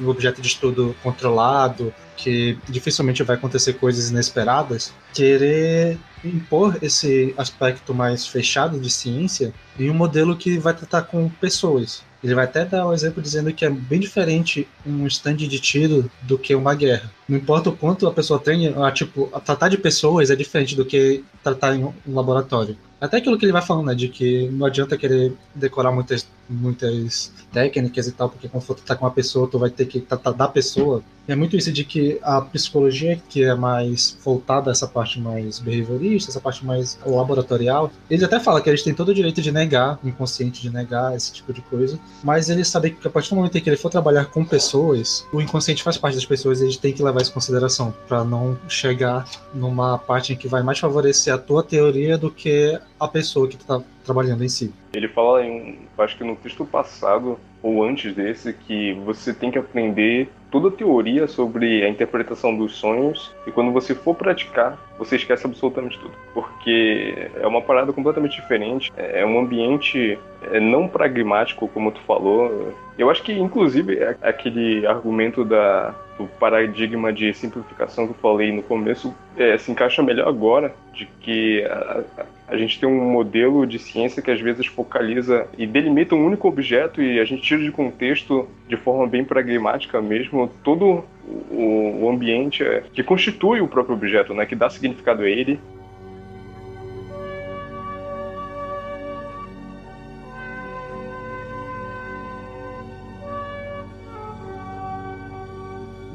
um, 0.00 0.08
objeto 0.08 0.40
de 0.40 0.46
estudo 0.46 0.94
controlado, 1.02 1.92
que 2.16 2.56
dificilmente 2.68 3.24
vai 3.24 3.34
acontecer 3.34 3.72
coisas 3.72 4.12
inesperadas, 4.12 4.94
querer 5.12 5.98
impor 6.24 6.78
esse 6.80 7.34
aspecto 7.36 7.92
mais 7.92 8.24
fechado 8.24 8.78
de 8.78 8.88
ciência 8.88 9.52
em 9.76 9.90
um 9.90 9.94
modelo 9.94 10.36
que 10.36 10.58
vai 10.58 10.74
tratar 10.74 11.02
com 11.02 11.28
pessoas. 11.28 12.08
Ele 12.22 12.34
vai 12.34 12.44
até 12.44 12.64
dar 12.64 12.86
um 12.86 12.92
exemplo 12.92 13.22
dizendo 13.22 13.52
que 13.52 13.64
é 13.64 13.70
bem 13.70 13.98
diferente 13.98 14.68
um 14.86 15.06
stand 15.06 15.36
de 15.36 15.58
tiro 15.58 16.10
do 16.22 16.38
que 16.38 16.54
uma 16.54 16.74
guerra. 16.74 17.10
Não 17.28 17.38
importa 17.38 17.70
o 17.70 17.76
quanto 17.76 18.06
a 18.06 18.12
pessoa 18.12 18.38
tenha, 18.38 18.86
a, 18.86 18.92
tipo, 18.92 19.26
tratar 19.44 19.68
de 19.68 19.78
pessoas 19.78 20.30
é 20.30 20.36
diferente 20.36 20.76
do 20.76 20.84
que 20.84 21.24
tratar 21.42 21.74
em 21.74 21.84
um 21.84 21.92
laboratório. 22.06 22.76
Até 23.00 23.16
aquilo 23.16 23.38
que 23.38 23.46
ele 23.46 23.52
vai 23.52 23.62
falando, 23.62 23.86
né, 23.86 23.94
de 23.94 24.08
que 24.08 24.48
não 24.50 24.66
adianta 24.66 24.98
querer 24.98 25.32
decorar 25.54 25.90
muitas, 25.90 26.28
muitas 26.50 27.32
técnicas 27.52 28.06
e 28.06 28.12
tal, 28.12 28.28
porque 28.28 28.48
quando 28.48 28.62
for 28.62 28.74
tratar 28.74 28.96
com 28.96 29.04
uma 29.04 29.10
pessoa, 29.10 29.48
tu 29.48 29.58
vai 29.58 29.70
ter 29.70 29.86
que 29.86 30.00
tratar 30.00 30.32
da 30.32 30.48
pessoa. 30.48 31.02
É 31.28 31.36
muito 31.36 31.56
isso 31.56 31.70
de 31.70 31.84
que 31.84 32.18
a 32.22 32.40
psicologia, 32.40 33.20
que 33.28 33.44
é 33.44 33.54
mais 33.54 34.18
voltada 34.24 34.70
a 34.70 34.72
essa 34.72 34.86
parte 34.86 35.20
mais 35.20 35.60
behaviorista, 35.60 36.30
essa 36.30 36.40
parte 36.40 36.64
mais 36.64 36.98
laboratorial, 37.06 37.92
eles 38.10 38.24
até 38.24 38.40
falam 38.40 38.60
que 38.60 38.68
eles 38.68 38.82
têm 38.82 38.92
todo 38.92 39.10
o 39.10 39.14
direito 39.14 39.40
de 39.40 39.52
negar, 39.52 39.98
inconsciente 40.02 40.60
de 40.60 40.70
negar 40.70 41.14
esse 41.14 41.32
tipo 41.32 41.52
de 41.52 41.60
coisa, 41.60 42.00
mas 42.24 42.50
eles 42.50 42.66
sabem 42.66 42.92
que 42.92 43.06
a 43.06 43.10
partir 43.10 43.30
do 43.30 43.36
momento 43.36 43.56
em 43.56 43.60
que 43.60 43.70
ele 43.70 43.76
for 43.76 43.90
trabalhar 43.90 44.24
com 44.24 44.44
pessoas, 44.44 45.24
o 45.32 45.40
inconsciente 45.40 45.84
faz 45.84 45.96
parte 45.96 46.16
das 46.16 46.26
pessoas 46.26 46.60
e 46.60 46.64
eles 46.64 46.76
têm 46.76 46.92
que 46.92 47.02
levar 47.02 47.22
isso 47.22 47.30
em 47.30 47.34
consideração, 47.34 47.94
para 48.08 48.24
não 48.24 48.58
chegar 48.68 49.24
numa 49.54 49.98
parte 49.98 50.32
em 50.32 50.36
que 50.36 50.48
vai 50.48 50.64
mais 50.64 50.80
favorecer 50.80 51.32
a 51.32 51.38
tua 51.38 51.62
teoria 51.62 52.18
do 52.18 52.30
que 52.30 52.76
a 52.98 53.06
pessoa 53.06 53.46
que 53.46 53.54
está 53.54 53.80
trabalhando 54.10 54.44
em 54.44 54.48
si. 54.48 54.72
Ele 54.92 55.08
fala, 55.08 55.44
em, 55.44 55.78
acho 55.96 56.16
que 56.16 56.24
no 56.24 56.34
texto 56.34 56.64
passado, 56.64 57.38
ou 57.62 57.84
antes 57.84 58.14
desse, 58.14 58.52
que 58.52 58.92
você 59.04 59.32
tem 59.32 59.50
que 59.50 59.58
aprender 59.58 60.28
toda 60.50 60.68
a 60.68 60.70
teoria 60.70 61.28
sobre 61.28 61.84
a 61.84 61.88
interpretação 61.88 62.56
dos 62.56 62.76
sonhos 62.76 63.32
e 63.46 63.52
quando 63.52 63.70
você 63.70 63.94
for 63.94 64.16
praticar, 64.16 64.76
você 64.98 65.16
esquece 65.16 65.46
absolutamente 65.46 65.98
tudo. 65.98 66.12
Porque 66.34 67.30
é 67.40 67.46
uma 67.46 67.62
parada 67.62 67.92
completamente 67.92 68.34
diferente, 68.40 68.90
é 68.96 69.24
um 69.24 69.38
ambiente 69.38 70.18
é, 70.50 70.58
não 70.58 70.88
pragmático, 70.88 71.68
como 71.68 71.92
tu 71.92 72.00
falou. 72.00 72.74
Eu 72.98 73.08
acho 73.08 73.22
que, 73.22 73.32
inclusive, 73.32 73.96
é 73.98 74.16
aquele 74.22 74.84
argumento 74.86 75.44
da, 75.44 75.94
do 76.20 76.26
paradigma 76.38 77.12
de 77.12 77.32
simplificação 77.32 78.06
que 78.06 78.12
eu 78.12 78.16
falei 78.16 78.52
no 78.52 78.62
começo 78.62 79.14
é, 79.36 79.56
se 79.56 79.70
encaixa 79.70 80.02
melhor 80.02 80.28
agora, 80.28 80.74
de 80.92 81.06
que 81.20 81.64
a, 81.64 82.04
a 82.48 82.56
gente 82.56 82.78
tem 82.78 82.88
um 82.88 83.10
modelo 83.10 83.66
de 83.66 83.78
ciência 83.78 84.20
que 84.20 84.30
às 84.30 84.40
vezes 84.40 84.66
focaliza 84.66 85.46
e 85.56 85.66
delimita 85.66 86.14
um 86.14 86.26
único 86.26 86.46
objeto 86.46 87.00
e 87.00 87.18
a 87.18 87.24
gente 87.24 87.42
tira 87.42 87.62
de 87.62 87.70
contexto 87.70 88.46
de 88.68 88.76
forma 88.76 89.06
bem 89.06 89.24
pragmática 89.24 90.00
mesmo 90.02 90.50
todo 90.62 91.04
o, 91.26 92.04
o 92.04 92.10
ambiente 92.10 92.62
é, 92.62 92.82
que 92.92 93.02
constitui 93.02 93.60
o 93.60 93.68
próprio 93.68 93.94
objeto, 93.94 94.34
né, 94.34 94.44
que 94.44 94.54
dá 94.54 94.68
significado 94.68 95.22
a 95.22 95.28
ele 95.28 95.58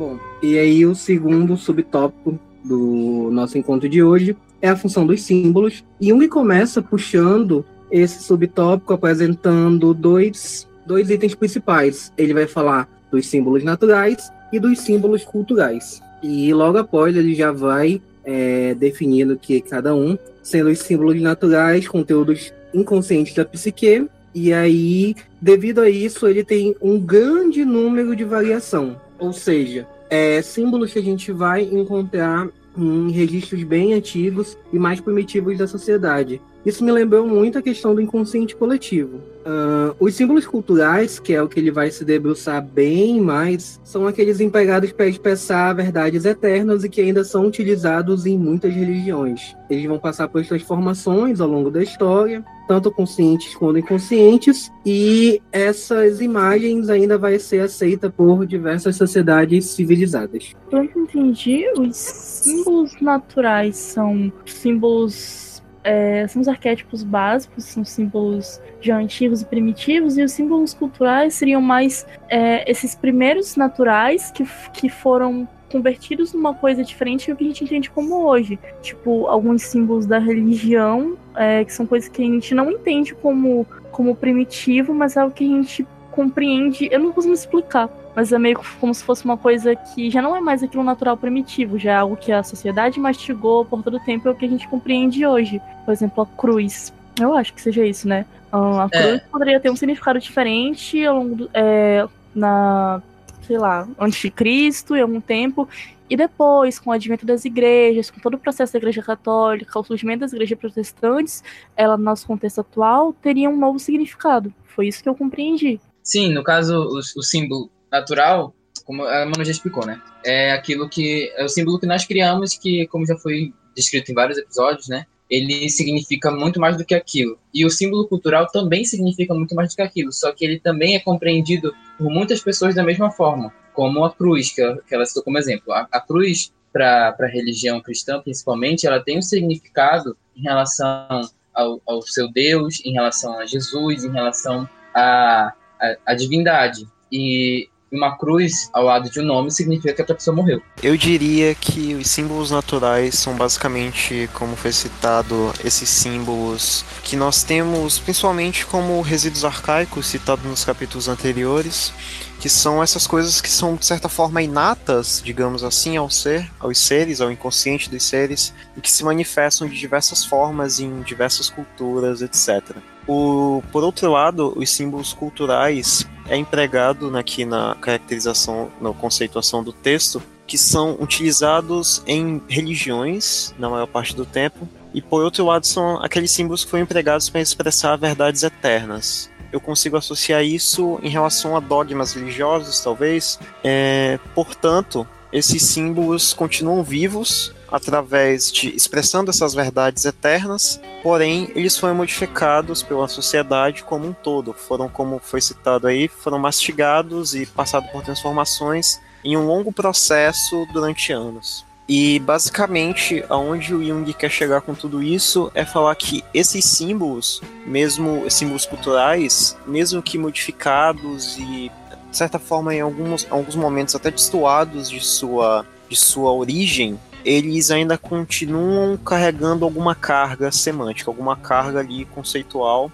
Bom, 0.05 0.19
e 0.39 0.59
aí 0.59 0.85
o 0.85 0.93
segundo 0.93 1.57
subtópico 1.57 2.39
do 2.63 3.31
nosso 3.31 3.57
encontro 3.57 3.89
de 3.89 4.03
hoje 4.03 4.37
é 4.61 4.69
a 4.69 4.77
função 4.77 5.03
dos 5.03 5.23
símbolos. 5.23 5.83
Jung 5.99 6.27
começa 6.27 6.79
puxando 6.79 7.65
esse 7.89 8.21
subtópico 8.21 8.93
apresentando 8.93 9.95
dois, 9.95 10.67
dois 10.85 11.09
itens 11.09 11.33
principais. 11.33 12.13
Ele 12.15 12.35
vai 12.35 12.45
falar 12.45 12.87
dos 13.09 13.25
símbolos 13.25 13.63
naturais 13.63 14.31
e 14.53 14.59
dos 14.59 14.77
símbolos 14.77 15.25
culturais. 15.25 16.03
E 16.21 16.53
logo 16.53 16.77
após 16.77 17.15
ele 17.15 17.33
já 17.33 17.51
vai 17.51 17.99
é, 18.23 18.75
definindo 18.75 19.35
que 19.35 19.59
cada 19.59 19.95
um, 19.95 20.15
sendo 20.43 20.69
os 20.69 20.77
símbolos 20.77 21.19
naturais, 21.19 21.87
conteúdos 21.87 22.53
inconscientes 22.71 23.33
da 23.33 23.43
psique, 23.43 24.07
e 24.35 24.53
aí, 24.53 25.15
devido 25.41 25.81
a 25.81 25.89
isso, 25.89 26.27
ele 26.27 26.43
tem 26.43 26.75
um 26.79 26.99
grande 26.99 27.65
número 27.65 28.15
de 28.15 28.23
variação. 28.23 29.01
Ou 29.17 29.31
seja, 29.31 29.87
é, 30.09 30.41
símbolos 30.41 30.93
que 30.93 30.99
a 30.99 31.03
gente 31.03 31.31
vai 31.31 31.63
encontrar 31.63 32.47
em 32.77 33.11
registros 33.11 33.63
bem 33.63 33.93
antigos 33.93 34.57
e 34.71 34.77
mais 34.77 34.99
primitivos 34.99 35.57
da 35.57 35.67
sociedade. 35.67 36.41
Isso 36.65 36.83
me 36.83 36.91
lembrou 36.91 37.27
muito 37.27 37.59
a 37.59 37.61
questão 37.61 37.93
do 37.93 38.01
inconsciente 38.01 38.55
coletivo. 38.55 39.17
Uh, 39.45 39.95
os 39.99 40.15
símbolos 40.15 40.47
culturais, 40.47 41.19
que 41.19 41.31
é 41.31 41.41
o 41.41 41.47
que 41.47 41.59
ele 41.59 41.69
vai 41.69 41.91
se 41.91 42.03
debruçar 42.03 42.65
bem 42.65 43.21
mais, 43.21 43.79
são 43.83 44.07
aqueles 44.07 44.39
empregados 44.39 44.91
para 44.91 45.05
expressar 45.05 45.73
verdades 45.73 46.25
eternas 46.25 46.83
e 46.83 46.89
que 46.89 46.99
ainda 46.99 47.23
são 47.23 47.45
utilizados 47.45 48.25
em 48.25 48.35
muitas 48.35 48.73
religiões. 48.73 49.55
Eles 49.69 49.85
vão 49.85 49.99
passar 49.99 50.27
por 50.27 50.43
transformações 50.43 51.39
ao 51.39 51.47
longo 51.47 51.69
da 51.69 51.83
história, 51.83 52.43
tanto 52.67 52.91
conscientes 52.91 53.53
quanto 53.53 53.77
inconscientes, 53.77 54.71
e 54.83 55.39
essas 55.51 56.19
imagens 56.19 56.89
ainda 56.89 57.15
vai 57.15 57.37
ser 57.37 57.59
aceita 57.59 58.09
por 58.09 58.47
diversas 58.47 58.95
sociedades 58.95 59.65
civilizadas. 59.65 60.53
Eu 60.71 60.83
entendi, 60.83 61.65
os 61.77 61.95
símbolos 61.95 62.99
naturais 62.99 63.75
são 63.77 64.33
símbolos 64.43 65.44
é, 65.85 66.27
são 66.27 66.41
os 66.41 66.47
arquétipos 66.47 67.03
básicos, 67.03 67.63
são 67.65 67.85
símbolos 67.85 68.59
já 68.81 68.97
antigos 68.97 69.43
e 69.43 69.45
primitivos, 69.45 70.17
e 70.17 70.23
os 70.23 70.31
símbolos 70.31 70.73
culturais 70.73 71.35
seriam 71.35 71.61
mais 71.61 72.07
é, 72.27 72.69
esses 72.69 72.95
primeiros 72.95 73.55
naturais 73.55 74.31
que, 74.31 74.43
que 74.73 74.89
foram 74.89 75.47
convertidos 75.71 76.33
numa 76.33 76.53
coisa 76.53 76.83
diferente 76.83 77.31
do 77.31 77.37
que 77.37 77.43
a 77.43 77.47
gente 77.47 77.63
entende 77.63 77.89
como 77.91 78.25
hoje. 78.25 78.57
Tipo, 78.81 79.27
alguns 79.27 79.61
símbolos 79.61 80.07
da 80.07 80.17
religião, 80.17 81.15
é, 81.35 81.63
que 81.63 81.71
são 81.71 81.85
coisas 81.85 82.09
que 82.09 82.21
a 82.21 82.25
gente 82.25 82.55
não 82.55 82.71
entende 82.71 83.13
como, 83.13 83.67
como 83.91 84.15
primitivo, 84.15 84.93
mas 84.93 85.15
é 85.15 85.23
o 85.23 85.29
que 85.29 85.43
a 85.43 85.47
gente 85.47 85.87
compreende. 86.11 86.89
Eu 86.91 86.99
não 86.99 87.11
consigo 87.11 87.33
explicar 87.33 87.89
mas 88.15 88.31
é 88.31 88.39
meio 88.39 88.59
como 88.79 88.93
se 88.93 89.03
fosse 89.03 89.25
uma 89.25 89.37
coisa 89.37 89.75
que 89.75 90.09
já 90.09 90.21
não 90.21 90.35
é 90.35 90.39
mais 90.39 90.63
aquilo 90.63 90.83
natural 90.83 91.17
primitivo, 91.17 91.77
já 91.77 91.91
é 91.91 91.95
algo 91.95 92.15
que 92.15 92.31
a 92.31 92.41
sociedade 92.43 92.99
mastigou 92.99 93.65
por 93.65 93.83
todo 93.83 93.97
o 93.97 93.99
tempo, 93.99 94.27
é 94.27 94.31
o 94.31 94.35
que 94.35 94.45
a 94.45 94.49
gente 94.49 94.67
compreende 94.67 95.25
hoje. 95.25 95.61
Por 95.83 95.91
exemplo, 95.91 96.23
a 96.23 96.25
cruz. 96.25 96.93
Eu 97.19 97.35
acho 97.35 97.53
que 97.53 97.61
seja 97.61 97.85
isso, 97.85 98.07
né? 98.07 98.25
Ah, 98.51 98.85
a 98.85 98.89
cruz 98.89 99.15
é. 99.15 99.23
poderia 99.31 99.59
ter 99.59 99.69
um 99.69 99.75
significado 99.75 100.19
diferente 100.19 101.03
ao 101.05 101.17
longo 101.17 101.35
do, 101.35 101.49
é, 101.53 102.07
na, 102.33 103.01
sei 103.41 103.57
lá, 103.57 103.87
antes 103.99 104.19
de 104.19 104.31
Cristo, 104.31 104.95
em 104.95 105.01
algum 105.01 105.19
tempo, 105.19 105.67
e 106.09 106.15
depois, 106.15 106.77
com 106.77 106.91
o 106.91 106.93
advento 106.93 107.25
das 107.25 107.45
igrejas, 107.45 108.11
com 108.11 108.19
todo 108.19 108.35
o 108.35 108.39
processo 108.39 108.73
da 108.73 108.79
igreja 108.79 109.01
católica, 109.01 109.79
o 109.79 109.83
surgimento 109.83 110.19
das 110.19 110.33
igrejas 110.33 110.57
protestantes, 110.57 111.43
ela, 111.75 111.97
no 111.97 112.03
nosso 112.03 112.27
contexto 112.27 112.61
atual, 112.61 113.11
teria 113.13 113.49
um 113.49 113.57
novo 113.57 113.79
significado. 113.79 114.53
Foi 114.65 114.87
isso 114.87 115.01
que 115.01 115.09
eu 115.09 115.15
compreendi. 115.15 115.79
Sim, 116.03 116.31
no 116.31 116.43
caso, 116.43 116.77
o, 116.77 116.99
o 116.99 117.23
símbolo 117.23 117.71
natural, 117.91 118.53
como 118.85 119.03
a 119.03 119.25
Manu 119.25 119.43
já 119.43 119.51
explicou, 119.51 119.85
né? 119.85 120.01
É 120.23 120.51
aquilo 120.51 120.87
que 120.87 121.31
é 121.35 121.43
o 121.43 121.49
símbolo 121.49 121.79
que 121.79 121.87
nós 121.87 122.05
criamos, 122.05 122.57
que 122.57 122.87
como 122.87 123.05
já 123.05 123.17
foi 123.17 123.53
descrito 123.75 124.11
em 124.11 124.15
vários 124.15 124.37
episódios, 124.37 124.87
né? 124.87 125.05
Ele 125.29 125.69
significa 125.69 126.29
muito 126.29 126.59
mais 126.59 126.77
do 126.77 126.85
que 126.85 126.93
aquilo. 126.93 127.39
E 127.53 127.65
o 127.65 127.69
símbolo 127.69 128.07
cultural 128.07 128.47
também 128.47 128.85
significa 128.85 129.33
muito 129.33 129.55
mais 129.55 129.69
do 129.69 129.75
que 129.75 129.81
aquilo, 129.81 130.11
só 130.11 130.31
que 130.31 130.45
ele 130.45 130.59
também 130.59 130.95
é 130.95 130.99
compreendido 130.99 131.75
por 131.97 132.09
muitas 132.11 132.41
pessoas 132.41 132.75
da 132.75 132.83
mesma 132.83 133.09
forma, 133.09 133.51
como 133.73 134.03
a 134.05 134.13
cruz, 134.13 134.53
que, 134.53 134.61
ela 134.61 135.05
citou 135.05 135.23
como 135.23 135.37
exemplo. 135.37 135.73
A, 135.73 135.87
a 135.91 135.99
cruz, 135.99 136.53
para 136.71 137.15
a 137.19 137.27
religião 137.27 137.81
cristã 137.81 138.21
principalmente, 138.21 138.85
ela 138.85 138.99
tem 138.99 139.17
um 139.17 139.21
significado 139.21 140.15
em 140.35 140.43
relação 140.43 141.21
ao, 141.53 141.81
ao 141.87 142.01
seu 142.03 142.31
Deus, 142.31 142.81
em 142.85 142.93
relação 142.93 143.39
a 143.39 143.45
Jesus, 143.45 144.03
em 144.03 144.11
relação 144.11 144.69
à 144.93 145.53
a, 145.79 145.87
a, 145.87 145.95
a 146.05 146.13
divindade. 146.13 146.87
E 147.11 147.69
uma 147.95 148.17
cruz 148.17 148.69
ao 148.73 148.83
lado 148.83 149.09
de 149.09 149.19
um 149.19 149.23
nome 149.23 149.51
significa 149.51 150.03
que 150.03 150.11
a 150.11 150.15
pessoa 150.15 150.35
morreu. 150.35 150.61
Eu 150.81 150.97
diria 150.97 151.55
que 151.55 151.95
os 151.95 152.09
símbolos 152.09 152.51
naturais 152.51 153.15
são 153.15 153.35
basicamente, 153.35 154.29
como 154.33 154.55
foi 154.55 154.71
citado, 154.71 155.53
esses 155.63 155.89
símbolos 155.89 156.85
que 157.03 157.15
nós 157.15 157.43
temos 157.43 157.99
principalmente 157.99 158.65
como 158.65 159.01
resíduos 159.01 159.45
arcaicos 159.45 160.07
citados 160.07 160.45
nos 160.45 160.65
capítulos 160.65 161.07
anteriores, 161.07 161.93
que 162.39 162.49
são 162.49 162.83
essas 162.83 163.07
coisas 163.07 163.41
que 163.41 163.49
são 163.49 163.75
de 163.75 163.85
certa 163.85 164.09
forma 164.09 164.41
inatas, 164.41 165.21
digamos 165.23 165.63
assim, 165.63 165.97
ao 165.97 166.09
ser, 166.09 166.49
aos 166.59 166.77
seres, 166.77 167.21
ao 167.21 167.31
inconsciente 167.31 167.89
dos 167.89 168.03
seres, 168.03 168.53
e 168.77 168.81
que 168.81 168.91
se 168.91 169.03
manifestam 169.03 169.67
de 169.67 169.77
diversas 169.77 170.25
formas 170.25 170.79
em 170.79 171.01
diversas 171.01 171.49
culturas, 171.49 172.21
etc. 172.21 172.75
O, 173.07 173.61
por 173.71 173.83
outro 173.83 174.11
lado, 174.11 174.53
os 174.55 174.69
símbolos 174.69 175.13
culturais 175.13 176.07
é 176.27 176.35
empregado 176.35 177.15
aqui 177.15 177.45
na 177.45 177.75
caracterização, 177.79 178.71
na 178.81 178.91
conceituação 178.93 179.63
do 179.63 179.71
texto, 179.71 180.21
que 180.47 180.57
são 180.57 180.97
utilizados 180.99 182.03
em 182.05 182.41
religiões 182.47 183.53
na 183.57 183.69
maior 183.69 183.87
parte 183.87 184.15
do 184.15 184.25
tempo, 184.25 184.67
e 184.93 185.01
por 185.01 185.23
outro 185.23 185.45
lado 185.45 185.65
são 185.65 185.97
aqueles 186.03 186.31
símbolos 186.31 186.63
que 186.63 186.71
foram 186.71 186.83
empregados 186.83 187.29
para 187.29 187.41
expressar 187.41 187.95
verdades 187.95 188.43
eternas. 188.43 189.29
Eu 189.51 189.59
consigo 189.59 189.97
associar 189.97 190.43
isso 190.43 190.99
em 191.01 191.09
relação 191.09 191.55
a 191.55 191.59
dogmas 191.59 192.13
religiosos, 192.13 192.79
talvez. 192.79 193.39
É, 193.63 194.19
portanto, 194.33 195.07
esses 195.31 195.63
símbolos 195.63 196.33
continuam 196.33 196.83
vivos 196.83 197.53
através 197.75 198.49
de 198.49 198.73
expressando 198.73 199.29
essas 199.29 199.53
verdades 199.53 200.05
eternas, 200.05 200.79
porém 201.03 201.51
eles 201.53 201.77
foram 201.77 201.93
modificados 201.93 202.81
pela 202.81 203.05
sociedade 203.09 203.83
como 203.83 204.07
um 204.07 204.13
todo, 204.13 204.53
foram 204.53 204.87
como 204.87 205.19
foi 205.19 205.41
citado 205.41 205.85
aí, 205.85 206.07
foram 206.07 206.39
mastigados 206.39 207.35
e 207.35 207.45
passados 207.45 207.91
por 207.91 208.01
transformações 208.01 209.01
em 209.25 209.35
um 209.35 209.45
longo 209.45 209.73
processo 209.73 210.65
durante 210.71 211.11
anos. 211.11 211.65
E 211.87 212.17
basicamente, 212.19 213.25
aonde 213.27 213.75
o 213.75 213.85
Jung 213.85 214.11
quer 214.13 214.31
chegar 214.31 214.61
com 214.61 214.73
tudo 214.73 215.03
isso 215.03 215.51
é 215.53 215.65
falar 215.65 215.93
que 215.95 216.23
esses 216.33 216.63
símbolos, 216.63 217.41
mesmo 217.65 218.23
símbolos 218.31 218.65
culturais, 218.65 219.57
mesmo 219.67 220.01
que 220.01 220.17
modificados 220.17 221.37
e 221.37 221.69
de 222.09 222.17
certa 222.17 222.39
forma, 222.39 222.73
em 222.73 222.79
alguns, 222.79 223.27
alguns 223.29 223.55
momentos 223.57 223.93
até 223.93 224.09
destoados 224.09 224.89
de 224.89 225.01
sua, 225.01 225.65
de 225.89 225.97
sua 225.97 226.31
origem, 226.31 226.97
eles 227.25 227.71
ainda 227.71 227.97
continuam 227.97 228.95
carregando 228.97 229.65
alguma 229.65 229.95
carga 229.95 230.51
semântica, 230.51 231.09
alguma 231.09 231.35
carga 231.35 231.79
ali 231.79 232.05
conceitual, 232.05 232.91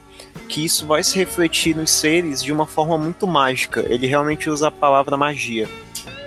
que 0.47 0.63
isso 0.63 0.87
vai 0.87 1.03
se 1.03 1.17
refletir 1.17 1.75
nos 1.75 1.91
seres 1.91 2.41
de 2.41 2.51
uma 2.51 2.65
forma 2.65 2.97
muito 2.97 3.27
mágica. 3.27 3.85
Ele 3.87 4.07
realmente 4.07 4.49
usa 4.49 4.69
a 4.69 4.71
palavra 4.71 5.17
magia. 5.17 5.69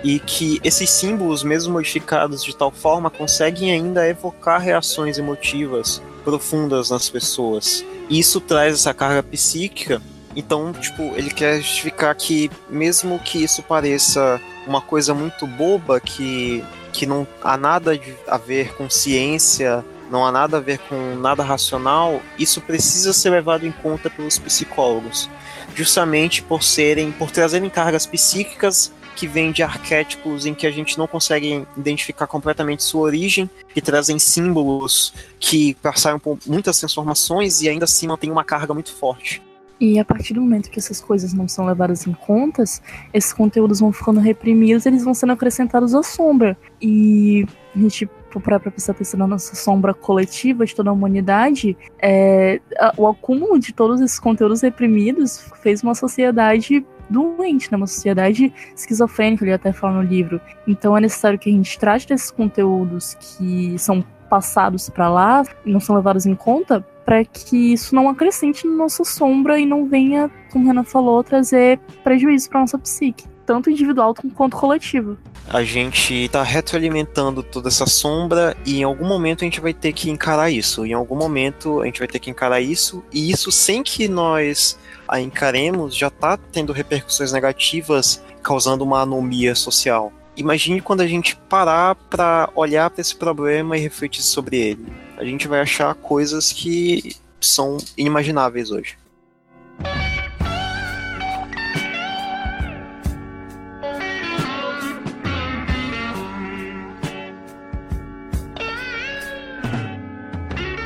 E 0.03 0.19
que 0.19 0.61
esses 0.63 0.89
símbolos, 0.89 1.43
mesmo 1.43 1.73
modificados 1.73 2.43
de 2.43 2.55
tal 2.55 2.69
forma, 2.69 3.09
conseguem 3.09 3.71
ainda 3.71 4.07
evocar 4.07 4.61
reações 4.61 5.17
emotivas 5.17 6.01
profundas 6.23 6.91
nas 6.91 7.09
pessoas. 7.09 7.83
Isso 8.07 8.39
traz 8.39 8.75
essa 8.75 8.93
carga 8.93 9.23
psíquica 9.23 9.99
então, 10.35 10.73
tipo, 10.73 11.13
ele 11.15 11.29
quer 11.29 11.57
justificar 11.61 12.13
que, 12.13 12.51
mesmo 12.69 13.17
que 13.19 13.41
isso 13.41 13.63
pareça 13.63 14.41
uma 14.67 14.81
coisa 14.81 15.13
muito 15.13 15.47
boba, 15.47 15.99
que, 15.99 16.63
que 16.95 17.05
não 17.05 17.27
há 17.43 17.57
nada 17.57 17.99
a 18.27 18.37
ver 18.37 18.73
com 18.75 18.89
ciência, 18.89 19.83
não 20.09 20.25
há 20.25 20.31
nada 20.31 20.57
a 20.57 20.59
ver 20.59 20.79
com 20.79 21.15
nada 21.15 21.43
racional, 21.43 22.21
isso 22.37 22.61
precisa 22.61 23.13
ser 23.13 23.31
levado 23.31 23.65
em 23.65 23.71
conta 23.71 24.09
pelos 24.09 24.37
psicólogos, 24.37 25.29
justamente 25.73 26.41
por 26.41 26.63
serem, 26.63 27.11
por 27.11 27.31
trazerem 27.31 27.69
cargas 27.69 28.05
psíquicas 28.05 28.91
que 29.15 29.27
vêm 29.27 29.51
de 29.51 29.63
arquétipos 29.63 30.45
em 30.45 30.53
que 30.53 30.67
a 30.67 30.71
gente 30.71 30.97
não 30.97 31.07
consegue 31.07 31.65
identificar 31.77 32.27
completamente 32.27 32.83
sua 32.83 33.01
origem, 33.01 33.49
que 33.73 33.81
trazem 33.81 34.19
símbolos 34.19 35.13
que 35.39 35.73
passaram 35.75 36.19
por 36.19 36.37
muitas 36.45 36.79
transformações 36.79 37.61
e 37.61 37.69
ainda 37.69 37.85
assim 37.85 38.07
mantêm 38.07 38.29
uma 38.29 38.43
carga 38.43 38.73
muito 38.73 38.93
forte. 38.93 39.41
E 39.79 39.99
a 39.99 40.05
partir 40.05 40.33
do 40.33 40.41
momento 40.41 40.69
que 40.69 40.79
essas 40.79 41.01
coisas 41.01 41.33
não 41.33 41.47
são 41.47 41.65
levadas 41.65 42.07
em 42.07 42.13
contas, 42.13 42.81
esses 43.13 43.33
conteúdos 43.33 43.79
vão 43.79 43.91
ficando 43.91 44.19
reprimidos, 44.19 44.85
eles 44.85 45.03
vão 45.03 45.13
sendo 45.13 45.33
acrescentados 45.33 45.93
à 45.93 46.01
sombra. 46.01 46.57
E 46.81 47.45
a 47.75 47.79
gente 47.79 48.09
para 48.39 48.59
prestar 48.59 48.91
atenção 48.91 49.17
na 49.17 49.27
nossa 49.27 49.55
sombra 49.55 49.93
coletiva 49.93 50.65
de 50.65 50.75
toda 50.75 50.89
a 50.89 50.93
humanidade, 50.93 51.77
é, 52.01 52.59
o 52.97 53.07
acúmulo 53.07 53.57
de 53.57 53.73
todos 53.73 54.01
esses 54.01 54.19
conteúdos 54.19 54.61
reprimidos 54.61 55.49
fez 55.61 55.81
uma 55.81 55.95
sociedade 55.95 56.85
doente, 57.09 57.71
né? 57.71 57.77
uma 57.77 57.87
sociedade 57.87 58.53
esquizofrênica, 58.75 59.43
ele 59.43 59.53
até 59.53 59.71
fala 59.71 60.01
no 60.01 60.01
livro. 60.01 60.41
Então 60.67 60.97
é 60.97 61.01
necessário 61.01 61.37
que 61.37 61.49
a 61.49 61.53
gente 61.53 61.77
trate 61.77 62.07
desses 62.07 62.31
conteúdos 62.31 63.15
que 63.15 63.77
são 63.77 64.03
passados 64.29 64.89
para 64.89 65.09
lá 65.09 65.43
não 65.65 65.79
são 65.79 65.95
levados 65.95 66.25
em 66.25 66.35
conta 66.35 66.85
para 67.05 67.23
que 67.23 67.73
isso 67.73 67.93
não 67.93 68.09
acrescente 68.09 68.67
na 68.67 68.73
nossa 68.73 69.03
sombra 69.03 69.59
e 69.59 69.65
não 69.65 69.87
venha, 69.87 70.29
como 70.51 70.65
o 70.65 70.67
Renan 70.67 70.83
falou, 70.83 71.23
trazer 71.23 71.79
prejuízo 72.03 72.49
para 72.49 72.61
nossa 72.61 72.79
psique, 72.79 73.25
tanto 73.45 73.69
individual 73.69 74.15
quanto 74.33 74.57
coletivo. 74.57 75.15
A 75.47 75.63
gente 75.63 76.25
está 76.25 76.41
retroalimentando 76.41 77.43
toda 77.43 77.67
essa 77.67 77.85
sombra 77.85 78.57
e 78.65 78.79
em 78.79 78.83
algum 78.83 79.07
momento 79.07 79.43
a 79.43 79.45
gente 79.45 79.61
vai 79.61 79.73
ter 79.73 79.93
que 79.93 80.09
encarar 80.09 80.49
isso. 80.49 80.83
Em 80.83 80.93
algum 80.93 81.15
momento 81.15 81.81
a 81.81 81.85
gente 81.85 81.99
vai 81.99 82.07
ter 82.07 82.17
que 82.17 82.31
encarar 82.31 82.59
isso 82.59 83.03
e 83.13 83.29
isso 83.29 83.51
sem 83.51 83.83
que 83.83 84.07
nós 84.07 84.79
a 85.07 85.21
encaremos 85.21 85.95
já 85.95 86.07
está 86.07 86.35
tendo 86.35 86.73
repercussões 86.73 87.31
negativas, 87.31 88.23
causando 88.41 88.83
uma 88.83 89.01
anomia 89.01 89.53
social. 89.53 90.11
Imagine 90.37 90.81
quando 90.81 91.01
a 91.01 91.07
gente 91.07 91.35
parar 91.49 91.95
para 91.95 92.49
olhar 92.55 92.89
para 92.89 93.01
esse 93.01 93.15
problema 93.15 93.77
e 93.77 93.81
refletir 93.81 94.21
sobre 94.21 94.57
ele 94.57 95.05
a 95.17 95.23
gente 95.23 95.47
vai 95.47 95.61
achar 95.61 95.93
coisas 95.95 96.51
que 96.51 97.15
são 97.39 97.77
inimagináveis 97.97 98.71
hoje. 98.71 98.97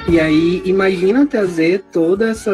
E 0.07 0.19
aí, 0.19 0.63
imagina 0.65 1.25
trazer 1.27 1.83
todo 1.91 2.23
essa, 2.23 2.51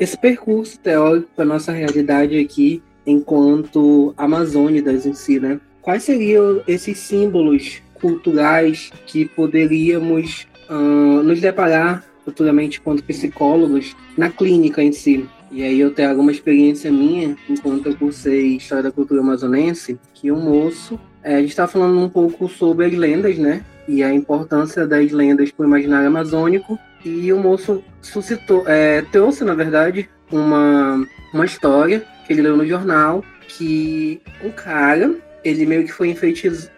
esse 0.00 0.16
percurso 0.16 0.78
teórico 0.78 1.28
para 1.36 1.44
nossa 1.44 1.70
realidade 1.70 2.38
aqui, 2.38 2.82
enquanto 3.06 4.14
amazônidas 4.16 5.04
em 5.04 5.12
si, 5.12 5.38
né? 5.38 5.60
Quais 5.86 6.02
seriam 6.02 6.62
esses 6.66 6.98
símbolos 6.98 7.80
culturais 7.94 8.90
que 9.06 9.24
poderíamos 9.24 10.44
uh, 10.68 11.22
nos 11.22 11.40
deparar 11.40 12.04
futuramente 12.24 12.80
quanto 12.80 13.04
psicólogos 13.04 13.94
na 14.18 14.28
clínica 14.28 14.82
em 14.82 14.90
si. 14.90 15.28
E 15.48 15.62
aí 15.62 15.78
eu 15.78 15.92
tenho 15.92 16.10
alguma 16.10 16.32
experiência 16.32 16.90
minha, 16.90 17.36
enquanto 17.48 17.86
eu 17.86 17.96
cursei 17.96 18.56
História 18.56 18.82
da 18.82 18.90
Cultura 18.90 19.20
Amazonense, 19.20 19.96
que 20.12 20.32
um 20.32 20.40
moço, 20.40 20.98
é, 21.22 21.36
a 21.36 21.40
gente 21.40 21.50
está 21.50 21.68
falando 21.68 22.00
um 22.00 22.08
pouco 22.08 22.48
sobre 22.48 22.86
as 22.86 22.92
lendas, 22.92 23.38
né? 23.38 23.64
E 23.86 24.02
a 24.02 24.12
importância 24.12 24.88
das 24.88 25.12
lendas 25.12 25.52
para 25.52 25.62
o 25.62 25.68
imaginário 25.68 26.08
amazônico. 26.08 26.76
E 27.04 27.32
o 27.32 27.38
moço 27.38 27.80
suscitou, 28.02 28.64
é, 28.66 29.02
trouxe, 29.02 29.44
na 29.44 29.54
verdade, 29.54 30.10
uma, 30.32 31.06
uma 31.32 31.44
história 31.44 32.04
que 32.26 32.32
ele 32.32 32.42
leu 32.42 32.56
no 32.56 32.66
jornal, 32.66 33.22
que 33.46 34.20
um 34.42 34.50
cara 34.50 35.14
ele 35.46 35.64
meio 35.64 35.84
que 35.84 35.92
foi 35.92 36.14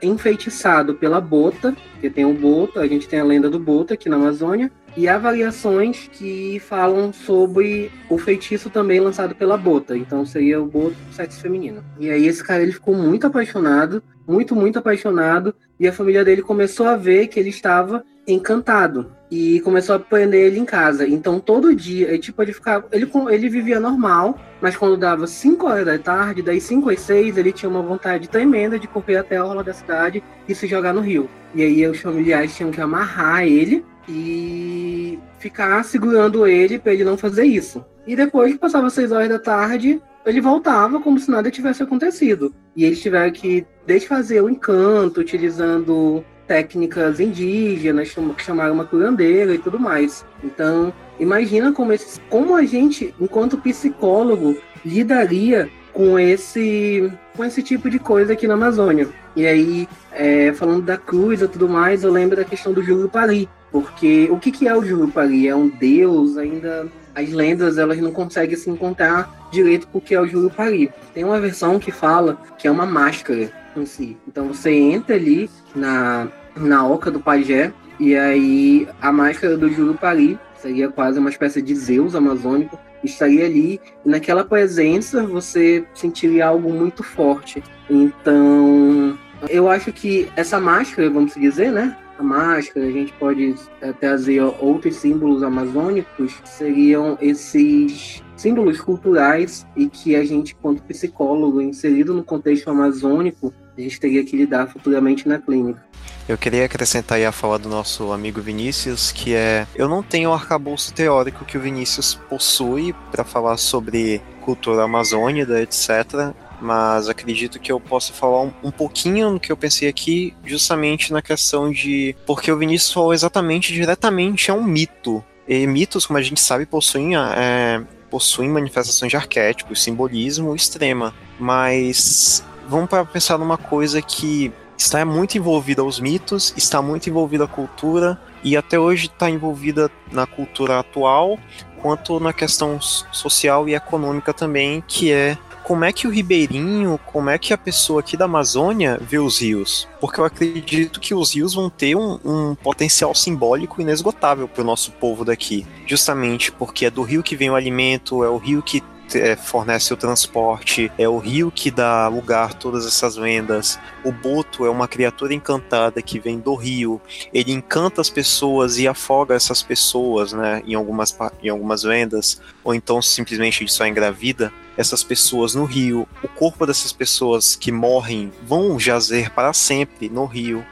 enfeitiçado 0.02 0.94
pela 0.94 1.20
Bota, 1.20 1.74
que 2.00 2.10
tem 2.10 2.26
o 2.26 2.34
Boto, 2.34 2.78
a 2.78 2.86
gente 2.86 3.08
tem 3.08 3.18
a 3.18 3.24
lenda 3.24 3.48
do 3.48 3.58
Boto 3.58 3.94
aqui 3.94 4.08
na 4.08 4.16
Amazônia, 4.16 4.70
e 4.94 5.08
há 5.08 5.16
variações 5.16 6.08
que 6.12 6.60
falam 6.60 7.12
sobre 7.12 7.90
o 8.10 8.18
feitiço 8.18 8.68
também 8.68 9.00
lançado 9.00 9.34
pela 9.34 9.56
Bota, 9.56 9.96
então 9.96 10.26
seria 10.26 10.60
o 10.60 10.66
Boto 10.66 10.96
sexo 11.12 11.40
feminino. 11.40 11.82
E 11.98 12.10
aí 12.10 12.26
esse 12.26 12.44
cara 12.44 12.62
ele 12.62 12.72
ficou 12.72 12.94
muito 12.94 13.26
apaixonado, 13.26 14.02
muito, 14.26 14.54
muito 14.54 14.78
apaixonado, 14.78 15.54
e 15.80 15.88
a 15.88 15.92
família 15.92 16.24
dele 16.24 16.42
começou 16.42 16.86
a 16.86 16.96
ver 16.96 17.28
que 17.28 17.40
ele 17.40 17.48
estava 17.48 18.04
encantado 18.32 19.12
e 19.30 19.60
começou 19.60 19.96
a 19.96 19.98
prender 19.98 20.46
ele 20.46 20.58
em 20.58 20.64
casa. 20.64 21.06
Então 21.06 21.40
todo 21.40 21.74
dia, 21.74 22.08
ele, 22.08 22.18
tipo, 22.18 22.42
ele 22.42 22.52
ficava, 22.52 22.86
ele, 22.92 23.10
ele 23.30 23.48
vivia 23.48 23.80
normal, 23.80 24.38
mas 24.60 24.76
quando 24.76 24.96
dava 24.96 25.26
5 25.26 25.66
horas 25.66 25.86
da 25.86 25.98
tarde, 25.98 26.42
daí 26.42 26.60
5 26.60 26.90
às 26.90 27.00
6, 27.00 27.36
ele 27.36 27.52
tinha 27.52 27.68
uma 27.68 27.82
vontade 27.82 28.28
tremenda 28.28 28.78
de 28.78 28.88
correr 28.88 29.16
até 29.16 29.36
a 29.36 29.44
orla 29.44 29.64
da 29.64 29.72
cidade 29.72 30.22
e 30.48 30.54
se 30.54 30.66
jogar 30.66 30.92
no 30.92 31.00
rio. 31.00 31.28
E 31.54 31.62
aí 31.62 31.86
os 31.86 32.00
familiares 32.00 32.54
tinham 32.56 32.70
que 32.70 32.80
amarrar 32.80 33.44
ele 33.44 33.84
e 34.08 35.18
ficar 35.38 35.84
segurando 35.84 36.46
ele 36.46 36.78
para 36.78 36.92
ele 36.92 37.04
não 37.04 37.16
fazer 37.16 37.44
isso. 37.44 37.84
E 38.06 38.16
depois 38.16 38.52
que 38.52 38.58
passava 38.58 38.88
6 38.88 39.12
horas 39.12 39.28
da 39.28 39.38
tarde, 39.38 40.00
ele 40.24 40.40
voltava 40.40 41.00
como 41.00 41.18
se 41.18 41.30
nada 41.30 41.50
tivesse 41.50 41.82
acontecido. 41.82 42.54
E 42.74 42.84
eles 42.84 43.00
tiveram 43.00 43.30
que 43.30 43.66
desfazer 43.86 44.42
o 44.42 44.48
encanto, 44.48 45.20
utilizando 45.20 46.24
técnicas 46.48 47.20
indígenas, 47.20 48.12
que 48.36 48.42
chamaram 48.42 48.74
uma 48.74 48.86
curandeira 48.86 49.54
e 49.54 49.58
tudo 49.58 49.78
mais. 49.78 50.24
Então, 50.42 50.92
imagina 51.20 51.72
como, 51.72 51.92
esse, 51.92 52.18
como 52.22 52.56
a 52.56 52.64
gente, 52.64 53.14
enquanto 53.20 53.58
psicólogo, 53.58 54.56
lidaria 54.84 55.68
com 55.92 56.18
esse, 56.18 57.12
com 57.36 57.44
esse 57.44 57.62
tipo 57.62 57.90
de 57.90 57.98
coisa 57.98 58.32
aqui 58.32 58.48
na 58.48 58.54
Amazônia. 58.54 59.08
E 59.36 59.46
aí, 59.46 59.88
é, 60.12 60.52
falando 60.54 60.82
da 60.82 60.96
cruz 60.96 61.42
e 61.42 61.48
tudo 61.48 61.68
mais, 61.68 62.02
eu 62.02 62.10
lembro 62.10 62.36
da 62.36 62.44
questão 62.44 62.72
do 62.72 62.82
Jurupari, 62.82 63.48
porque 63.70 64.28
o 64.30 64.38
que, 64.38 64.50
que 64.50 64.66
é 64.66 64.74
o 64.74 64.82
Jurupari? 64.82 65.46
É 65.46 65.54
um 65.54 65.68
deus, 65.68 66.38
ainda 66.38 66.88
as 67.14 67.30
lendas 67.30 67.78
elas 67.78 67.98
não 67.98 68.12
conseguem 68.12 68.56
se 68.56 68.70
encontrar 68.70 69.48
direito 69.50 69.88
porque 69.88 70.14
é 70.14 70.20
o 70.20 70.26
Jurupari. 70.26 70.92
Tem 71.14 71.24
uma 71.24 71.40
versão 71.40 71.78
que 71.78 71.90
fala 71.90 72.38
que 72.58 72.66
é 72.66 72.70
uma 72.70 72.86
máscara 72.86 73.50
em 73.76 73.86
si. 73.86 74.16
Então 74.26 74.48
você 74.48 74.70
entra 74.70 75.14
ali 75.14 75.50
na, 75.74 76.28
na 76.56 76.86
oca 76.86 77.10
do 77.10 77.20
pajé 77.20 77.72
e 77.98 78.16
aí 78.16 78.88
a 79.00 79.12
máscara 79.12 79.56
do 79.56 79.70
Jurupari 79.70 80.38
seria 80.56 80.88
quase 80.88 81.18
uma 81.18 81.30
espécie 81.30 81.62
de 81.62 81.74
Zeus 81.74 82.14
amazônico 82.14 82.78
estaria 83.02 83.44
ali 83.44 83.80
e 84.04 84.08
naquela 84.08 84.44
presença 84.44 85.22
você 85.24 85.84
sentiria 85.94 86.46
algo 86.46 86.72
muito 86.72 87.02
forte. 87.02 87.62
Então 87.88 89.16
eu 89.48 89.68
acho 89.68 89.92
que 89.92 90.28
essa 90.36 90.58
máscara, 90.58 91.08
vamos 91.08 91.34
dizer, 91.34 91.70
né? 91.70 91.96
A 92.18 92.22
máscara, 92.22 92.84
a 92.84 92.90
gente 92.90 93.12
pode 93.12 93.54
trazer 94.00 94.42
outros 94.42 94.96
símbolos 94.96 95.42
amazônicos, 95.42 96.34
seriam 96.44 97.16
esses 97.20 98.22
símbolos 98.36 98.80
culturais 98.80 99.66
e 99.76 99.88
que 99.88 100.16
a 100.16 100.24
gente, 100.24 100.54
quanto 100.56 100.82
psicólogo, 100.82 101.60
inserido 101.60 102.12
no 102.12 102.24
contexto 102.24 102.68
amazônico, 102.68 103.54
a 103.76 103.80
gente 103.80 104.00
teria 104.00 104.24
que 104.24 104.36
lidar 104.36 104.66
futuramente 104.66 105.28
na 105.28 105.38
clínica. 105.38 105.80
Eu 106.28 106.36
queria 106.36 106.64
acrescentar 106.64 107.16
aí 107.16 107.24
a 107.24 107.32
fala 107.32 107.58
do 107.58 107.68
nosso 107.68 108.12
amigo 108.12 108.40
Vinícius, 108.40 109.12
que 109.12 109.34
é: 109.34 109.66
eu 109.74 109.88
não 109.88 110.02
tenho 110.02 110.30
o 110.30 110.32
arcabouço 110.32 110.92
teórico 110.92 111.44
que 111.44 111.56
o 111.56 111.60
Vinícius 111.60 112.14
possui 112.28 112.94
para 113.10 113.24
falar 113.24 113.56
sobre 113.56 114.20
cultura 114.42 114.84
amazônica, 114.84 115.60
etc. 115.60 116.34
Mas 116.60 117.08
acredito 117.08 117.60
que 117.60 117.70
eu 117.70 117.78
possa 117.78 118.12
falar 118.12 118.42
um, 118.42 118.52
um, 118.64 118.70
pouquinho 118.70 119.30
no 119.30 119.40
que 119.40 119.52
eu 119.52 119.56
pensei 119.56 119.88
aqui, 119.88 120.34
justamente 120.44 121.12
na 121.12 121.22
questão 121.22 121.70
de. 121.70 122.16
Porque 122.26 122.50
o 122.50 122.58
Vinícius 122.58 122.92
falou 122.92 123.14
exatamente, 123.14 123.72
diretamente, 123.72 124.50
é 124.50 124.54
um 124.54 124.64
mito. 124.64 125.24
E 125.46 125.66
mitos, 125.66 126.06
como 126.06 126.18
a 126.18 126.22
gente 126.22 126.40
sabe, 126.40 126.66
possuem, 126.66 127.16
é, 127.16 127.82
possuem 128.10 128.48
manifestações 128.48 129.10
de 129.10 129.16
arquétipos, 129.16 129.82
simbolismo 129.82 130.54
extrema. 130.54 131.14
mas 131.38 132.44
vamos 132.68 132.90
para 132.90 133.04
pensar 133.04 133.38
numa 133.38 133.56
coisa 133.56 134.02
que 134.02 134.52
está 134.76 135.04
muito 135.04 135.36
envolvida 135.36 135.82
aos 135.82 135.98
mitos, 135.98 136.54
está 136.56 136.80
muito 136.80 137.08
envolvida 137.08 137.44
à 137.44 137.48
cultura 137.48 138.20
e 138.44 138.56
até 138.56 138.78
hoje 138.78 139.06
está 139.06 139.28
envolvida 139.28 139.90
na 140.12 140.26
cultura 140.26 140.78
atual, 140.78 141.38
quanto 141.80 142.20
na 142.20 142.32
questão 142.32 142.80
social 142.80 143.68
e 143.68 143.74
econômica 143.74 144.32
também, 144.32 144.82
que 144.86 145.10
é 145.10 145.36
como 145.68 145.84
é 145.84 145.92
que 145.92 146.06
o 146.06 146.10
ribeirinho, 146.10 146.98
como 147.04 147.28
é 147.28 147.36
que 147.36 147.52
a 147.52 147.58
pessoa 147.58 148.00
aqui 148.00 148.16
da 148.16 148.24
Amazônia 148.24 148.98
vê 149.02 149.18
os 149.18 149.42
rios? 149.42 149.86
Porque 150.00 150.18
eu 150.18 150.24
acredito 150.24 150.98
que 150.98 151.14
os 151.14 151.34
rios 151.34 151.52
vão 151.52 151.68
ter 151.68 151.94
um, 151.94 152.18
um 152.24 152.54
potencial 152.54 153.14
simbólico 153.14 153.78
inesgotável 153.78 154.48
para 154.48 154.62
o 154.62 154.64
nosso 154.64 154.90
povo 154.92 155.26
daqui. 155.26 155.66
Justamente 155.86 156.50
porque 156.50 156.86
é 156.86 156.90
do 156.90 157.02
rio 157.02 157.22
que 157.22 157.36
vem 157.36 157.50
o 157.50 157.54
alimento, 157.54 158.24
é 158.24 158.30
o 158.30 158.38
rio 158.38 158.62
que 158.62 158.82
é, 159.14 159.36
fornece 159.36 159.92
o 159.92 159.96
transporte, 159.96 160.90
é 160.98 161.08
o 161.08 161.18
rio 161.18 161.50
que 161.50 161.70
dá 161.70 162.08
lugar 162.08 162.50
a 162.50 162.52
todas 162.52 162.86
essas 162.86 163.16
lendas. 163.16 163.78
O 164.04 164.12
Boto 164.12 164.64
é 164.64 164.70
uma 164.70 164.88
criatura 164.88 165.34
encantada 165.34 166.02
que 166.02 166.18
vem 166.18 166.38
do 166.38 166.54
rio. 166.54 167.00
Ele 167.32 167.52
encanta 167.52 168.00
as 168.00 168.10
pessoas 168.10 168.78
e 168.78 168.88
afoga 168.88 169.34
essas 169.34 169.62
pessoas, 169.62 170.32
né? 170.32 170.62
Em 170.66 170.74
algumas, 170.74 171.16
em 171.42 171.48
algumas 171.48 171.84
lendas. 171.84 172.40
Ou 172.62 172.74
então 172.74 173.00
simplesmente 173.00 173.62
ele 173.62 173.70
só 173.70 173.86
engravida 173.86 174.52
essas 174.76 175.02
pessoas 175.02 175.54
no 175.54 175.64
rio. 175.64 176.08
O 176.22 176.28
corpo 176.28 176.66
dessas 176.66 176.92
pessoas 176.92 177.56
que 177.56 177.72
morrem 177.72 178.32
vão 178.42 178.78
jazer 178.78 179.30
para 179.32 179.52
sempre 179.52 180.08
no 180.08 180.24
rio. 180.24 180.64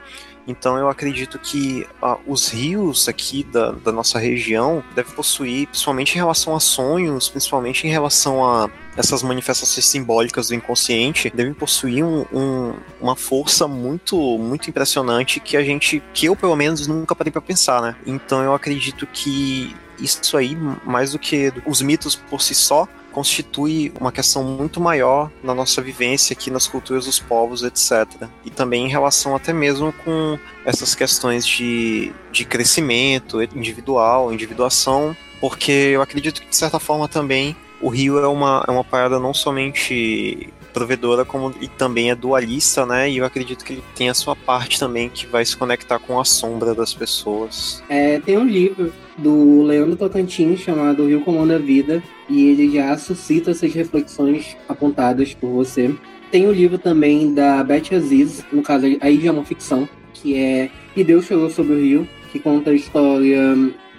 Então 0.46 0.76
eu 0.78 0.88
acredito 0.88 1.38
que 1.38 1.86
ah, 2.00 2.18
os 2.26 2.48
rios 2.48 3.08
aqui 3.08 3.42
da, 3.44 3.72
da 3.72 3.90
nossa 3.90 4.18
região 4.18 4.82
devem 4.94 5.12
possuir, 5.12 5.66
principalmente 5.66 6.14
em 6.14 6.18
relação 6.18 6.54
a 6.54 6.60
sonhos, 6.60 7.28
principalmente 7.28 7.86
em 7.86 7.90
relação 7.90 8.44
a 8.44 8.70
essas 8.96 9.22
manifestações 9.22 9.84
simbólicas 9.84 10.48
do 10.48 10.54
inconsciente, 10.54 11.30
devem 11.34 11.52
possuir 11.52 12.04
um, 12.04 12.24
um, 12.32 12.74
uma 13.00 13.14
força 13.14 13.68
muito, 13.68 14.16
muito 14.38 14.70
impressionante 14.70 15.38
que 15.40 15.56
a 15.56 15.62
gente, 15.62 16.02
que 16.14 16.26
eu 16.26 16.36
pelo 16.36 16.56
menos 16.56 16.86
nunca 16.86 17.14
parei 17.14 17.30
para 17.30 17.42
pensar, 17.42 17.82
né? 17.82 17.96
Então 18.06 18.42
eu 18.42 18.54
acredito 18.54 19.06
que 19.06 19.74
isso 19.98 20.36
aí, 20.36 20.56
mais 20.84 21.12
do 21.12 21.18
que 21.18 21.52
os 21.66 21.80
mitos 21.82 22.14
por 22.14 22.40
si 22.40 22.54
só, 22.54 22.88
constitui 23.16 23.90
uma 23.98 24.12
questão 24.12 24.44
muito 24.44 24.78
maior 24.78 25.30
na 25.42 25.54
nossa 25.54 25.80
vivência 25.80 26.34
aqui 26.34 26.50
nas 26.50 26.66
culturas 26.66 27.06
dos 27.06 27.18
povos, 27.18 27.62
etc. 27.62 28.28
E 28.44 28.50
também 28.50 28.84
em 28.84 28.90
relação 28.90 29.34
até 29.34 29.54
mesmo 29.54 29.90
com 30.04 30.38
essas 30.66 30.94
questões 30.94 31.46
de, 31.46 32.12
de 32.30 32.44
crescimento 32.44 33.42
individual, 33.42 34.30
individuação, 34.30 35.16
porque 35.40 35.72
eu 35.72 36.02
acredito 36.02 36.42
que 36.42 36.48
de 36.50 36.56
certa 36.56 36.78
forma 36.78 37.08
também 37.08 37.56
o 37.80 37.88
Rio 37.88 38.18
é 38.18 38.28
uma, 38.28 38.62
é 38.68 38.70
uma 38.70 38.84
parada 38.84 39.18
não 39.18 39.32
somente 39.32 40.52
provedora 40.76 41.24
como 41.24 41.54
e 41.58 41.68
também 41.68 42.10
é 42.10 42.14
dualista, 42.14 42.84
né? 42.84 43.10
E 43.10 43.16
eu 43.16 43.24
acredito 43.24 43.64
que 43.64 43.72
ele 43.72 43.82
tem 43.94 44.10
a 44.10 44.14
sua 44.14 44.36
parte 44.36 44.78
também 44.78 45.08
que 45.08 45.26
vai 45.26 45.42
se 45.42 45.56
conectar 45.56 45.98
com 45.98 46.20
a 46.20 46.24
sombra 46.24 46.74
das 46.74 46.92
pessoas. 46.92 47.82
É, 47.88 48.20
tem 48.20 48.36
um 48.36 48.44
livro 48.44 48.92
do 49.16 49.62
Leandro 49.62 49.96
Tocantins 49.96 50.60
chamado 50.60 51.06
Rio 51.06 51.22
Comanda 51.22 51.56
a 51.56 51.58
Vida 51.58 52.02
e 52.28 52.48
ele 52.48 52.70
já 52.74 52.94
suscita 52.98 53.52
essas 53.52 53.72
reflexões 53.72 54.54
apontadas 54.68 55.32
por 55.32 55.48
você. 55.48 55.94
Tem 56.30 56.46
o 56.46 56.52
livro 56.52 56.76
também 56.76 57.32
da 57.32 57.64
Beth 57.64 57.94
Aziz, 57.94 58.44
no 58.52 58.62
caso 58.62 58.84
aí 59.00 59.18
já 59.18 59.30
é 59.30 59.32
uma 59.32 59.46
ficção, 59.46 59.88
que 60.12 60.36
é 60.36 60.70
E 60.94 61.02
Deus 61.02 61.24
Chorou 61.24 61.48
sobre 61.48 61.72
o 61.72 61.80
Rio, 61.80 62.08
que 62.30 62.38
conta 62.38 62.68
a 62.68 62.74
história 62.74 63.40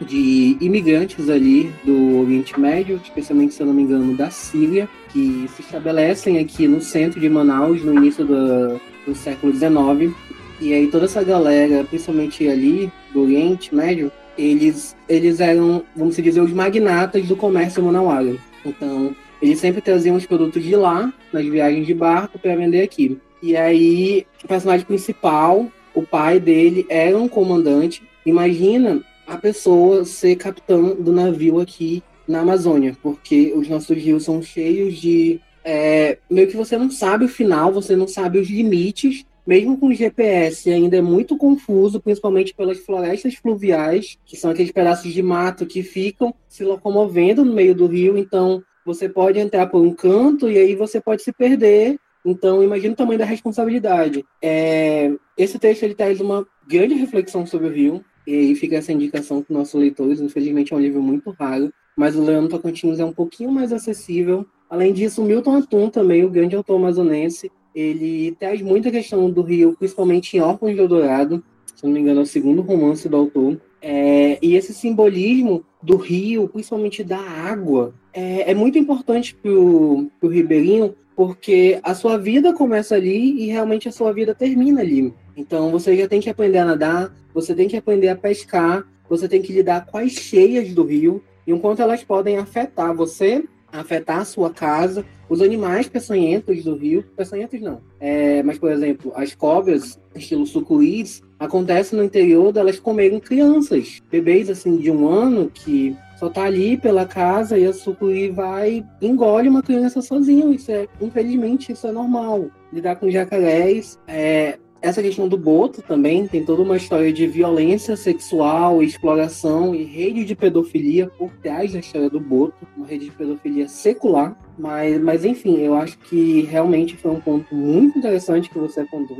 de 0.05 0.57
imigrantes 0.61 1.29
ali 1.29 1.71
do 1.83 2.21
Oriente 2.21 2.59
Médio, 2.59 2.99
especialmente, 3.03 3.53
se 3.53 3.61
eu 3.61 3.67
não 3.67 3.73
me 3.73 3.83
engano, 3.83 4.15
da 4.15 4.29
Síria, 4.29 4.87
que 5.09 5.49
se 5.55 5.61
estabelecem 5.61 6.39
aqui 6.39 6.67
no 6.67 6.81
centro 6.81 7.19
de 7.19 7.29
Manaus 7.29 7.83
no 7.83 7.93
início 7.93 8.25
do, 8.25 8.79
do 9.05 9.15
século 9.15 9.53
XIX. 9.53 10.15
E 10.59 10.73
aí 10.73 10.87
toda 10.87 11.05
essa 11.05 11.23
galera, 11.23 11.83
principalmente 11.83 12.47
ali 12.47 12.91
do 13.13 13.23
Oriente 13.23 13.73
Médio, 13.73 14.11
eles, 14.37 14.95
eles 15.09 15.39
eram, 15.39 15.83
vamos 15.95 16.15
dizer, 16.15 16.41
os 16.41 16.53
magnatas 16.53 17.27
do 17.27 17.35
comércio 17.35 17.83
manauara. 17.83 18.35
Então, 18.63 19.15
eles 19.41 19.59
sempre 19.59 19.81
traziam 19.81 20.15
os 20.15 20.25
produtos 20.25 20.63
de 20.63 20.75
lá, 20.75 21.11
nas 21.31 21.45
viagens 21.45 21.85
de 21.85 21.93
barco, 21.93 22.37
para 22.37 22.55
vender 22.55 22.81
aqui. 22.81 23.17
E 23.41 23.55
aí, 23.55 24.25
o 24.43 24.47
personagem 24.47 24.85
principal, 24.85 25.67
o 25.93 26.03
pai 26.03 26.39
dele, 26.39 26.85
era 26.89 27.17
um 27.17 27.27
comandante. 27.27 28.03
Imagina 28.25 29.01
a 29.27 29.37
pessoa 29.37 30.05
ser 30.05 30.35
capitão 30.37 30.95
do 30.95 31.11
navio 31.11 31.59
aqui 31.59 32.01
na 32.27 32.39
Amazônia, 32.39 32.97
porque 33.03 33.53
os 33.53 33.67
nossos 33.67 33.95
rios 33.95 34.23
são 34.23 34.41
cheios 34.41 34.95
de. 34.95 35.39
É, 35.63 36.19
meio 36.29 36.47
que 36.47 36.55
você 36.55 36.77
não 36.77 36.89
sabe 36.89 37.25
o 37.25 37.29
final, 37.29 37.73
você 37.73 37.93
não 37.93 38.07
sabe 38.07 38.39
os 38.39 38.49
limites, 38.49 39.25
mesmo 39.45 39.77
com 39.77 39.93
GPS 39.93 40.69
ainda 40.69 40.97
é 40.97 41.01
muito 41.01 41.37
confuso, 41.37 41.99
principalmente 41.99 42.53
pelas 42.53 42.79
florestas 42.79 43.35
fluviais, 43.35 44.17
que 44.25 44.37
são 44.37 44.51
aqueles 44.51 44.71
pedaços 44.71 45.11
de 45.11 45.21
mato 45.21 45.65
que 45.65 45.83
ficam 45.83 46.33
se 46.47 46.63
locomovendo 46.63 47.43
no 47.43 47.53
meio 47.53 47.75
do 47.75 47.85
rio, 47.85 48.17
então 48.17 48.63
você 48.85 49.09
pode 49.09 49.39
entrar 49.39 49.67
por 49.67 49.81
um 49.81 49.93
canto 49.93 50.49
e 50.49 50.57
aí 50.57 50.73
você 50.73 51.01
pode 51.01 51.21
se 51.21 51.33
perder. 51.33 51.97
Então, 52.25 52.63
imagina 52.63 52.93
o 52.93 52.97
tamanho 52.97 53.19
da 53.19 53.25
responsabilidade. 53.25 54.25
É, 54.41 55.13
esse 55.37 55.59
texto 55.59 55.83
ele 55.83 55.95
traz 55.95 56.19
uma 56.19 56.45
grande 56.67 56.93
reflexão 56.93 57.45
sobre 57.45 57.67
o 57.67 57.71
rio, 57.71 58.03
e 58.27 58.35
aí 58.35 58.55
fica 58.55 58.75
essa 58.75 58.91
indicação 58.91 59.41
para 59.41 59.53
os 59.53 59.57
nossos 59.57 59.79
leitores. 59.79 60.19
Infelizmente 60.19 60.73
é 60.73 60.75
um 60.75 60.81
livro 60.81 61.01
muito 61.01 61.31
raro, 61.31 61.71
mas 61.97 62.15
o 62.15 62.23
Leandro 62.23 62.49
Tocantins 62.49 62.99
é 62.99 63.05
um 63.05 63.13
pouquinho 63.13 63.51
mais 63.51 63.71
acessível. 63.71 64.45
Além 64.69 64.91
disso, 64.91 65.21
o 65.21 65.25
Milton 65.25 65.55
Atum 65.55 65.89
também, 65.89 66.25
o 66.25 66.29
grande 66.29 66.55
autor 66.55 66.75
amazonense, 66.75 67.49
ele 67.73 68.35
traz 68.37 68.61
muita 68.61 68.91
questão 68.91 69.31
do 69.31 69.41
Rio, 69.41 69.75
principalmente 69.79 70.35
em 70.35 70.41
Órfãos 70.41 70.73
de 70.73 70.79
Eldorado, 70.79 71.41
se 71.77 71.85
não 71.85 71.93
me 71.93 71.99
engano 71.99 72.21
é 72.21 72.23
o 72.23 72.25
segundo 72.25 72.63
romance 72.63 73.07
do 73.07 73.15
autor. 73.15 73.61
É, 73.79 74.39
e 74.41 74.55
esse 74.55 74.73
simbolismo 74.73 75.63
do 75.81 75.95
rio, 75.95 76.49
principalmente 76.49 77.03
da 77.03 77.19
água, 77.19 77.93
é, 78.11 78.51
é 78.51 78.55
muito 78.55 78.79
importante 78.79 79.35
para 79.35 79.51
o 79.51 80.09
ribeirinho, 80.23 80.95
porque 81.15 81.79
a 81.83 81.93
sua 81.93 82.17
vida 82.17 82.51
começa 82.51 82.95
ali 82.95 83.43
e 83.43 83.45
realmente 83.45 83.87
a 83.87 83.91
sua 83.91 84.11
vida 84.11 84.33
termina 84.33 84.81
ali. 84.81 85.13
Então 85.35 85.69
você 85.69 85.95
já 85.95 86.07
tem 86.07 86.19
que 86.19 86.31
aprender 86.31 86.57
a 86.57 86.65
nadar, 86.65 87.15
você 87.37 87.53
tem 87.53 87.67
que 87.67 87.77
aprender 87.77 88.09
a 88.09 88.15
pescar, 88.15 88.83
você 89.07 89.27
tem 89.27 89.43
que 89.43 89.53
lidar 89.53 89.85
com 89.85 89.99
as 89.99 90.11
cheias 90.11 90.73
do 90.73 90.83
rio 90.83 91.21
e 91.45 91.53
o 91.53 91.59
quanto 91.59 91.83
elas 91.83 92.03
podem 92.03 92.39
afetar 92.39 92.95
você, 92.95 93.43
afetar 93.71 94.21
a 94.21 94.25
sua 94.25 94.49
casa, 94.49 95.05
os 95.29 95.39
animais 95.39 95.87
peçonhentos 95.87 96.63
do 96.63 96.75
rio, 96.75 97.05
peçonhentos 97.15 97.61
não, 97.61 97.79
é, 97.99 98.41
mas 98.41 98.57
por 98.57 98.71
exemplo, 98.71 99.11
as 99.15 99.35
cobras, 99.35 99.99
estilo 100.15 100.47
sucuris, 100.47 101.21
acontece 101.37 101.95
no 101.95 102.03
interior 102.03 102.51
delas 102.51 102.79
comerem 102.79 103.19
crianças, 103.19 104.01
bebês 104.09 104.49
assim 104.49 104.75
de 104.77 104.89
um 104.89 105.07
ano 105.07 105.51
que 105.53 105.95
só 106.17 106.29
tá 106.29 106.41
ali 106.41 106.75
pela 106.75 107.05
casa 107.05 107.55
e 107.55 107.67
a 107.67 107.71
sucuri 107.71 108.29
vai 108.29 108.83
engole 108.99 109.47
uma 109.47 109.61
criança 109.61 110.01
sozinho. 110.01 110.51
Isso 110.51 110.71
é, 110.71 110.87
infelizmente, 110.99 111.71
isso 111.71 111.85
é 111.85 111.91
normal. 111.91 112.49
Lidar 112.73 112.95
com 112.95 113.07
jacarés, 113.07 113.99
é, 114.07 114.57
essa 114.81 115.01
questão 115.01 115.27
do 115.27 115.37
Boto 115.37 115.81
também 115.81 116.27
tem 116.27 116.43
toda 116.43 116.61
uma 116.61 116.77
história 116.77 117.11
de 117.11 117.25
violência 117.27 117.95
sexual, 117.95 118.81
exploração 118.83 119.73
e 119.73 119.83
rede 119.83 120.23
de 120.23 120.35
pedofilia 120.35 121.07
por 121.07 121.31
trás 121.41 121.73
da 121.73 121.79
história 121.79 122.09
do 122.09 122.19
Boto, 122.19 122.67
uma 122.75 122.85
rede 122.85 123.05
de 123.05 123.11
pedofilia 123.11 123.67
secular. 123.67 124.37
Mas, 124.57 124.99
mas 125.01 125.25
enfim, 125.25 125.59
eu 125.59 125.75
acho 125.75 125.97
que 125.99 126.41
realmente 126.41 126.95
foi 126.95 127.11
um 127.11 127.19
ponto 127.19 127.53
muito 127.53 127.97
interessante 127.97 128.49
que 128.49 128.57
você 128.57 128.81
apontou. 128.81 129.17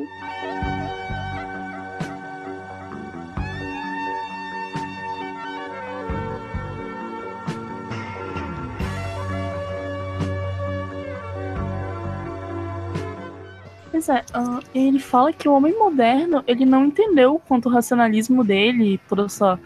Pois 13.97 14.09
é, 14.09 14.19
uh, 14.19 14.63
ele 14.75 14.99
fala 14.99 15.33
que 15.33 15.49
o 15.49 15.53
homem 15.53 15.75
moderno 15.75 16.43
ele 16.45 16.67
não 16.67 16.85
entendeu 16.85 17.41
quanto 17.47 17.67
o 17.67 17.71
racionalismo 17.71 18.43
dele, 18.43 19.01
toda 19.09 19.25
essa, 19.25 19.59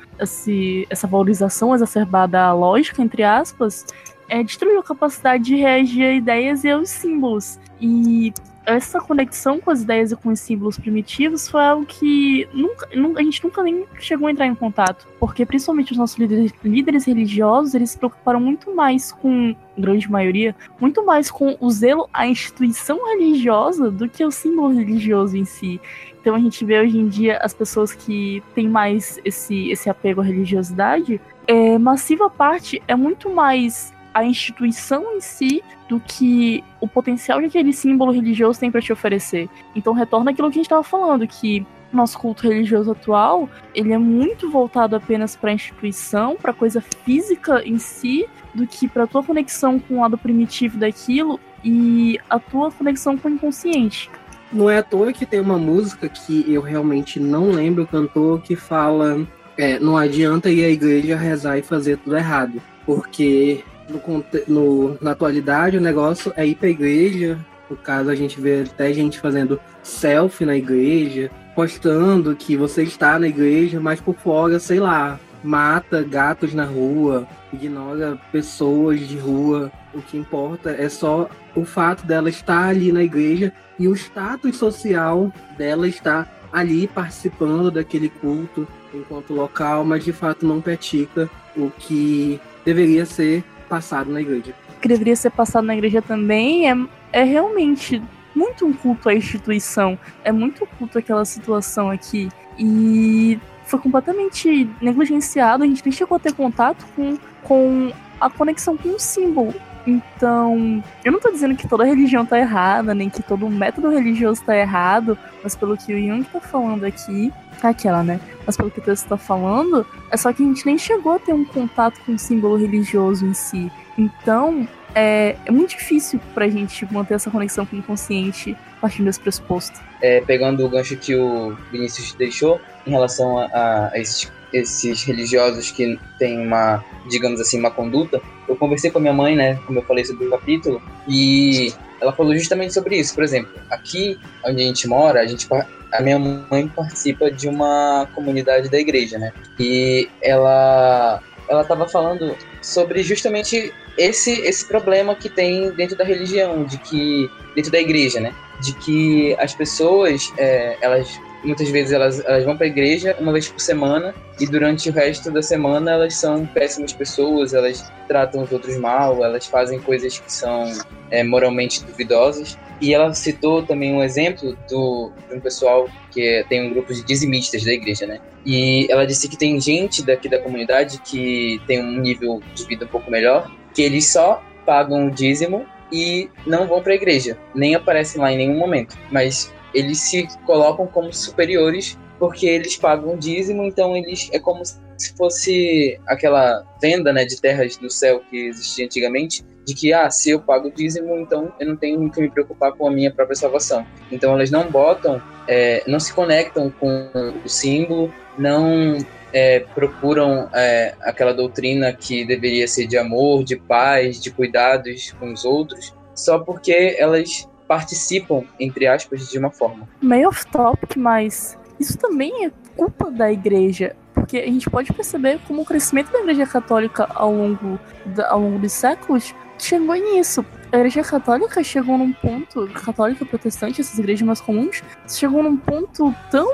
essa 0.90 1.06
valorização 1.06 1.76
exacerbada 1.76 2.40
à 2.40 2.54
lógica, 2.54 3.02
entre 3.02 3.24
aspas, 3.24 3.86
é, 4.30 4.42
destruiu 4.42 4.80
a 4.80 4.84
capacidade 4.84 5.44
de 5.44 5.58
reagir 5.58 6.06
a 6.06 6.14
ideias 6.14 6.64
e 6.64 6.70
aos 6.70 6.90
símbolos. 6.90 7.60
E 7.82 8.34
essa 8.66 9.00
conexão 9.00 9.60
com 9.60 9.72
as 9.72 9.82
ideias 9.82 10.12
e 10.12 10.16
com 10.16 10.30
os 10.30 10.40
símbolos 10.40 10.78
primitivos 10.78 11.48
foi 11.48 11.62
algo 11.62 11.86
que 11.86 12.48
nunca, 12.54 12.88
a 13.20 13.24
gente 13.24 13.44
nunca 13.44 13.64
nem 13.64 13.86
chegou 14.00 14.28
a 14.28 14.32
entrar 14.32 14.46
em 14.46 14.56
contato. 14.56 15.08
Porque 15.20 15.46
principalmente 15.46 15.92
os 15.92 15.98
nossos 15.98 16.18
líderes, 16.18 16.54
líderes 16.64 17.06
religiosos, 17.06 17.74
eles 17.74 17.92
se 17.92 17.98
preocuparam 17.98 18.40
muito 18.40 18.74
mais 18.76 19.12
com, 19.12 19.56
grande 19.78 20.10
maioria, 20.10 20.56
muito 20.80 21.06
mais 21.06 21.32
com 21.32 21.58
o 21.60 21.70
zelo 21.72 22.08
à 22.14 22.28
instituição 22.28 23.00
religiosa 23.10 23.90
do 23.90 24.08
que 24.08 24.24
o 24.24 24.32
símbolo 24.32 24.74
religioso 24.74 25.36
em 25.36 25.46
si. 25.46 25.82
Então 26.20 26.36
a 26.36 26.40
gente 26.40 26.64
vê 26.64 26.80
hoje 26.80 26.98
em 26.98 27.08
dia 27.08 27.38
as 27.42 27.54
pessoas 27.54 27.94
que 27.94 28.44
têm 28.54 28.70
mais 28.70 29.20
esse, 29.26 29.72
esse 29.72 29.90
apego 29.90 30.22
à 30.22 30.24
religiosidade, 30.24 31.20
é, 31.48 31.78
massiva 31.80 32.30
parte 32.30 32.82
é 32.88 32.96
muito 32.96 33.30
mais 33.30 33.92
a 34.14 34.24
instituição 34.24 35.16
em 35.16 35.22
si 35.22 35.64
do 35.92 36.00
que 36.00 36.64
o 36.80 36.88
potencial 36.88 37.42
que 37.42 37.48
aquele 37.48 37.74
símbolo 37.74 38.14
religioso 38.14 38.58
tem 38.58 38.72
para 38.72 38.80
te 38.80 38.94
oferecer. 38.94 39.50
Então 39.76 39.92
retorna 39.92 40.32
aquilo 40.32 40.50
que 40.50 40.54
a 40.54 40.60
gente 40.60 40.68
estava 40.68 40.84
falando, 40.84 41.28
que 41.28 41.68
nosso 41.92 42.18
culto 42.18 42.48
religioso 42.48 42.92
atual, 42.92 43.50
ele 43.76 43.92
é 43.92 43.98
muito 43.98 44.50
voltado 44.50 44.96
apenas 44.96 45.36
para 45.36 45.50
a 45.50 45.54
instituição, 45.54 46.38
para 46.38 46.54
coisa 46.54 46.80
física 46.80 47.62
em 47.66 47.78
si, 47.78 48.26
do 48.56 48.66
que 48.66 48.88
para 48.88 49.06
tua 49.06 49.22
conexão 49.22 49.78
com 49.82 49.98
o 49.98 50.02
lado 50.02 50.18
primitivo 50.18 50.78
daquilo 50.78 51.38
e 51.62 52.18
a 52.30 52.40
tua 52.40 52.72
conexão 52.72 53.18
com 53.18 53.28
o 53.28 53.32
inconsciente. 53.34 54.10
Não 54.50 54.70
é 54.70 54.78
à 54.78 54.84
toa 54.84 55.12
que 55.12 55.26
tem 55.26 55.42
uma 55.42 55.58
música 55.58 56.08
que 56.08 56.46
eu 56.48 56.62
realmente 56.62 57.20
não 57.20 57.52
lembro 57.52 57.84
o 57.84 57.88
cantor 57.88 58.42
que 58.42 58.56
fala 58.56 59.28
é, 59.58 59.78
não 59.78 59.98
adianta 59.98 60.50
ir 60.50 60.64
à 60.64 60.70
igreja 60.70 61.18
rezar 61.18 61.58
e 61.58 61.62
fazer 61.62 61.98
tudo 61.98 62.16
errado, 62.16 62.62
porque 62.86 63.62
no, 63.90 64.26
no, 64.48 64.98
na 65.02 65.12
atualidade 65.12 65.78
o 65.78 65.82
negócio 65.82 66.34
é 66.36 66.46
ir 66.46 66.56
pra 66.56 66.70
igreja, 66.70 67.40
no 67.70 67.78
caso 67.78 68.10
a 68.10 68.16
gente 68.16 68.40
vê 68.40 68.64
até 68.64 68.92
gente 68.94 69.20
fazendo 69.20 69.60
selfie 69.84 70.46
na 70.46 70.56
igreja, 70.56 71.32
postando 71.56 72.36
que 72.36 72.56
você 72.56 72.84
está 72.84 73.18
na 73.18 73.28
igreja, 73.28 73.80
mas 73.80 74.00
por 74.00 74.16
fora, 74.16 74.60
sei 74.60 74.80
lá, 74.80 75.20
mata 75.44 76.02
gatos 76.02 76.54
na 76.54 76.66
rua, 76.66 77.28
ignora 77.52 78.20
pessoas 78.32 79.00
de 79.00 79.18
rua. 79.18 79.72
O 79.94 80.02
que 80.02 80.18
importa 80.18 80.72
é 80.72 80.88
só 80.88 81.30
o 81.56 81.66
fato 81.66 82.06
dela 82.06 82.30
estar 82.30 82.70
ali 82.70 82.92
na 82.92 83.04
igreja 83.04 83.52
e 83.78 83.88
o 83.88 83.96
status 83.96 84.58
social 84.58 85.32
dela 85.58 85.88
estar 85.88 86.32
ali 86.52 86.88
participando 86.88 87.72
daquele 87.72 88.10
culto 88.10 88.68
enquanto 88.94 89.34
local, 89.34 89.84
mas 89.84 90.04
de 90.04 90.12
fato 90.12 90.46
não 90.46 90.62
pratica 90.62 91.30
o 91.56 91.72
que 91.72 92.40
deveria 92.66 93.06
ser 93.06 93.44
passado 93.72 94.12
na 94.12 94.20
igreja. 94.20 94.54
Que 94.82 94.88
deveria 94.90 95.16
ser 95.16 95.30
passado 95.30 95.64
na 95.66 95.74
igreja 95.74 96.02
também 96.02 96.70
é, 96.70 96.76
é 97.14 97.24
realmente 97.24 98.04
muito 98.36 98.66
um 98.66 98.74
culto 98.74 99.08
à 99.08 99.14
instituição, 99.16 99.98
é 100.26 100.32
muito 100.32 100.68
culto 100.78 100.98
àquela 101.00 101.24
situação 101.24 101.90
aqui. 101.90 102.28
E 102.60 103.40
foi 103.64 103.80
completamente 103.80 104.70
negligenciado, 104.82 105.64
a 105.64 105.68
gente 105.68 105.84
nem 105.86 105.92
chegou 105.94 106.18
a 106.18 106.20
ter 106.20 106.34
contato 106.34 106.86
com, 106.94 107.18
com 107.44 107.94
a 108.20 108.30
conexão 108.30 108.76
com 108.76 108.90
o 108.90 109.00
símbolo. 109.00 109.54
Então, 109.86 110.84
eu 111.04 111.12
não 111.12 111.20
tô 111.20 111.32
dizendo 111.32 111.56
que 111.56 111.68
toda 111.68 111.84
religião 111.84 112.26
tá 112.26 112.38
errada, 112.38 112.94
nem 112.94 113.10
que 113.10 113.24
todo 113.24 113.50
método 113.50 113.90
religioso 113.90 114.44
tá 114.44 114.56
errado, 114.56 115.18
mas 115.44 115.56
pelo 115.56 115.76
que 115.76 115.94
o 115.94 116.00
Jung 116.00 116.24
tá 116.24 116.40
falando 116.40 116.84
aqui, 116.84 117.34
é 117.64 117.68
aquela, 117.68 118.04
né? 118.04 118.20
Mas 118.46 118.58
pelo 118.58 118.72
que 118.72 118.80
o 118.80 118.82
texto 118.82 119.08
tá 119.08 119.18
falando, 119.18 119.86
é 120.10 120.18
só 120.18 120.32
que 120.32 120.44
a 120.44 120.46
gente 120.46 120.66
nem 120.66 120.78
chegou 120.78 121.14
a 121.14 121.20
ter 121.20 121.34
um 121.34 121.46
contato 121.46 122.00
com 122.06 122.14
o 122.14 122.20
símbolo 122.20 122.58
religioso 122.58 123.26
em 123.26 123.34
si. 123.34 123.72
Então, 123.98 124.68
é, 124.94 125.36
é 125.46 125.52
muito 125.52 125.72
difícil 125.72 126.20
pra 126.34 126.48
gente 126.48 126.92
manter 126.92 127.16
essa 127.16 127.30
conexão 127.32 127.66
com 127.66 127.76
o 127.76 127.80
inconsciente 127.80 128.56
partindo 128.80 129.06
desse 129.06 129.20
pressuposto. 129.20 129.80
É, 130.02 130.22
pegando 130.22 130.66
o 130.66 130.70
gancho 130.70 130.98
que 130.98 131.16
o 131.16 131.56
Vinícius 131.72 132.14
deixou 132.14 132.60
em 132.86 132.92
relação 132.92 133.38
a, 133.38 133.90
a 133.94 134.00
esses, 134.00 134.32
esses 134.54 135.04
religiosos 135.04 135.72
que 135.72 136.00
têm 136.20 136.46
uma, 136.46 136.84
digamos 137.10 137.40
assim, 137.40 137.60
uma 137.60 137.72
conduta, 137.72 138.22
eu 138.48 138.56
conversei 138.56 138.92
com 138.92 138.98
a 138.98 139.02
minha 139.02 139.14
mãe, 139.14 139.36
né, 139.36 139.60
como 139.66 139.80
eu 139.80 139.84
falei 139.84 140.04
sobre 140.04 140.28
o 140.28 140.30
capítulo, 140.30 140.82
e 141.08 141.74
ela 142.02 142.12
falou 142.12 142.36
justamente 142.36 142.74
sobre 142.74 142.98
isso. 142.98 143.14
Por 143.14 143.24
exemplo, 143.24 143.52
aqui 143.70 144.20
onde 144.46 144.62
a 144.62 144.66
gente 144.66 144.88
mora, 144.88 145.22
a 145.22 145.26
gente 145.26 145.48
a 145.92 146.02
minha 146.02 146.18
mãe 146.18 146.68
participa 146.68 147.30
de 147.30 147.48
uma 147.48 148.08
comunidade 148.16 148.70
da 148.70 148.80
igreja, 148.80 149.18
né? 149.18 149.32
E 149.60 150.10
ela 150.22 151.22
ela 151.48 151.62
estava 151.62 151.88
falando 151.88 152.36
sobre 152.62 153.04
justamente 153.04 153.74
esse 153.98 154.32
esse 154.42 154.66
problema 154.66 155.14
que 155.14 155.30
tem 155.30 155.70
dentro 155.72 155.98
da 155.98 156.04
religião, 156.04 156.64
de 156.64 156.78
que 156.78 157.30
dentro 157.56 157.72
da 157.72 157.80
igreja, 157.80 158.20
né? 158.20 158.34
De 158.62 158.74
que 158.80 159.36
as 159.38 159.54
pessoas 159.54 160.32
é, 160.38 160.78
elas 160.82 161.20
muitas 161.44 161.70
vezes 161.70 161.92
elas, 161.92 162.24
elas 162.26 162.44
vão 162.44 162.56
para 162.56 162.66
a 162.66 162.70
igreja 162.70 163.16
uma 163.20 163.32
vez 163.32 163.48
por 163.48 163.60
semana 163.60 164.14
e 164.40 164.46
durante 164.46 164.90
o 164.90 164.94
resto 164.94 165.32
da 165.32 165.42
semana 165.42 165.92
elas 165.92 166.16
são 166.16 166.46
péssimas 166.46 166.94
pessoas, 166.94 167.54
elas 167.54 167.92
tratam 168.08 168.44
os 168.44 168.52
outros 168.52 168.78
mal, 168.78 169.24
elas 169.24 169.46
fazem 169.48 169.80
coisas 169.80 170.20
que 170.20 170.32
são 170.32 170.72
é, 171.10 171.24
moralmente 171.24 171.84
duvidosas. 171.84 172.58
E 172.80 172.96
ela 172.96 173.14
citou 173.14 173.62
também 173.62 173.94
um 173.94 174.04
exemplo 174.04 174.58
do, 174.68 175.12
de 175.30 175.36
um 175.36 175.40
pessoal 175.40 175.88
que 176.10 176.44
tem 176.50 176.68
um 176.68 176.74
grupo 176.74 176.92
de 176.92 177.04
dizimistas 177.04 177.64
da 177.64 177.72
igreja, 177.72 178.08
né? 178.08 178.20
E 178.44 178.88
ela 178.90 179.06
disse 179.06 179.30
que 179.30 179.38
tem 179.38 179.60
gente 179.62 180.04
daqui 180.04 180.28
da 180.28 180.40
comunidade 180.40 181.00
que 181.02 181.62
tem 181.68 181.80
um 181.80 182.02
nível 182.02 182.42
de 182.56 182.66
vida 182.66 182.86
um 182.86 182.88
pouco 182.88 183.12
melhor, 183.12 183.52
que 183.74 183.84
eles 183.84 184.12
só 184.12 184.44
pagam 184.66 185.08
o 185.08 185.12
dízimo 185.12 185.66
e 185.92 186.30
não 186.48 186.68
vão 186.68 186.82
para 186.82 186.94
a 186.94 186.96
igreja, 186.96 187.38
nem 187.54 187.76
aparecem 187.76 188.20
lá 188.20 188.32
em 188.32 188.38
nenhum 188.38 188.58
momento. 188.58 188.98
Mas 189.12 189.54
eles 189.74 190.00
se 190.00 190.28
colocam 190.46 190.88
como 190.88 191.14
superiores 191.14 191.98
porque 192.20 192.46
eles 192.46 192.78
pagam 192.78 193.18
dízimo, 193.18 193.64
então 193.64 193.98
eles 193.98 194.30
é 194.32 194.38
como 194.38 194.64
se 194.64 195.14
fosse 195.18 196.00
aquela 196.06 196.64
venda 196.80 197.12
né, 197.12 197.26
de 197.26 197.42
terras 197.42 197.78
do 197.78 197.90
céu 197.90 198.22
que 198.30 198.48
existia 198.48 198.86
antigamente, 198.86 199.44
de 199.66 199.74
que 199.74 199.92
ah, 199.92 200.08
se 200.12 200.30
eu 200.30 200.40
pago 200.40 200.70
dízimo, 200.70 201.18
então 201.18 201.52
eu 201.60 201.68
não 201.68 201.76
tenho 201.76 202.12
que 202.12 202.22
me 202.22 202.30
preocupar 202.30 202.74
com 202.74 202.88
a 202.88 202.92
minha 202.92 203.12
própria 203.12 203.36
salvação. 203.36 203.86
Então 204.12 204.34
elas 204.34 204.52
não 204.52 204.70
botam, 204.70 205.20
é, 205.48 205.84
não 205.88 206.00
se 206.00 206.14
conectam 206.14 206.70
com 206.70 207.10
o 207.44 207.50
símbolo, 207.50 208.14
não 208.38 208.98
é, 209.34 209.62
procuram 209.74 210.48
é, 210.54 210.94
aquela 211.02 211.34
doutrina 211.34 211.92
que 211.92 212.24
deveria 212.24 212.68
ser 212.68 212.86
de 212.86 212.98
amor, 213.00 213.44
de 213.44 213.56
paz, 213.56 214.22
de 214.22 214.30
cuidados 214.30 215.12
com 215.20 215.34
os 215.34 215.44
outros, 215.44 215.92
só 216.14 216.38
porque 216.38 216.96
elas 217.00 217.48
participam, 217.72 218.44
entre 218.60 218.86
aspas, 218.86 219.30
de 219.30 219.40
uma 219.40 219.50
forma. 219.50 219.88
Meio 220.02 220.28
off-topic, 220.28 220.98
mas 220.98 221.58
isso 221.80 221.98
também 221.98 222.46
é 222.46 222.52
culpa 222.76 223.10
da 223.10 223.32
igreja. 223.32 223.96
Porque 224.14 224.40
a 224.40 224.46
gente 224.46 224.70
pode 224.70 224.92
perceber 224.92 225.40
como 225.48 225.62
o 225.62 225.66
crescimento 225.66 226.12
da 226.12 226.20
igreja 226.20 226.46
católica 226.46 227.08
ao 227.16 227.34
longo, 227.34 227.80
da, 228.08 228.30
ao 228.30 228.42
longo 228.42 228.60
dos 228.60 228.74
séculos 228.74 229.34
chegou 229.58 229.96
nisso. 229.96 230.46
A 230.70 230.76
igreja 230.76 231.02
católica 231.02 231.64
chegou 231.64 231.98
num 231.98 232.12
ponto, 232.12 232.68
católica 232.74 233.26
protestante, 233.26 233.80
essas 233.80 233.98
igrejas 233.98 234.28
mais 234.28 234.42
comuns, 234.42 234.84
chegou 235.08 235.42
num 235.42 235.56
ponto 235.56 236.14
tão, 236.30 236.50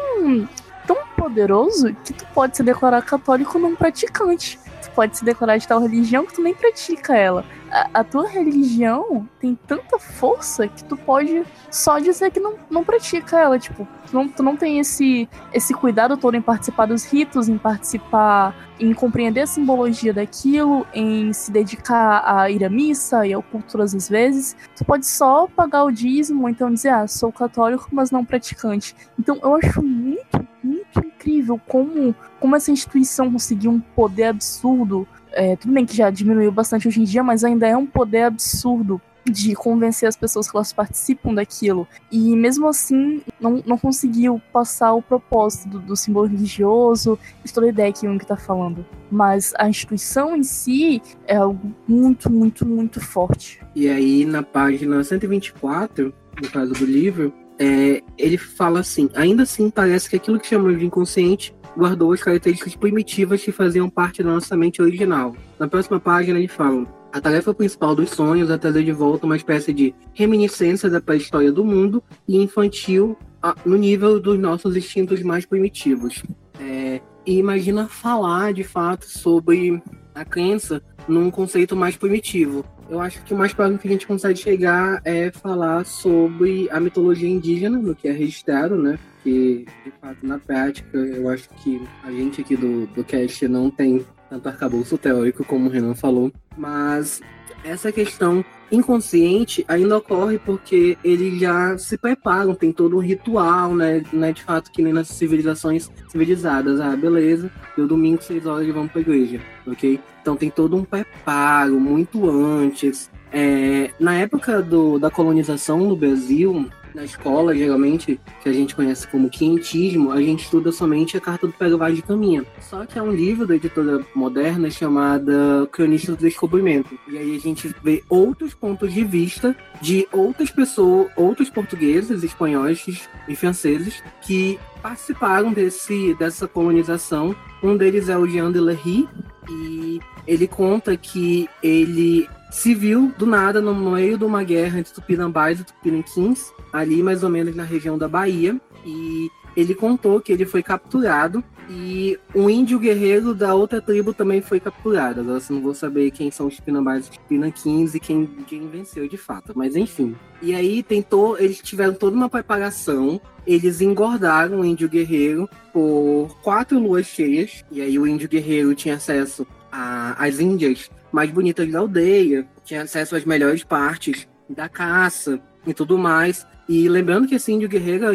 tão 0.85 0.97
poderoso 1.17 1.95
que 2.05 2.13
tu 2.13 2.27
pode 2.27 2.55
se 2.57 2.61
declarar 2.61 3.01
católico 3.01 3.57
não 3.57 3.75
praticante. 3.75 4.59
Tu 4.83 4.91
pode 4.91 5.17
se 5.17 5.25
declarar 5.25 5.57
de 5.57 5.67
tal 5.67 5.81
religião 5.81 6.27
que 6.27 6.33
tu 6.35 6.43
nem 6.43 6.53
pratica 6.53 7.17
ela 7.17 7.43
a, 7.71 8.03
tua 8.03 8.27
religião 8.27 9.27
tem 9.39 9.57
tanta 9.67 9.99
força 9.99 10.67
que 10.67 10.83
tu 10.83 10.95
pode 10.95 11.43
só 11.69 11.99
dizer 11.99 12.31
que 12.31 12.39
não, 12.39 12.55
não 12.69 12.83
pratica 12.83 13.39
ela. 13.39 13.59
Tipo, 13.59 13.87
tu 14.05 14.13
não, 14.13 14.27
tu 14.27 14.43
não 14.43 14.55
tem 14.55 14.79
esse, 14.79 15.27
esse 15.53 15.73
cuidado 15.73 16.17
todo 16.17 16.35
em 16.35 16.41
participar 16.41 16.85
dos 16.85 17.05
ritos, 17.05 17.49
em 17.49 17.57
participar, 17.57 18.55
em 18.79 18.93
compreender 18.93 19.41
a 19.41 19.47
simbologia 19.47 20.13
daquilo, 20.13 20.85
em 20.93 21.33
se 21.33 21.51
dedicar 21.51 22.23
a 22.25 22.49
ir 22.49 22.63
à 22.63 22.69
missa 22.69 23.25
e 23.25 23.33
ao 23.33 23.43
culto 23.43 23.73
todas 23.73 23.93
as 23.93 24.07
vezes. 24.07 24.55
Tu 24.75 24.85
pode 24.85 25.05
só 25.05 25.47
pagar 25.47 25.83
o 25.83 25.91
dízimo, 25.91 26.47
então 26.47 26.73
dizer, 26.73 26.89
ah, 26.89 27.07
sou 27.07 27.31
católico, 27.31 27.89
mas 27.91 28.11
não 28.11 28.23
praticante. 28.23 28.95
Então 29.19 29.37
eu 29.41 29.55
acho 29.55 29.81
muito, 29.81 30.47
muito 30.63 30.99
incrível 30.99 31.59
como, 31.67 32.15
como 32.39 32.55
essa 32.55 32.71
instituição 32.71 33.31
conseguiu 33.31 33.71
um 33.71 33.79
poder 33.79 34.25
absurdo 34.25 35.07
é, 35.31 35.55
tudo 35.55 35.73
bem 35.73 35.85
que 35.85 35.95
já 35.95 36.09
diminuiu 36.09 36.51
bastante 36.51 36.87
hoje 36.87 37.01
em 37.01 37.03
dia, 37.03 37.23
mas 37.23 37.43
ainda 37.43 37.67
é 37.67 37.75
um 37.75 37.85
poder 37.85 38.23
absurdo 38.23 39.01
de 39.29 39.53
convencer 39.55 40.07
as 40.07 40.15
pessoas 40.15 40.49
que 40.49 40.55
elas 40.55 40.73
participam 40.73 41.33
daquilo. 41.33 41.87
E 42.11 42.35
mesmo 42.35 42.67
assim, 42.67 43.21
não, 43.39 43.61
não 43.65 43.77
conseguiu 43.77 44.41
passar 44.51 44.93
o 44.93 45.01
propósito 45.01 45.69
do, 45.69 45.79
do 45.79 45.95
símbolo 45.95 46.27
religioso, 46.27 47.19
de 47.43 47.53
toda 47.53 47.67
a 47.67 47.69
ideia 47.69 47.91
que 47.91 48.07
Jung 48.07 48.21
está 48.21 48.37
falando. 48.37 48.85
Mas 49.11 49.53
a 49.57 49.69
instituição 49.69 50.35
em 50.35 50.43
si 50.43 51.01
é 51.25 51.35
algo 51.35 51.73
muito, 51.87 52.31
muito, 52.31 52.65
muito 52.65 52.99
forte. 52.99 53.59
E 53.75 53.89
aí, 53.89 54.25
na 54.25 54.43
página 54.43 55.03
124, 55.03 56.13
no 56.41 56.49
caso 56.49 56.73
do 56.73 56.85
livro, 56.85 57.33
é, 57.59 58.01
ele 58.17 58.37
fala 58.37 58.79
assim: 58.81 59.09
ainda 59.15 59.43
assim, 59.43 59.69
parece 59.69 60.09
que 60.09 60.15
aquilo 60.15 60.39
que 60.39 60.47
chamamos 60.47 60.79
de 60.79 60.85
inconsciente 60.85 61.53
guardou 61.77 62.11
as 62.11 62.23
características 62.23 62.75
primitivas 62.75 63.43
que 63.43 63.51
faziam 63.51 63.89
parte 63.89 64.23
da 64.23 64.31
nossa 64.31 64.57
mente 64.57 64.81
original. 64.81 65.35
Na 65.59 65.67
próxima 65.67 65.99
página 65.99 66.39
ele 66.39 66.47
fala: 66.47 66.85
a 67.13 67.21
tarefa 67.21 67.53
principal 67.53 67.95
dos 67.95 68.09
sonhos 68.09 68.49
é 68.49 68.57
trazer 68.57 68.83
de 68.83 68.91
volta 68.91 69.25
uma 69.25 69.37
espécie 69.37 69.71
de 69.71 69.93
reminiscência 70.13 70.89
da 70.89 70.99
pré-história 70.99 71.51
do 71.51 71.63
mundo 71.63 72.03
e 72.27 72.37
infantil 72.37 73.15
no 73.63 73.77
nível 73.77 74.19
dos 74.19 74.37
nossos 74.37 74.75
instintos 74.75 75.21
mais 75.21 75.45
primitivos. 75.45 76.23
É, 76.59 76.99
e 77.25 77.37
imagina 77.37 77.87
falar 77.87 78.53
de 78.53 78.63
fato 78.63 79.05
sobre 79.05 79.81
a 80.13 80.25
crença 80.25 80.81
num 81.07 81.29
conceito 81.29 81.75
mais 81.75 81.95
primitivo. 81.95 82.65
Eu 82.89 82.99
acho 82.99 83.21
que 83.23 83.33
o 83.33 83.37
mais 83.37 83.53
próximo 83.53 83.77
que 83.77 83.87
a 83.87 83.91
gente 83.91 84.07
consegue 84.07 84.39
chegar 84.39 85.01
é 85.03 85.29
falar 85.29 85.85
sobre 85.85 86.69
a 86.71 86.79
mitologia 86.79 87.29
indígena, 87.29 87.77
no 87.77 87.93
que 87.93 88.07
é 88.07 88.11
registrado, 88.11 88.75
né? 88.77 88.97
Que, 89.27 89.65
de 89.83 89.91
fato, 89.99 90.25
na 90.25 90.39
prática, 90.39 90.97
eu 90.97 91.27
acho 91.27 91.49
que 91.49 91.85
a 92.01 92.09
gente 92.09 92.39
aqui 92.39 92.55
do, 92.55 92.87
do 92.87 93.03
cast 93.03 93.45
não 93.45 93.69
tem 93.69 94.05
tanto 94.29 94.47
arcabouço 94.47 94.97
teórico 94.97 95.43
como 95.43 95.67
o 95.67 95.69
Renan 95.69 95.93
falou, 95.95 96.31
mas 96.55 97.19
essa 97.61 97.91
questão 97.91 98.45
inconsciente 98.71 99.65
ainda 99.67 99.97
ocorre 99.97 100.39
porque 100.39 100.97
eles 101.03 101.41
já 101.41 101.77
se 101.77 101.97
preparam, 101.97 102.55
tem 102.55 102.71
todo 102.71 102.95
um 102.95 103.01
ritual, 103.01 103.75
né? 103.75 104.01
Não 104.13 104.29
é 104.29 104.31
de 104.31 104.43
fato 104.43 104.71
que 104.71 104.81
nem 104.81 104.93
nas 104.93 105.09
civilizações 105.09 105.91
civilizadas. 106.07 106.79
Ah, 106.79 106.95
beleza, 106.95 107.51
no 107.77 107.85
domingo, 107.85 108.23
seis 108.23 108.45
horas, 108.45 108.65
vamos 108.73 108.93
pra 108.93 109.01
igreja, 109.01 109.41
ok? 109.67 109.99
Então 110.21 110.37
tem 110.37 110.49
todo 110.49 110.77
um 110.77 110.85
preparo 110.85 111.77
muito 111.81 112.29
antes. 112.29 113.11
É, 113.29 113.91
na 113.99 114.13
época 114.13 114.61
do, 114.61 114.97
da 114.97 115.11
colonização 115.11 115.79
no 115.79 115.97
Brasil, 115.97 116.69
na 116.97 117.03
escola, 117.03 117.55
geralmente, 117.55 118.19
que 118.41 118.49
a 118.49 118.53
gente 118.53 118.75
conhece 118.75 119.07
como 119.07 119.29
quintismo, 119.29 120.11
a 120.11 120.19
gente 120.19 120.45
estuda 120.45 120.71
somente 120.71 121.15
a 121.15 121.21
Carta 121.21 121.45
do 121.45 121.53
Pedro 121.53 121.77
Vaz 121.77 121.95
de 121.95 122.01
Caminha. 122.01 122.43
Só 122.59 122.87
que 122.87 122.97
é 122.97 123.01
um 123.01 123.11
livro 123.11 123.45
da 123.45 123.55
editora 123.55 124.03
moderna 124.15 124.71
chamada 124.71 125.69
Cronista 125.71 126.13
do 126.13 126.17
Descobrimento. 126.17 126.97
E 127.07 127.15
aí 127.15 127.35
a 127.35 127.39
gente 127.39 127.71
vê 127.83 128.03
outros 128.09 128.55
pontos 128.55 128.91
de 128.91 129.03
vista 129.03 129.55
de 129.79 130.07
outras 130.11 130.49
pessoas, 130.49 131.11
outros 131.15 131.51
portugueses, 131.51 132.23
espanhóis 132.23 132.83
e 133.27 133.35
franceses 133.35 134.01
que 134.23 134.59
participaram 134.81 135.53
desse, 135.53 136.15
dessa 136.15 136.47
colonização. 136.47 137.35
Um 137.61 137.77
deles 137.77 138.09
é 138.09 138.17
o 138.17 138.25
Jean 138.25 138.51
de 138.51 138.59
Lery, 138.59 139.07
e 139.47 139.99
ele 140.25 140.47
conta 140.47 140.97
que 140.97 141.47
ele 141.61 142.27
viu 142.73 143.13
do 143.17 143.25
nada 143.25 143.61
no 143.61 143.73
meio 143.75 144.17
de 144.17 144.23
uma 144.23 144.43
guerra 144.43 144.79
entre 144.79 144.93
Tupinambás 144.93 145.59
e 145.59 145.63
Tupiniquins, 145.63 146.51
ali 146.73 147.03
mais 147.03 147.23
ou 147.23 147.29
menos 147.29 147.55
na 147.55 147.63
região 147.63 147.97
da 147.97 148.07
Bahia, 148.07 148.59
e 148.85 149.29
ele 149.55 149.73
contou 149.73 150.21
que 150.21 150.31
ele 150.31 150.45
foi 150.45 150.61
capturado 150.61 151.43
e 151.69 152.17
um 152.33 152.49
índio 152.49 152.79
guerreiro 152.79 153.33
da 153.33 153.53
outra 153.53 153.81
tribo 153.81 154.13
também 154.13 154.41
foi 154.41 154.59
capturado. 154.59 155.19
Agora 155.21 155.39
eu 155.39 155.55
não 155.55 155.61
vou 155.61 155.73
saber 155.73 156.11
quem 156.11 156.31
são 156.31 156.47
os 156.47 156.55
Tupinambás 156.55 157.07
e 157.07 157.09
os 157.09 157.17
Tupinanquins 157.17 157.95
e 157.95 157.99
quem, 157.99 158.25
quem 158.47 158.67
venceu 158.69 159.07
de 159.07 159.17
fato, 159.17 159.53
mas 159.55 159.75
enfim. 159.75 160.15
E 160.41 160.55
aí 160.55 160.81
tentou, 160.81 161.37
eles 161.37 161.59
tiveram 161.59 161.93
toda 161.93 162.15
uma 162.15 162.29
preparação, 162.29 163.19
eles 163.45 163.81
engordaram 163.81 164.61
o 164.61 164.65
índio 164.65 164.87
guerreiro 164.87 165.49
por 165.73 166.37
quatro 166.41 166.79
luas 166.79 167.05
cheias, 167.05 167.65
e 167.71 167.81
aí 167.81 167.99
o 167.99 168.07
índio 168.07 168.29
guerreiro 168.29 168.73
tinha 168.73 168.95
acesso 168.95 169.45
às 169.71 170.39
índias 170.39 170.89
mais 171.11 171.31
bonitas 171.31 171.71
da 171.71 171.79
aldeia, 171.79 172.47
tinha 172.63 172.83
acesso 172.83 173.15
às 173.15 173.25
melhores 173.25 173.63
partes 173.63 174.27
da 174.49 174.67
caça 174.69 175.39
e 175.65 175.73
tudo 175.73 175.97
mais. 175.97 176.45
E 176.67 176.89
lembrando 176.89 177.27
que 177.27 177.35
esse 177.35 177.51
índio 177.51 177.69
guerreiro 177.69 178.05
é 178.05 178.09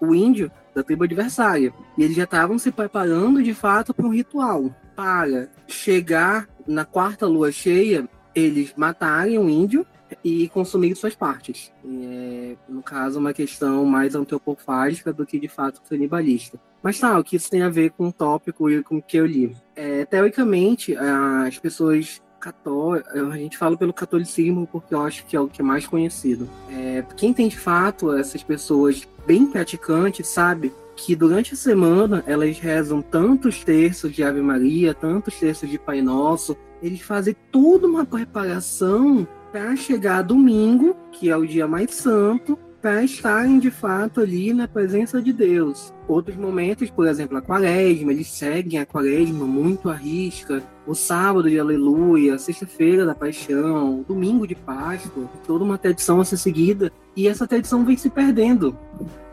o 0.00 0.14
índio 0.14 0.50
da 0.74 0.82
tribo 0.82 1.04
adversária. 1.04 1.72
E 1.96 2.02
eles 2.02 2.16
já 2.16 2.24
estavam 2.24 2.58
se 2.58 2.70
preparando 2.70 3.42
de 3.42 3.52
fato 3.52 3.92
para 3.92 4.06
um 4.06 4.12
ritual. 4.12 4.74
Para 4.96 5.48
chegar 5.66 6.48
na 6.66 6.84
quarta 6.84 7.26
lua 7.26 7.52
cheia, 7.52 8.08
eles 8.34 8.72
matarem 8.76 9.38
o 9.38 9.48
índio 9.48 9.86
e 10.24 10.48
consumir 10.48 10.94
suas 10.96 11.14
partes. 11.14 11.72
É, 11.84 12.56
no 12.68 12.82
caso, 12.82 13.18
uma 13.18 13.32
questão 13.32 13.84
mais 13.84 14.14
antropofágica 14.14 15.12
do 15.12 15.26
que 15.26 15.38
de 15.38 15.48
fato 15.48 15.82
canibalista. 15.88 16.58
Mas 16.82 16.98
tá, 16.98 17.18
o 17.18 17.24
que 17.24 17.36
isso 17.36 17.50
tem 17.50 17.62
a 17.62 17.68
ver 17.68 17.90
com 17.90 18.08
o 18.08 18.12
tópico 18.12 18.70
e 18.70 18.82
com 18.82 18.96
o 18.96 19.02
que 19.02 19.16
eu 19.16 19.26
li? 19.26 19.54
É, 19.76 20.04
teoricamente, 20.04 20.96
as 20.96 21.58
pessoas 21.58 22.22
católicas, 22.40 23.14
a 23.14 23.36
gente 23.36 23.58
fala 23.58 23.76
pelo 23.76 23.92
catolicismo 23.92 24.66
porque 24.66 24.94
eu 24.94 25.02
acho 25.02 25.26
que 25.26 25.36
é 25.36 25.40
o 25.40 25.46
que 25.46 25.60
é 25.60 25.64
mais 25.64 25.86
conhecido. 25.86 26.48
É, 26.70 27.04
quem 27.16 27.34
tem 27.34 27.48
de 27.48 27.58
fato 27.58 28.16
essas 28.16 28.42
pessoas 28.42 29.06
bem 29.26 29.46
praticantes 29.46 30.26
sabe 30.26 30.72
que 30.96 31.14
durante 31.14 31.54
a 31.54 31.56
semana 31.56 32.24
elas 32.26 32.58
rezam 32.58 33.00
tantos 33.02 33.62
terços 33.62 34.12
de 34.12 34.22
Ave 34.22 34.40
Maria, 34.40 34.94
tantos 34.94 35.38
terços 35.38 35.68
de 35.68 35.78
Pai 35.78 36.00
Nosso, 36.02 36.56
eles 36.82 37.00
fazem 37.00 37.36
toda 37.52 37.86
uma 37.86 38.04
preparação 38.04 39.28
para 39.52 39.74
chegar 39.76 40.22
domingo, 40.22 40.96
que 41.12 41.28
é 41.28 41.36
o 41.36 41.46
dia 41.46 41.66
mais 41.66 41.94
santo, 41.94 42.58
para 42.80 43.04
estarem 43.04 43.58
de 43.58 43.70
fato 43.70 44.20
ali 44.20 44.54
na 44.54 44.66
presença 44.66 45.20
de 45.20 45.32
Deus. 45.32 45.92
Outros 46.08 46.36
momentos, 46.36 46.88
por 46.88 47.06
exemplo, 47.06 47.36
a 47.36 47.42
quaresma, 47.42 48.10
eles 48.10 48.28
seguem 48.28 48.80
a 48.80 48.86
quaresma 48.86 49.44
muito 49.44 49.90
à 49.90 49.94
risca. 49.94 50.62
O 50.86 50.94
sábado 50.94 51.50
de 51.50 51.60
aleluia, 51.60 52.38
sexta-feira 52.38 53.04
da 53.04 53.14
paixão, 53.14 54.02
domingo 54.08 54.46
de 54.46 54.54
Páscoa, 54.54 55.28
toda 55.46 55.62
uma 55.62 55.76
tradição 55.76 56.20
a 56.20 56.24
ser 56.24 56.38
seguida. 56.38 56.90
E 57.14 57.28
essa 57.28 57.46
tradição 57.46 57.84
vem 57.84 57.98
se 57.98 58.08
perdendo. 58.08 58.76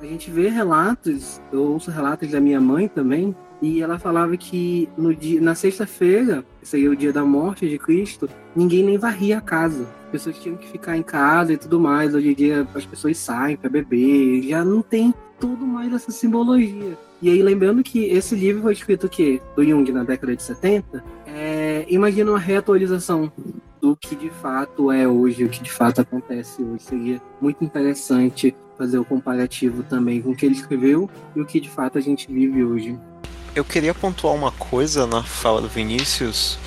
A 0.01 0.05
gente 0.05 0.30
vê 0.30 0.49
relatos, 0.49 1.41
eu 1.51 1.61
ouço 1.61 1.89
relatos 1.89 2.30
da 2.30 2.41
minha 2.41 2.59
mãe 2.59 2.88
também, 2.88 3.34
e 3.61 3.82
ela 3.82 3.97
falava 3.97 4.38
que 4.38 4.88
no 4.97 5.15
dia, 5.15 5.41
na 5.41 5.55
sexta-feira, 5.55 6.43
seria 6.61 6.91
o 6.91 6.95
dia 6.95 7.11
da 7.11 7.24
morte 7.24 7.68
de 7.68 7.80
Cristo, 7.80 8.30
ninguém 8.55 8.84
nem 8.84 8.97
varria 8.97 9.38
a 9.38 9.41
casa. 9.41 9.88
As 10.07 10.11
pessoas 10.11 10.39
tinham 10.39 10.55
que 10.55 10.67
ficar 10.69 10.95
em 10.95 11.03
casa 11.03 11.51
e 11.51 11.57
tudo 11.57 11.81
mais. 11.81 12.15
Hoje 12.15 12.29
em 12.29 12.33
dia 12.33 12.65
as 12.73 12.85
pessoas 12.85 13.17
saem 13.17 13.57
para 13.57 13.69
beber, 13.69 14.41
já 14.43 14.63
não 14.63 14.81
tem 14.81 15.13
tudo 15.37 15.67
mais 15.67 15.93
essa 15.93 16.11
simbologia. 16.11 16.97
E 17.21 17.29
aí, 17.29 17.43
lembrando 17.43 17.83
que 17.83 18.05
esse 18.05 18.33
livro 18.33 18.61
foi 18.61 18.73
escrito 18.73 19.09
que 19.09 19.41
do 19.55 19.65
Jung 19.65 19.91
na 19.91 20.03
década 20.03 20.35
de 20.35 20.41
70, 20.41 21.03
é, 21.25 21.85
imagina 21.89 22.31
uma 22.31 22.39
reatualização 22.39 23.31
do 23.81 23.97
que 23.97 24.15
de 24.15 24.29
fato 24.29 24.91
é 24.91 25.07
hoje, 25.07 25.43
o 25.43 25.49
que 25.49 25.61
de 25.61 25.71
fato 25.71 25.99
acontece 25.99 26.63
hoje. 26.63 26.83
Seria 26.83 27.21
muito 27.41 27.63
interessante 27.63 28.55
fazer 28.77 28.99
o 28.99 29.03
comparativo 29.03 29.83
também 29.83 30.21
com 30.21 30.29
o 30.29 30.35
que 30.35 30.45
ele 30.45 30.55
escreveu 30.55 31.09
e 31.35 31.41
o 31.41 31.45
que 31.45 31.59
de 31.59 31.69
fato 31.69 31.97
a 31.97 32.01
gente 32.01 32.31
vive 32.31 32.63
hoje. 32.63 32.97
Eu 33.53 33.65
queria 33.65 33.93
pontuar 33.93 34.33
uma 34.33 34.51
coisa 34.51 35.05
na 35.05 35.21
fala 35.21 35.59
do 35.59 35.67
Vinícius, 35.67 36.57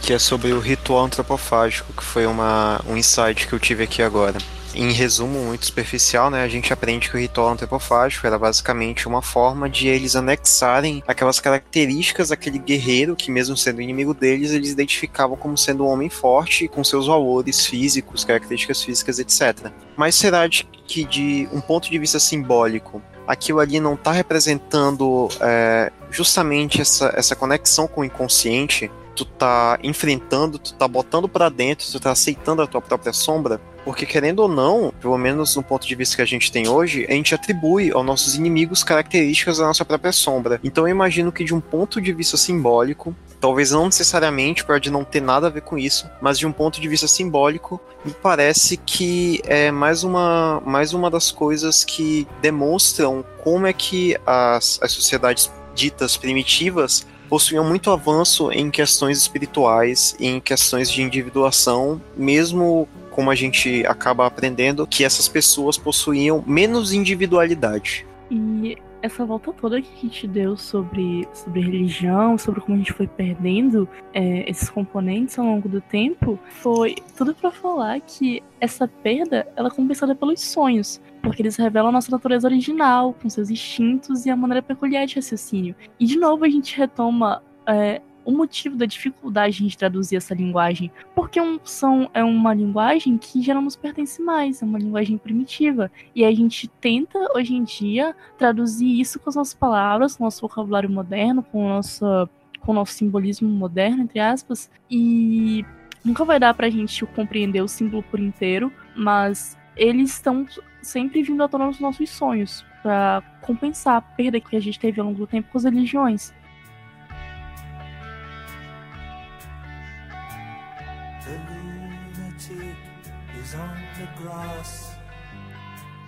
que 0.00 0.12
é 0.12 0.18
sobre 0.18 0.52
o 0.52 0.60
ritual 0.60 1.04
antropofágico, 1.04 1.92
que 1.92 2.02
foi 2.02 2.26
uma, 2.26 2.80
um 2.86 2.96
insight 2.96 3.46
que 3.46 3.52
eu 3.52 3.58
tive 3.58 3.84
aqui 3.84 4.02
agora. 4.02 4.38
Em 4.72 4.92
resumo 4.92 5.40
muito 5.40 5.66
superficial, 5.66 6.30
né, 6.30 6.44
a 6.44 6.48
gente 6.48 6.72
aprende 6.72 7.10
que 7.10 7.16
o 7.16 7.18
ritual 7.18 7.48
antropofágico 7.48 8.24
era 8.24 8.38
basicamente 8.38 9.08
uma 9.08 9.20
forma 9.20 9.68
de 9.68 9.88
eles 9.88 10.14
anexarem 10.14 11.02
aquelas 11.08 11.40
características 11.40 12.28
daquele 12.28 12.58
guerreiro 12.58 13.16
que, 13.16 13.32
mesmo 13.32 13.56
sendo 13.56 13.82
inimigo 13.82 14.14
deles, 14.14 14.52
eles 14.52 14.70
identificavam 14.70 15.36
como 15.36 15.58
sendo 15.58 15.84
um 15.84 15.88
homem 15.88 16.08
forte 16.08 16.68
com 16.68 16.84
seus 16.84 17.08
valores 17.08 17.66
físicos, 17.66 18.24
características 18.24 18.82
físicas, 18.82 19.18
etc. 19.18 19.72
Mas 19.96 20.14
será 20.14 20.46
de, 20.46 20.64
que, 20.86 21.04
de 21.04 21.48
um 21.52 21.60
ponto 21.60 21.90
de 21.90 21.98
vista 21.98 22.20
simbólico, 22.20 23.02
aquilo 23.26 23.58
ali 23.58 23.80
não 23.80 23.94
está 23.94 24.12
representando 24.12 25.28
é, 25.40 25.90
justamente 26.10 26.80
essa, 26.80 27.12
essa 27.16 27.34
conexão 27.34 27.88
com 27.88 28.02
o 28.02 28.04
inconsciente, 28.04 28.88
tu 29.14 29.24
tá 29.24 29.78
enfrentando, 29.82 30.58
tu 30.58 30.74
tá 30.74 30.86
botando 30.86 31.28
para 31.28 31.48
dentro, 31.48 31.86
tu 31.90 32.00
tá 32.00 32.12
aceitando 32.12 32.62
a 32.62 32.66
tua 32.66 32.80
própria 32.80 33.12
sombra, 33.12 33.60
porque 33.84 34.04
querendo 34.04 34.40
ou 34.40 34.48
não, 34.48 34.92
pelo 35.00 35.16
menos 35.16 35.56
no 35.56 35.62
ponto 35.62 35.86
de 35.86 35.94
vista 35.94 36.16
que 36.16 36.22
a 36.22 36.26
gente 36.26 36.52
tem 36.52 36.68
hoje, 36.68 37.06
a 37.08 37.12
gente 37.12 37.34
atribui 37.34 37.90
aos 37.90 38.04
nossos 38.04 38.34
inimigos 38.34 38.82
características 38.82 39.58
da 39.58 39.66
nossa 39.66 39.84
própria 39.84 40.12
sombra. 40.12 40.60
Então 40.62 40.86
eu 40.86 40.90
imagino 40.90 41.32
que 41.32 41.44
de 41.44 41.54
um 41.54 41.60
ponto 41.60 42.00
de 42.00 42.12
vista 42.12 42.36
simbólico, 42.36 43.14
talvez 43.40 43.70
não 43.70 43.86
necessariamente 43.86 44.64
pode 44.64 44.90
não 44.90 45.02
ter 45.02 45.20
nada 45.20 45.46
a 45.46 45.50
ver 45.50 45.62
com 45.62 45.78
isso, 45.78 46.08
mas 46.20 46.38
de 46.38 46.46
um 46.46 46.52
ponto 46.52 46.80
de 46.80 46.88
vista 46.88 47.08
simbólico, 47.08 47.80
me 48.04 48.12
parece 48.12 48.76
que 48.76 49.40
é 49.44 49.70
mais 49.70 50.04
uma, 50.04 50.62
mais 50.64 50.92
uma 50.92 51.10
das 51.10 51.30
coisas 51.30 51.84
que 51.84 52.26
demonstram 52.42 53.24
como 53.42 53.66
é 53.66 53.72
que 53.72 54.16
as, 54.26 54.78
as 54.82 54.92
sociedades 54.92 55.50
ditas 55.74 56.16
primitivas 56.16 57.06
possuíam 57.30 57.64
muito 57.64 57.92
avanço 57.92 58.50
em 58.50 58.70
questões 58.70 59.18
espirituais 59.18 60.16
e 60.18 60.26
em 60.26 60.40
questões 60.40 60.90
de 60.90 61.00
individuação, 61.00 62.02
mesmo 62.16 62.88
como 63.12 63.30
a 63.30 63.36
gente 63.36 63.86
acaba 63.86 64.26
aprendendo 64.26 64.86
que 64.86 65.04
essas 65.04 65.28
pessoas 65.28 65.78
possuíam 65.78 66.42
menos 66.44 66.92
individualidade. 66.92 68.04
E 68.28 68.76
essa 69.02 69.24
volta 69.24 69.52
toda 69.52 69.80
que 69.80 69.88
a 69.94 70.00
gente 70.00 70.26
deu 70.26 70.56
sobre, 70.56 71.26
sobre 71.32 71.60
religião, 71.60 72.36
sobre 72.36 72.60
como 72.60 72.74
a 72.74 72.78
gente 72.78 72.92
foi 72.92 73.06
perdendo 73.06 73.88
é, 74.12 74.48
esses 74.48 74.68
componentes 74.68 75.38
ao 75.38 75.46
longo 75.46 75.68
do 75.68 75.80
tempo, 75.80 76.38
foi 76.48 76.96
tudo 77.16 77.34
para 77.34 77.50
falar 77.50 78.00
que 78.00 78.42
essa 78.60 78.86
perda 78.86 79.46
ela 79.56 79.68
é 79.68 79.70
compensada 79.70 80.14
pelos 80.14 80.40
sonhos, 80.40 81.00
porque 81.22 81.42
eles 81.42 81.56
revelam 81.56 81.88
a 81.88 81.92
nossa 81.92 82.10
natureza 82.10 82.46
original, 82.46 83.14
com 83.20 83.28
seus 83.28 83.50
instintos 83.50 84.26
e 84.26 84.30
a 84.30 84.36
maneira 84.36 84.62
peculiar 84.62 85.06
de 85.06 85.16
raciocínio. 85.16 85.74
E 85.98 86.06
de 86.06 86.18
novo 86.18 86.44
a 86.44 86.48
gente 86.48 86.76
retoma 86.76 87.42
é, 87.66 88.00
o 88.24 88.32
motivo 88.32 88.76
da 88.76 88.86
dificuldade 88.86 89.66
de 89.66 89.76
traduzir 89.76 90.16
essa 90.16 90.34
linguagem, 90.34 90.90
porque 91.14 91.40
um 91.40 91.58
som 91.64 92.08
é 92.12 92.22
uma 92.22 92.54
linguagem 92.54 93.18
que 93.18 93.42
já 93.42 93.54
não 93.54 93.62
nos 93.62 93.76
pertence 93.76 94.22
mais, 94.22 94.62
é 94.62 94.64
uma 94.64 94.78
linguagem 94.78 95.18
primitiva. 95.18 95.90
E 96.14 96.24
a 96.24 96.32
gente 96.34 96.68
tenta, 96.80 97.18
hoje 97.34 97.54
em 97.54 97.64
dia, 97.64 98.14
traduzir 98.38 99.00
isso 99.00 99.18
com 99.18 99.30
as 99.30 99.36
nossas 99.36 99.54
palavras, 99.54 100.16
com 100.16 100.24
o 100.24 100.26
nosso 100.26 100.40
vocabulário 100.40 100.90
moderno, 100.90 101.42
com 101.42 101.66
o 101.66 101.68
nosso, 101.68 102.28
com 102.60 102.72
o 102.72 102.74
nosso 102.74 102.92
simbolismo 102.92 103.48
moderno, 103.48 104.02
entre 104.02 104.20
aspas, 104.20 104.70
e 104.90 105.64
nunca 106.04 106.24
vai 106.24 106.38
dar 106.38 106.54
pra 106.54 106.70
gente 106.70 107.04
compreender 107.06 107.62
o 107.62 107.68
símbolo 107.68 108.02
por 108.02 108.20
inteiro, 108.20 108.72
mas 108.96 109.56
eles 109.76 110.10
estão 110.10 110.46
sempre 110.82 111.22
vindo 111.22 111.42
à 111.42 111.48
tona 111.48 111.66
nos 111.66 111.80
nossos 111.80 112.08
sonhos, 112.10 112.64
para 112.82 113.22
compensar 113.42 113.96
a 113.96 114.00
perda 114.00 114.40
que 114.40 114.56
a 114.56 114.60
gente 114.60 114.78
teve 114.78 115.00
ao 115.00 115.06
longo 115.06 115.18
do 115.18 115.26
tempo 115.26 115.50
com 115.50 115.58
as 115.58 115.64
religiões. 115.64 116.32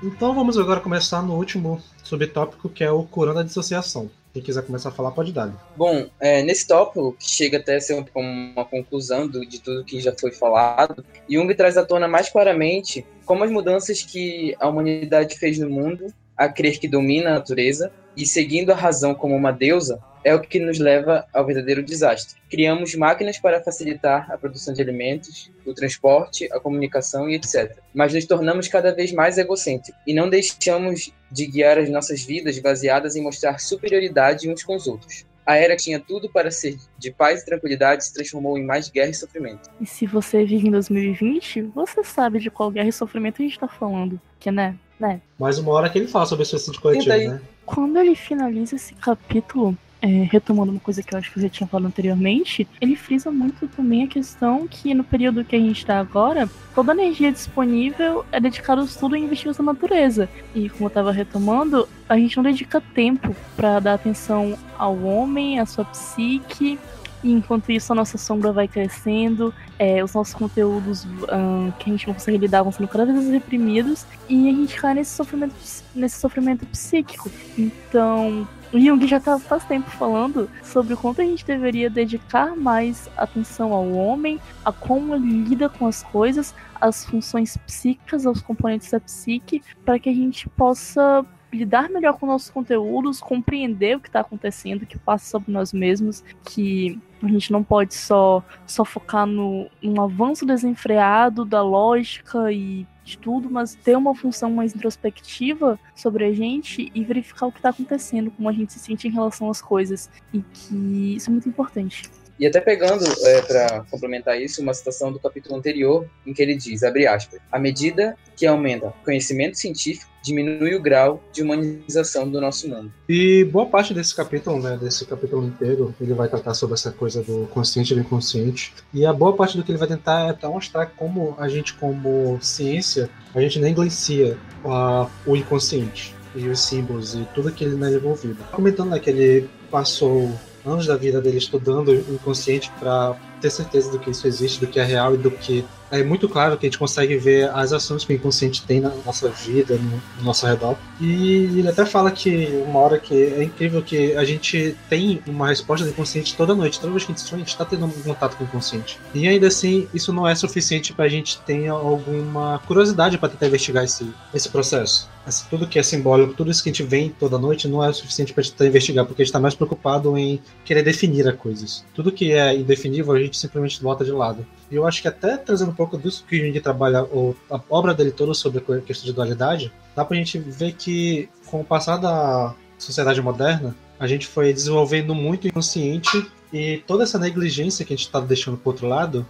Então 0.03 0.35
vamos 0.35 0.59
agora 0.59 0.81
começar 0.81 1.23
no 1.23 1.37
último 1.37 1.81
subtópico 2.03 2.69
que 2.69 2.83
é 2.83 2.91
o 2.91 3.05
curando 3.05 3.39
a 3.39 3.43
dissociação. 3.45 4.11
Quem 4.33 4.43
quiser 4.43 4.65
começar 4.65 4.89
a 4.89 4.93
falar, 4.93 5.11
pode 5.11 5.31
dar. 5.31 5.53
Bom, 5.77 6.09
é, 6.19 6.43
nesse 6.43 6.67
tópico, 6.67 7.15
que 7.19 7.29
chega 7.29 7.59
até 7.59 7.77
a 7.77 7.81
ser 7.81 8.03
como 8.13 8.27
uma 8.27 8.65
conclusão 8.65 9.29
do, 9.29 9.47
de 9.47 9.61
tudo 9.61 9.85
que 9.85 10.01
já 10.01 10.13
foi 10.19 10.33
falado, 10.33 11.05
Jung 11.29 11.55
traz 11.55 11.77
à 11.77 11.85
tona 11.85 12.09
mais 12.09 12.31
claramente 12.31 13.05
como 13.27 13.45
as 13.45 13.51
mudanças 13.51 14.03
que 14.03 14.57
a 14.59 14.69
humanidade 14.69 15.39
fez 15.39 15.59
no 15.59 15.69
mundo, 15.69 16.07
a 16.45 16.49
crer 16.49 16.79
que 16.79 16.89
domina 16.89 17.31
a 17.31 17.35
natureza, 17.35 17.93
e 18.17 18.27
seguindo 18.27 18.71
a 18.71 18.77
razão 18.77 19.15
como 19.15 19.35
uma 19.35 19.53
deusa, 19.53 19.99
é 20.25 20.35
o 20.35 20.41
que 20.41 20.59
nos 20.59 20.79
leva 20.79 21.27
ao 21.33 21.45
verdadeiro 21.45 21.83
desastre. 21.83 22.41
Criamos 22.49 22.95
máquinas 22.95 23.39
para 23.39 23.63
facilitar 23.63 24.31
a 24.31 24.39
produção 24.39 24.73
de 24.73 24.81
alimentos, 24.81 25.51
o 25.67 25.75
transporte, 25.75 26.49
a 26.53 26.61
comunicação 26.61 27.29
e 27.29 27.35
etc. 27.35 27.79
Mas 27.93 28.13
nos 28.13 28.25
tornamos 28.27 28.69
cada 28.69 28.95
vez 28.95 29.13
mais 29.13 29.39
egocêntricos 29.39 30.01
e 30.07 30.15
não 30.15 30.31
deixamos 30.31 31.13
de 31.31 31.47
guiar 31.47 31.79
as 31.79 31.89
nossas 31.89 32.23
vidas 32.23 32.59
baseadas 32.59 33.17
em 33.17 33.23
mostrar 33.23 33.59
superioridade 33.59 34.49
uns 34.49 34.63
com 34.63 34.77
os 34.77 34.87
outros. 34.87 35.25
A 35.45 35.57
era 35.57 35.75
tinha 35.75 35.99
tudo 35.99 36.31
para 36.31 36.53
ser 36.53 36.79
de 36.97 37.11
paz 37.11 37.43
e 37.43 37.45
tranquilidade 37.45 38.05
se 38.05 38.15
transformou 38.15 38.57
em 38.57 38.65
mais 38.65 38.89
guerra 38.89 39.11
e 39.11 39.15
sofrimento. 39.15 39.69
E 39.81 39.87
se 39.87 40.07
você 40.07 40.45
vive 40.45 40.69
em 40.69 40.71
2020, 40.71 41.63
você 41.75 42.05
sabe 42.05 42.39
de 42.39 42.49
qual 42.49 42.71
guerra 42.71 42.89
e 42.89 42.93
sofrimento 42.93 43.43
a 43.43 43.45
gente 43.45 43.59
tá 43.59 43.67
falando. 43.67 44.21
Que 44.39 44.53
né? 44.53 44.77
Né? 45.03 45.21
Mais 45.37 45.59
uma 45.59 45.73
hora 45.73 45.91
que 45.91 45.99
ele 45.99 46.07
fala 46.07 46.27
sobre 46.27 46.45
suicídio 46.45 46.81
coletivo, 46.81 47.09
daí? 47.09 47.27
né? 47.27 47.41
Quando 47.67 47.99
ele 47.99 48.15
finaliza 48.15 48.77
esse 48.77 48.95
capítulo, 48.95 49.77
é, 50.01 50.07
retomando 50.31 50.71
uma 50.71 50.81
coisa 50.81 51.03
que 51.03 51.13
eu 51.13 51.19
acho 51.19 51.33
que 51.33 51.41
eu 51.41 51.43
já 51.43 51.49
tinha 51.49 51.67
falado 51.67 51.87
anteriormente, 51.87 52.69
ele 52.81 52.95
frisa 52.95 53.29
muito 53.29 53.67
também 53.67 54.05
a 54.05 54.07
questão 54.07 54.69
que 54.69 54.95
no 54.95 55.03
período 55.03 55.45
que 55.45 55.57
a 55.57 55.59
gente 55.59 55.79
está 55.79 55.99
agora, 55.99 56.49
toda 56.73 56.93
a 56.93 56.95
energia 56.95 57.33
disponível 57.33 58.25
é 58.31 58.39
dedicada 58.39 58.81
ao 58.81 58.87
estudo 58.87 59.17
e 59.17 59.21
investigação 59.21 59.65
da 59.65 59.73
natureza. 59.73 60.29
E 60.55 60.69
como 60.69 60.85
eu 60.85 60.89
estava 60.89 61.11
retomando, 61.11 61.89
a 62.09 62.17
gente 62.17 62.37
não 62.37 62.45
dedica 62.45 62.81
tempo 62.81 63.35
para 63.57 63.81
dar 63.81 63.95
atenção 63.95 64.57
ao 64.79 64.97
homem, 65.03 65.59
à 65.59 65.67
sua 65.67 65.85
psique. 65.85 66.79
E 67.23 67.33
enquanto 67.33 67.71
isso, 67.71 67.93
a 67.93 67.97
nossa 67.97 68.19
sombra 68.19 68.53
vai 68.53 68.67
crescendo, 68.67 69.55
é, 69.79 70.03
os 70.03 70.13
nossos 70.15 70.35
conteúdos 70.35 71.07
ahn, 71.29 71.71
que 71.79 71.89
a 71.89 71.93
gente 71.93 72.07
não 72.07 72.15
consegue 72.15 72.39
lidar 72.39 72.63
vão 72.63 72.73
sendo 72.73 72.89
cada 72.89 73.07
vez 73.07 73.29
reprimidos, 73.29 74.05
e 74.29 74.49
a 74.49 74.53
gente 74.53 74.81
cai 74.81 74.95
nesse 74.95 75.15
sofrimento, 75.15 75.55
nesse 75.95 76.19
sofrimento 76.19 76.67
psíquico. 76.67 77.31
Então, 77.57 78.47
o 78.73 78.81
Jung 78.81 79.07
já 79.07 79.21
tá 79.21 79.39
faz 79.39 79.65
tempo 79.65 79.91
falando 79.91 80.49
sobre 80.63 80.95
o 80.95 80.97
quanto 80.97 81.21
a 81.21 81.25
gente 81.25 81.45
deveria 81.45 81.91
dedicar 81.91 82.57
mais 82.57 83.09
atenção 83.17 83.73
ao 83.73 83.91
homem, 83.93 84.41
a 84.65 84.73
como 84.73 85.15
ele 85.15 85.45
lida 85.45 85.69
com 85.69 85.87
as 85.87 86.03
coisas, 86.03 86.55
às 86.81 87.05
funções 87.05 87.57
psíquicas, 87.59 88.27
aos 88.27 88.41
componentes 88.41 88.91
da 88.91 88.99
psique, 88.99 89.63
para 89.85 89.99
que 89.99 90.09
a 90.09 90.15
gente 90.15 90.49
possa 90.49 91.25
lidar 91.53 91.91
melhor 91.91 92.15
com 92.15 92.27
nossos 92.27 92.49
conteúdos, 92.49 93.21
compreender 93.21 93.97
o 93.97 94.01
que 94.01 94.09
está 94.09 94.21
acontecendo, 94.21 94.87
que 94.87 94.99
passa 94.99 95.31
sobre 95.31 95.53
nós 95.53 95.73
mesmos, 95.73 96.25
que 96.45 96.99
a 97.23 97.29
gente 97.29 97.53
não 97.53 97.63
pode 97.63 97.95
só, 97.95 98.43
só 98.67 98.85
focar 98.85 99.27
no, 99.27 99.69
num 99.81 100.01
avanço 100.01 100.45
desenfreado 100.45 101.45
da 101.45 101.63
lógica 101.63 102.53
e 102.53 102.87
de 103.05 103.19
tudo, 103.19 103.51
mas 103.51 103.75
ter 103.75 103.97
uma 103.97 104.15
função 104.15 104.51
mais 104.51 104.75
introspectiva 104.75 105.79
sobre 105.95 106.25
a 106.25 106.33
gente 106.33 106.91
e 106.95 107.05
verificar 107.05 107.47
o 107.47 107.53
que 107.53 107.59
está 107.59 107.71
acontecendo, 107.71 108.31
como 108.31 108.49
a 108.49 108.53
gente 108.53 108.73
se 108.73 108.79
sente 108.79 109.09
em 109.09 109.11
relação 109.11 109.51
às 109.51 109.61
coisas. 109.61 110.11
E 110.33 110.41
que 110.41 111.17
isso 111.17 111.29
é 111.29 111.33
muito 111.33 111.49
importante. 111.49 112.11
E 112.43 112.47
até 112.49 112.61
pegando, 112.61 113.05
é, 113.25 113.41
para 113.41 113.85
complementar 113.89 114.43
isso, 114.43 114.61
uma 114.61 114.75
citação 114.75 115.13
do 115.13 115.21
capítulo 115.21 115.55
anterior, 115.55 116.05
em 116.27 116.35
que 116.35 116.43
ele 116.43 116.57
diz, 116.57 116.83
abre 116.83 117.07
aspas, 117.07 117.39
à 117.53 117.57
medida 117.57 118.17
que 118.37 118.45
aumenta 118.45 118.89
o 118.89 119.05
conhecimento 119.05 119.57
científico, 119.57 120.11
diminui 120.25 120.75
o 120.75 120.83
grau 120.83 121.23
de 121.33 121.41
humanização 121.41 122.29
do 122.29 122.41
nosso 122.41 122.69
mundo. 122.69 122.93
E 123.09 123.45
boa 123.45 123.67
parte 123.67 123.95
desse 123.95 124.13
capítulo, 124.13 124.61
né, 124.61 124.77
desse 124.77 125.07
capítulo 125.07 125.47
inteiro, 125.47 125.95
ele 126.01 126.15
vai 126.15 126.29
tratar 126.29 126.53
sobre 126.55 126.75
essa 126.75 126.91
coisa 126.91 127.23
do 127.23 127.47
consciente 127.47 127.93
e 127.93 127.95
do 127.95 128.01
inconsciente. 128.01 128.75
E 128.93 129.07
a 129.07 129.13
boa 129.13 129.37
parte 129.37 129.57
do 129.57 129.63
que 129.63 129.71
ele 129.71 129.79
vai 129.79 129.87
tentar 129.87 130.37
é 130.43 130.47
mostrar 130.49 130.87
como 130.87 131.37
a 131.39 131.49
gente, 131.49 131.75
como 131.75 132.41
ciência, 132.43 133.09
a 133.33 133.41
gente 133.41 133.61
negligencia 133.61 134.37
ah, 134.65 135.09
o 135.25 135.37
inconsciente 135.37 136.13
e 136.35 136.49
os 136.49 136.59
símbolos 136.59 137.15
e 137.15 137.25
tudo 137.37 137.55
ele 137.61 137.77
nele 137.77 137.99
envolvido. 137.99 138.43
Comentando 138.51 138.91
né, 138.91 138.99
que 138.99 139.11
ele 139.11 139.49
passou 139.71 140.29
anos 140.65 140.87
da 140.87 140.97
vida 140.97 141.21
dele 141.21 141.39
estudando 141.39 141.89
o 141.89 142.15
inconsciente 142.15 142.71
para 142.79 143.17
ter 143.43 143.51
certeza 143.51 143.91
do 143.91 143.99
que 143.99 144.11
isso 144.11 144.27
existe, 144.27 144.61
do 144.61 144.67
que 144.67 144.79
é 144.79 144.85
real 144.85 145.15
e 145.15 145.19
do 145.19 145.31
que 145.31 145.65
é 145.93 146.03
muito 146.03 146.27
claro 146.27 146.57
que 146.57 146.65
a 146.65 146.69
gente 146.71 146.79
consegue 146.79 147.19
ver 147.19 147.51
as 147.51 147.71
ações 147.71 148.03
que 148.03 148.15
o 148.15 148.17
inconsciente 148.17 148.63
tem 148.63 148.81
na 148.81 148.89
nossa 149.05 149.29
vida, 149.29 149.77
no, 149.77 150.03
no 150.17 150.25
nosso 150.25 150.47
redor. 150.47 150.75
E 150.99 151.59
ele 151.59 151.69
até 151.69 151.85
fala 151.85 152.11
que 152.11 152.47
uma 152.67 152.79
hora 152.79 152.99
que 152.99 153.15
é 153.15 153.45
incrível 153.45 153.83
que 153.83 154.17
a 154.17 154.25
gente 154.25 154.75
tem 154.89 155.23
uma 155.27 155.49
resposta 155.49 155.85
do 155.85 155.91
inconsciente 155.91 156.35
toda 156.35 156.55
noite. 156.55 156.81
Toda 156.81 156.93
vez 156.93 157.05
que 157.05 157.13
a 157.13 157.15
gente 157.15 157.27
sonha, 157.27 157.43
a 157.43 157.45
gente 157.45 157.53
está 157.53 157.67
tendo 157.67 157.85
um 157.85 157.91
contato 157.91 158.39
com 158.39 158.45
o 158.45 158.47
inconsciente. 158.47 158.99
E 159.15 159.29
ainda 159.29 159.49
assim, 159.49 159.87
isso 159.93 160.15
não 160.15 160.27
é 160.27 160.35
suficiente 160.35 160.95
para 160.95 161.05
a 161.05 161.09
gente 161.09 161.39
ter 161.41 161.69
alguma 161.69 162.59
curiosidade 162.61 163.19
para 163.19 163.29
tentar 163.29 163.49
investigar 163.49 163.85
esse, 163.85 164.11
esse 164.33 164.49
processo. 164.49 165.11
Assim, 165.25 165.45
tudo 165.49 165.69
que 165.69 165.79
é 165.79 165.83
simbólico, 165.83 166.35
tudo 166.35 166.51
isso 166.51 166.63
que 166.63 166.71
a 166.71 166.73
gente 166.73 166.83
vê 166.83 167.13
toda 167.19 167.39
noite 167.39 167.69
não 167.69 167.85
é 167.85 167.93
suficiente 167.93 168.33
para 168.33 168.43
tentar 168.43 168.67
investigar, 168.67 169.05
porque 169.05 169.23
a 169.23 169.25
gente 169.25 169.31
está 169.31 169.39
mais 169.39 169.55
preocupado 169.55 170.17
em 170.19 170.41
querer 170.65 170.83
definir 170.83 171.29
as 171.29 171.37
coisas. 171.37 171.85
Tudo 171.95 172.11
que 172.11 172.33
é 172.33 172.57
indefinível, 172.57 173.13
a 173.13 173.21
gente 173.21 173.32
simplesmente 173.37 173.83
bota 173.83 174.05
de 174.05 174.13
lado. 174.13 174.47
E 174.71 174.75
eu 174.75 174.87
acho 174.87 175.03
que 175.03 175.09
até 175.09 175.37
trazendo 175.37 175.71
um 175.71 175.75
pouco 175.75 175.99
disso 175.99 176.25
que 176.29 176.41
a 176.41 176.45
gente 176.45 176.61
trabalha, 176.61 177.03
ou 177.03 177.37
a 177.51 177.61
obra 177.69 177.95
dele 177.95 178.11
toda 178.11 178.35
sobre 178.35 178.59
a 178.59 178.81
questão 178.81 179.07
de 179.07 179.13
dualidade, 179.13 179.73
dá 179.95 180.05
pra 180.05 180.17
gente 180.17 180.39
ver 180.39 180.73
que 180.73 181.29
com 181.47 181.61
o 181.61 181.65
passar 181.65 181.97
da 181.97 182.55
sociedade 182.79 183.21
moderna, 183.21 183.75
a 183.99 184.07
gente 184.07 184.27
foi 184.27 184.53
desenvolvendo 184.53 185.15
muito 185.15 185.47
inconsciente 185.47 186.27
e 186.53 186.83
toda 186.87 187.05
essa 187.05 187.19
negligência 187.19 187.85
que 187.85 187.95
a 187.95 187.97
gente 187.97 188.07
está 188.07 188.21
deixando 188.21 188.57
pro 188.57 188.73
outro 188.73 188.87
lado 188.87 189.27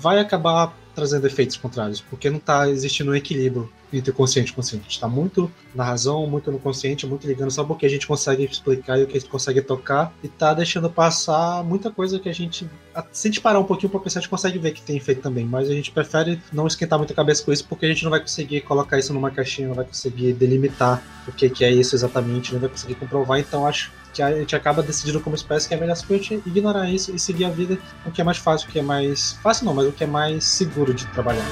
vai 0.00 0.20
acabar 0.20 0.74
trazendo 0.94 1.26
efeitos 1.26 1.56
contrários, 1.56 2.00
porque 2.00 2.30
não 2.30 2.38
está 2.38 2.68
existindo 2.68 3.10
um 3.10 3.14
equilíbrio 3.14 3.70
entre 3.92 4.12
consciente 4.12 4.52
e 4.52 4.54
consciente. 4.54 4.88
Está 4.88 5.06
muito 5.06 5.50
na 5.74 5.84
razão, 5.84 6.26
muito 6.26 6.50
no 6.50 6.58
consciente, 6.58 7.06
muito 7.06 7.26
ligando 7.26 7.50
só 7.50 7.62
porque 7.62 7.84
a 7.84 7.88
gente 7.88 8.06
consegue 8.06 8.44
explicar 8.44 8.98
e 8.98 9.02
o 9.02 9.06
que 9.06 9.16
a 9.16 9.20
gente 9.20 9.30
consegue 9.30 9.60
tocar, 9.60 10.12
e 10.22 10.28
tá 10.28 10.54
deixando 10.54 10.88
passar 10.88 11.62
muita 11.62 11.90
coisa 11.90 12.18
que 12.18 12.28
a 12.28 12.32
gente. 12.32 12.68
Se 13.12 13.28
a 13.28 13.30
gente 13.30 13.40
parar 13.40 13.58
um 13.58 13.64
pouquinho 13.64 13.90
pra 13.90 14.00
pensar, 14.00 14.20
a 14.20 14.22
gente 14.22 14.30
consegue 14.30 14.58
ver 14.58 14.72
que 14.72 14.82
tem 14.82 14.96
efeito 14.96 15.20
também, 15.20 15.44
mas 15.44 15.68
a 15.68 15.74
gente 15.74 15.90
prefere 15.90 16.40
não 16.52 16.66
esquentar 16.66 16.98
muito 16.98 17.12
a 17.12 17.16
cabeça 17.16 17.44
com 17.44 17.52
isso, 17.52 17.66
porque 17.66 17.86
a 17.86 17.88
gente 17.88 18.04
não 18.04 18.10
vai 18.10 18.20
conseguir 18.20 18.62
colocar 18.62 18.98
isso 18.98 19.12
numa 19.12 19.30
caixinha, 19.30 19.68
não 19.68 19.74
vai 19.74 19.84
conseguir 19.84 20.32
delimitar 20.32 21.02
o 21.26 21.32
que, 21.32 21.48
que 21.50 21.64
é 21.64 21.70
isso 21.70 21.94
exatamente, 21.94 22.52
não 22.52 22.60
vai 22.60 22.70
conseguir 22.70 22.94
comprovar, 22.94 23.38
então 23.38 23.66
acho 23.66 23.92
que 24.12 24.22
a 24.22 24.32
gente 24.36 24.54
acaba 24.54 24.82
decidindo 24.82 25.20
como 25.20 25.34
espécie 25.34 25.68
que 25.68 25.74
é 25.74 25.76
melhor 25.76 25.96
simplesmente 25.96 26.42
ignorar 26.46 26.88
isso 26.88 27.14
e 27.14 27.18
seguir 27.18 27.44
a 27.44 27.50
vida 27.50 27.78
o 28.04 28.10
que 28.10 28.20
é 28.20 28.24
mais 28.24 28.38
fácil, 28.38 28.68
o 28.68 28.72
que 28.72 28.78
é 28.78 28.82
mais. 28.82 29.32
fácil 29.42 29.66
não, 29.66 29.74
mas 29.74 29.86
o 29.86 29.92
que 29.92 30.04
é 30.04 30.06
mais 30.06 30.44
seguro 30.44 30.92
de 30.92 31.06
trabalhar. 31.06 31.44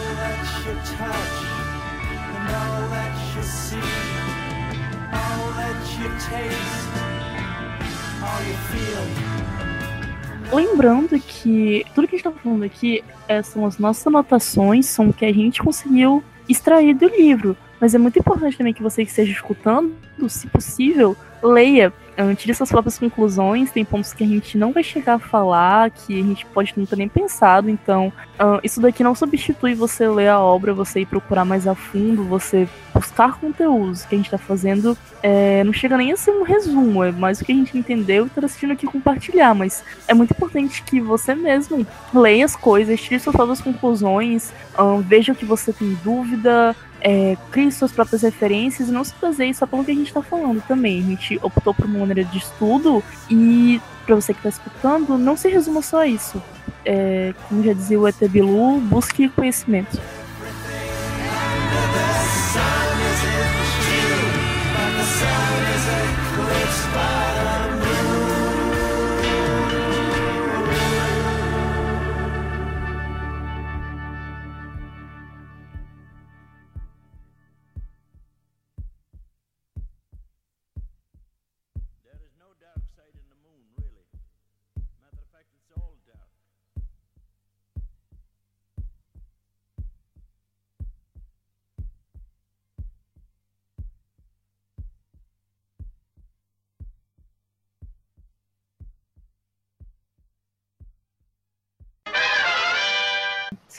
Lembrando 10.53 11.19
que 11.21 11.85
tudo 11.95 12.09
que 12.09 12.17
a 12.17 12.19
gente 12.19 12.25
tá 12.25 12.33
falando 12.33 12.65
aqui 12.65 13.05
é, 13.29 13.41
são 13.41 13.65
as 13.65 13.79
nossas 13.79 14.05
anotações, 14.07 14.87
são 14.87 15.11
o 15.11 15.13
que 15.13 15.25
a 15.25 15.33
gente 15.33 15.63
conseguiu 15.63 16.25
extrair 16.49 16.95
do 16.95 17.07
livro. 17.07 17.57
Mas 17.81 17.95
é 17.95 17.99
muito 17.99 18.19
importante 18.19 18.59
também 18.59 18.75
que 18.75 18.83
você 18.83 19.05
que 19.05 19.11
esteja 19.11 19.33
escutando, 19.33 19.95
se 20.29 20.47
possível, 20.49 21.17
leia, 21.43 21.93
tire 22.37 22.55
suas 22.55 22.71
próprias 22.71 22.99
conclusões. 22.99 23.71
Tem 23.71 23.85
pontos 23.85 24.13
que 24.13 24.25
a 24.25 24.27
gente 24.27 24.57
não 24.57 24.73
vai 24.73 24.83
chegar 24.83 25.15
a 25.15 25.19
falar, 25.19 25.91
que 25.91 26.19
a 26.19 26.23
gente 26.23 26.47
pode 26.47 26.73
não 26.77 26.87
ter 26.87 26.97
nem 26.97 27.09
pensado. 27.09 27.69
Então, 27.69 28.13
ah, 28.39 28.61
isso 28.63 28.81
daqui 28.81 29.03
não 29.03 29.15
substitui 29.15 29.75
você 29.75 30.09
ler 30.09 30.29
a 30.29 30.41
obra, 30.41 30.73
você 30.73 31.01
ir 31.01 31.07
procurar 31.07 31.45
mais 31.45 31.67
a 31.67 31.75
fundo, 31.75 32.25
você 32.25 32.69
buscar 32.95 33.39
conteúdos. 33.39 34.05
Que 34.05 34.15
a 34.15 34.19
gente 34.19 34.31
tá 34.31 34.39
fazendo 34.39 34.97
é, 35.23 35.63
não 35.65 35.73
chega 35.73 35.97
nem 35.97 36.13
a 36.13 36.17
ser 36.17 36.31
um 36.31 36.43
resumo, 36.43 37.05
é 37.05 37.13
mais 37.13 37.41
o 37.41 37.45
que 37.45 37.53
a 37.53 37.55
gente 37.55 37.77
entendeu 37.77 38.27
e 38.27 38.31
tá 38.31 38.41
decidindo 38.41 38.73
aqui 38.73 38.87
compartilhar. 38.87 39.55
Mas 39.55 39.85
é 40.09 40.15
muito 40.15 40.33
importante 40.33 40.83
que 40.83 41.01
você 41.01 41.35
mesmo 41.35 41.87
leia 42.15 42.45
as 42.45 42.57
coisas, 42.57 43.01
tire 43.01 43.21
suas 43.21 43.37
próprias 43.37 43.61
conclusões, 43.61 44.53
ahn, 44.79 45.03
veja 45.03 45.33
o 45.33 45.37
que 45.37 45.45
você 45.45 45.73
tem 45.73 45.97
dúvida, 46.03 46.75
é, 47.01 47.37
crie 47.51 47.71
suas 47.73 47.93
próprias 47.93 48.23
referências 48.23 48.89
e 48.89 48.93
não 48.93 49.05
se 49.05 49.15
baseie 49.21 49.55
só 49.55 49.67
pelo 49.67 49.85
que 49.85 49.91
a 49.91 49.95
gente 49.95 50.09
está 50.09 50.23
falando 50.23 50.63
também. 50.67 51.01
A 51.01 51.03
gente 51.03 51.39
optou 51.43 51.75
por 51.75 51.87
uma 51.87 52.01
maneira 52.01 52.25
de 52.25 52.39
estudo 52.39 53.03
e, 53.31 53.81
para 54.05 54.15
você 54.15 54.33
que 54.33 54.41
está 54.41 54.49
escutando, 54.49 55.17
não 55.17 55.37
se 55.37 55.49
resuma 55.49 55.83
só 55.83 56.01
a 56.01 56.07
isso. 56.07 56.43
É, 56.85 57.35
como 57.49 57.63
já 57.63 57.73
dizia 57.73 58.01
o 58.01 58.09
ET 58.09 58.17
Bilu, 58.29 58.81
busque 58.81 59.29
conhecimento. 59.29 60.01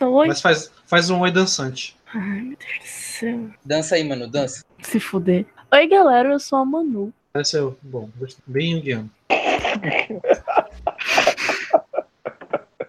Só 0.02 0.10
oi? 0.10 0.28
Mas 0.28 0.41
faz, 0.41 0.72
faz 0.88 1.12
um 1.12 1.20
oi 1.20 1.30
dançante. 1.30 1.95
Ai, 2.12 2.41
meu 2.41 2.58
Deus 2.58 2.80
do 2.80 2.88
céu. 2.88 3.49
Dança 3.64 3.93
aí, 3.93 4.04
mano, 4.04 4.28
dança. 4.28 4.66
Se 4.82 4.99
fuder. 4.99 5.45
Oi, 5.72 5.88
galera, 5.88 6.30
eu 6.30 6.39
sou 6.39 6.58
a 6.58 6.66
Manu. 6.66 7.14
Esse 7.36 7.60
é 7.60 7.62
o. 7.62 7.78
Bom, 7.84 8.10
bem 8.47 8.78
junguiano. 8.78 9.12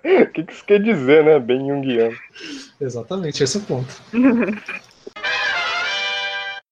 O 0.05 0.27
que, 0.33 0.43
que 0.43 0.53
isso 0.53 0.65
quer 0.65 0.83
dizer, 0.83 1.25
né? 1.25 1.39
Bem 1.39 1.61
junguiano. 1.61 2.17
Exatamente, 2.81 3.45
esse 3.45 3.57
é 3.57 3.61
o 3.61 3.63
ponto. 3.63 4.03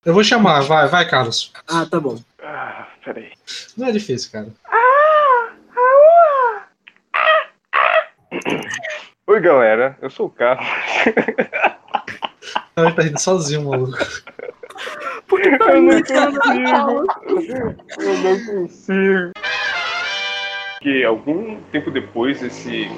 Eu 0.05 0.13
vou 0.13 0.25
chamar, 0.25 0.63
vai, 0.63 0.89
vai, 0.89 1.09
Carlos. 1.09 1.53
Ah, 1.69 1.87
tá 1.87 2.01
bom. 2.01 2.19
Ah, 2.43 2.89
peraí. 3.05 3.31
Não 3.77 3.87
é 3.87 3.93
difícil, 3.93 4.33
cara. 4.33 4.49
Oi, 9.31 9.41
galera. 9.41 9.97
Eu 10.03 10.11
sou 10.11 10.27
o 10.27 10.31
Carlos. 10.31 10.67
Ele 12.77 12.93
tá 12.93 13.03
rindo 13.03 13.21
sozinho, 13.21 13.69
maluco. 13.71 13.97
Eu 15.31 15.83
não 15.83 16.03
consigo. 16.03 17.07
Eu 18.01 18.19
não 18.25 18.47
consigo. 18.47 19.31
Que 20.81 21.05
algum 21.05 21.61
tempo 21.71 21.93
depois, 21.93 22.43
esse. 22.43 22.91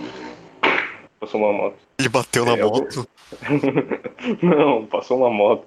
Passou 1.20 1.38
uma 1.42 1.52
moto. 1.52 1.76
Ele 1.98 2.08
bateu 2.08 2.46
na 2.46 2.52
É, 2.56 2.62
moto. 2.64 3.06
Não, 4.42 4.86
passou 4.86 5.18
uma 5.18 5.28
moto. 5.28 5.66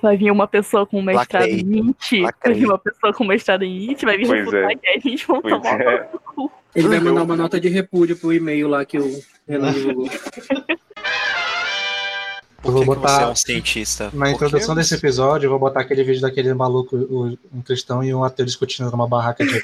Vai 0.00 0.16
vir 0.16 0.30
uma 0.30 0.48
pessoa 0.48 0.86
com 0.86 1.02
mestrado 1.02 1.42
Lacrei. 1.42 1.60
em 1.60 1.90
IT. 1.90 2.22
Vai 2.42 2.54
vir 2.54 2.64
uma 2.66 2.78
pessoa 2.78 3.12
com 3.12 3.24
mestrado 3.24 3.62
em 3.62 3.90
IT, 3.90 4.06
vai 4.06 4.16
vir 4.16 4.26
Pois 4.26 4.40
refutar 4.40 4.70
é. 4.70 4.74
e 4.74 4.88
aí 4.88 4.96
a 4.96 5.00
gente 5.00 5.26
vai 5.26 5.40
tomar 5.42 5.80
é. 5.82 6.08
no 6.10 6.18
cu. 6.34 6.50
Ele 6.74 6.88
vai 6.88 7.00
mandar 7.00 7.22
uma 7.22 7.36
nota 7.36 7.60
de 7.60 7.68
repúdio 7.68 8.16
pro 8.16 8.32
e-mail 8.32 8.68
lá 8.68 8.84
que 8.84 8.98
o 8.98 9.22
Renan 9.46 9.72
divulgou. 9.74 10.08
Por 12.62 12.68
Eu 12.68 12.72
vou 12.74 12.84
botar- 12.84 13.16
você 13.18 13.22
é 13.24 13.26
um 13.26 13.34
cientista? 13.34 14.04
Na 14.12 14.26
Porque 14.30 14.44
introdução 14.46 14.74
desse 14.76 14.94
episódio, 14.94 15.46
eu 15.46 15.50
vou 15.50 15.58
botar 15.58 15.80
aquele 15.80 16.04
vídeo 16.04 16.22
daquele 16.22 16.54
maluco, 16.54 16.94
o- 16.96 17.36
um 17.52 17.60
cristão 17.60 18.04
e 18.04 18.14
um 18.14 18.22
ateu 18.22 18.46
discutindo 18.46 18.88
numa 18.90 19.06
barraca 19.08 19.44
de. 19.44 19.52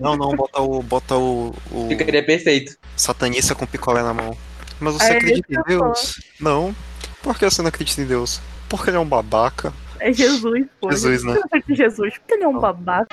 Não, 0.00 0.16
não, 0.16 0.30
bota 0.36 0.60
o. 0.60 0.80
Bota 0.82 1.16
o. 1.16 1.52
o 1.72 1.88
Ficaria 1.88 2.22
perfeito. 2.24 2.76
satanista 2.94 3.54
com 3.54 3.66
picolé 3.66 4.02
na 4.02 4.14
mão. 4.14 4.36
Mas 4.78 4.94
você 4.94 5.12
É 5.12 5.16
acredita 5.16 5.48
em 5.52 5.62
Deus? 5.66 6.20
Não. 6.38 6.76
Por 7.20 7.36
que 7.36 7.44
você 7.50 7.62
não 7.62 7.68
acredita 7.68 8.00
em 8.02 8.04
Deus? 8.06 8.40
Porque 8.68 8.90
ele 8.90 8.96
é 8.96 9.00
um 9.00 9.04
babaca. 9.08 9.72
É 9.98 10.12
Jesus, 10.12 10.66
pô. 10.80 10.90
Jesus, 10.92 11.24
né? 11.24 11.34
Jesus, 11.68 12.16
porque 12.18 12.34
ele 12.34 12.44
é 12.44 12.48
um 12.48 12.60
babaca. 12.60 13.08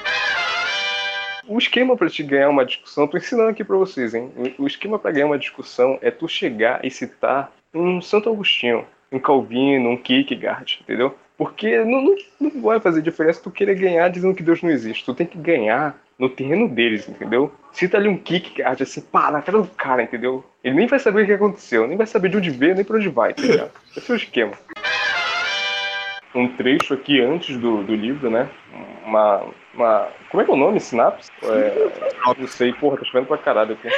O 1.48 1.58
esquema 1.58 1.96
pra 1.96 2.10
te 2.10 2.24
ganhar 2.24 2.50
uma 2.50 2.66
discussão, 2.66 3.08
tô 3.08 3.18
ensinando 3.18 3.50
aqui 3.50 3.64
pra 3.64 3.78
vocês, 3.78 4.16
hein? 4.16 4.32
O 4.58 4.66
esquema 4.66 4.98
pra 4.98 5.12
ganhar 5.12 5.28
uma 5.28 5.38
discussão 5.38 6.00
é 6.02 6.10
tu 6.10 6.28
chegar 6.28 6.84
e 6.84 6.90
citar 6.90 7.52
um 7.74 8.02
Santo 8.02 8.30
Agostinho, 8.30 8.86
um 9.12 9.20
Calvino, 9.20 9.90
um 9.90 9.98
Kierkegaard, 9.98 10.80
entendeu? 10.82 11.16
Porque 11.38 11.84
não, 11.84 12.02
não, 12.02 12.16
não 12.40 12.62
vai 12.62 12.80
fazer 12.80 13.02
diferença 13.02 13.42
tu 13.44 13.52
querer 13.52 13.76
ganhar 13.76 14.10
dizendo 14.10 14.34
que 14.34 14.42
Deus 14.42 14.62
não 14.62 14.70
existe. 14.72 15.06
Tu 15.06 15.14
tem 15.14 15.28
que 15.28 15.38
ganhar 15.38 15.96
no 16.18 16.30
terreno 16.30 16.68
deles, 16.68 17.08
entendeu? 17.08 17.54
Cita 17.72 17.98
ali 17.98 18.08
um 18.08 18.18
Kierkegaard 18.18 18.82
assim, 18.82 19.02
pá, 19.02 19.30
na 19.30 19.42
cara 19.42 19.62
do 19.62 19.68
cara, 19.68 20.02
entendeu? 20.02 20.44
Ele 20.64 20.76
nem 20.76 20.88
vai 20.88 20.98
saber 20.98 21.24
o 21.24 21.26
que 21.26 21.34
aconteceu, 21.34 21.86
nem 21.86 21.98
vai 21.98 22.08
saber 22.08 22.30
de 22.30 22.38
onde 22.38 22.50
veio, 22.50 22.74
nem 22.74 22.86
pra 22.86 22.98
onde 22.98 23.10
vai, 23.10 23.34
tá 23.34 23.42
ligado? 23.42 23.72
Esse 23.96 24.12
é 24.12 24.14
o 24.14 24.18
esquema. 24.18 24.54
Um 26.34 26.48
trecho 26.56 26.94
aqui 26.94 27.22
antes 27.22 27.56
do, 27.58 27.84
do 27.84 27.96
livro, 27.96 28.30
né? 28.30 28.50
Uma, 29.06 29.46
uma. 29.76 30.08
Como 30.32 30.42
é 30.42 30.46
que 30.46 30.52
é 30.52 30.54
o 30.54 30.58
nome? 30.58 30.80
Sinapse? 30.80 31.30
É, 31.44 32.14
não 32.38 32.48
sei, 32.48 32.74
porra, 32.74 32.98
tô 32.98 33.06
chovendo 33.06 33.28
pra 33.28 33.38
caralho 33.38 33.74
aqui. 33.74 33.90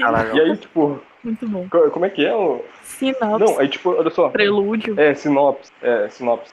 Caralho. 0.00 0.36
E 0.36 0.40
aí, 0.40 0.56
tipo, 0.56 1.00
muito 1.22 1.48
bom. 1.48 1.68
co- 1.70 1.90
como 1.90 2.04
é 2.04 2.10
que 2.10 2.24
é? 2.26 2.34
o- 2.34 2.64
Sinopse, 2.82 3.44
Não, 3.44 3.58
aí, 3.58 3.68
tipo, 3.68 3.90
olha 3.90 4.10
só. 4.10 4.28
prelúdio. 4.28 4.98
É, 5.00 5.14
sinopse. 5.14 5.70
É, 5.80 6.08
sinopse. 6.08 6.50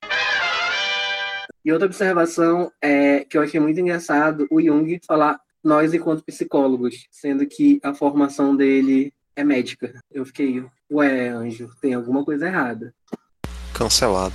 E 1.64 1.72
outra 1.72 1.88
observação 1.88 2.72
é 2.82 3.26
que 3.26 3.38
eu 3.38 3.42
achei 3.42 3.60
muito 3.60 3.80
engraçado 3.80 4.48
o 4.50 4.62
Jung 4.62 5.00
falar 5.06 5.40
nós 5.64 5.94
enquanto 5.94 6.24
psicólogos, 6.24 7.08
sendo 7.12 7.46
que 7.46 7.80
a 7.84 7.94
formação 7.94 8.56
dele 8.56 9.14
é 9.36 9.44
médica. 9.44 9.94
Eu 10.10 10.26
fiquei, 10.26 10.64
ué, 10.92 11.28
anjo, 11.28 11.70
tem 11.82 11.94
alguma 11.94 12.24
coisa 12.24 12.48
errada. 12.48 12.94
Cancelado. 13.74 14.34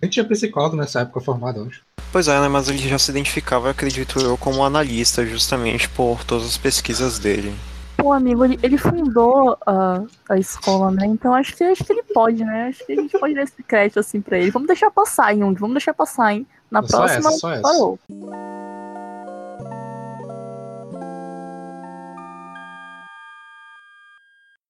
A 0.00 0.06
gente 0.06 0.14
tinha 0.14 0.24
psicólogo 0.24 0.76
nessa 0.76 1.00
época 1.00 1.20
formado, 1.20 1.66
acho. 1.68 1.82
Pois 2.10 2.26
é, 2.26 2.40
né? 2.40 2.48
Mas 2.48 2.68
ele 2.68 2.78
já 2.78 2.98
se 2.98 3.10
identificava, 3.10 3.70
acredito 3.70 4.18
eu, 4.18 4.36
como 4.36 4.64
analista, 4.64 5.24
justamente 5.26 5.88
por 5.90 6.24
todas 6.24 6.46
as 6.46 6.56
pesquisas 6.56 7.18
dele. 7.18 7.54
Pô, 7.96 8.12
amigo, 8.12 8.44
ele, 8.44 8.58
ele 8.62 8.78
fundou 8.78 9.58
a, 9.66 10.02
a 10.30 10.38
escola, 10.38 10.90
né? 10.90 11.06
Então 11.06 11.34
acho 11.34 11.54
que, 11.54 11.62
acho 11.62 11.84
que 11.84 11.92
ele 11.92 12.02
pode, 12.14 12.42
né? 12.42 12.68
Acho 12.68 12.86
que 12.86 12.92
a 12.92 12.96
gente 12.96 13.18
pode 13.18 13.34
dar 13.34 13.42
esse 13.42 13.62
crédito 13.62 14.00
assim 14.00 14.22
pra 14.22 14.38
ele. 14.38 14.50
Vamos 14.50 14.66
deixar 14.66 14.90
passar, 14.90 15.34
Jung. 15.36 15.54
Vamos 15.54 15.74
deixar 15.74 15.92
passar, 15.92 16.32
hein? 16.32 16.46
Na 16.70 16.82
Só 16.82 16.96
próxima. 16.96 17.28
essa, 17.28 17.38
só 17.38 17.52
essa. 17.52 17.62
Parou. 17.62 17.98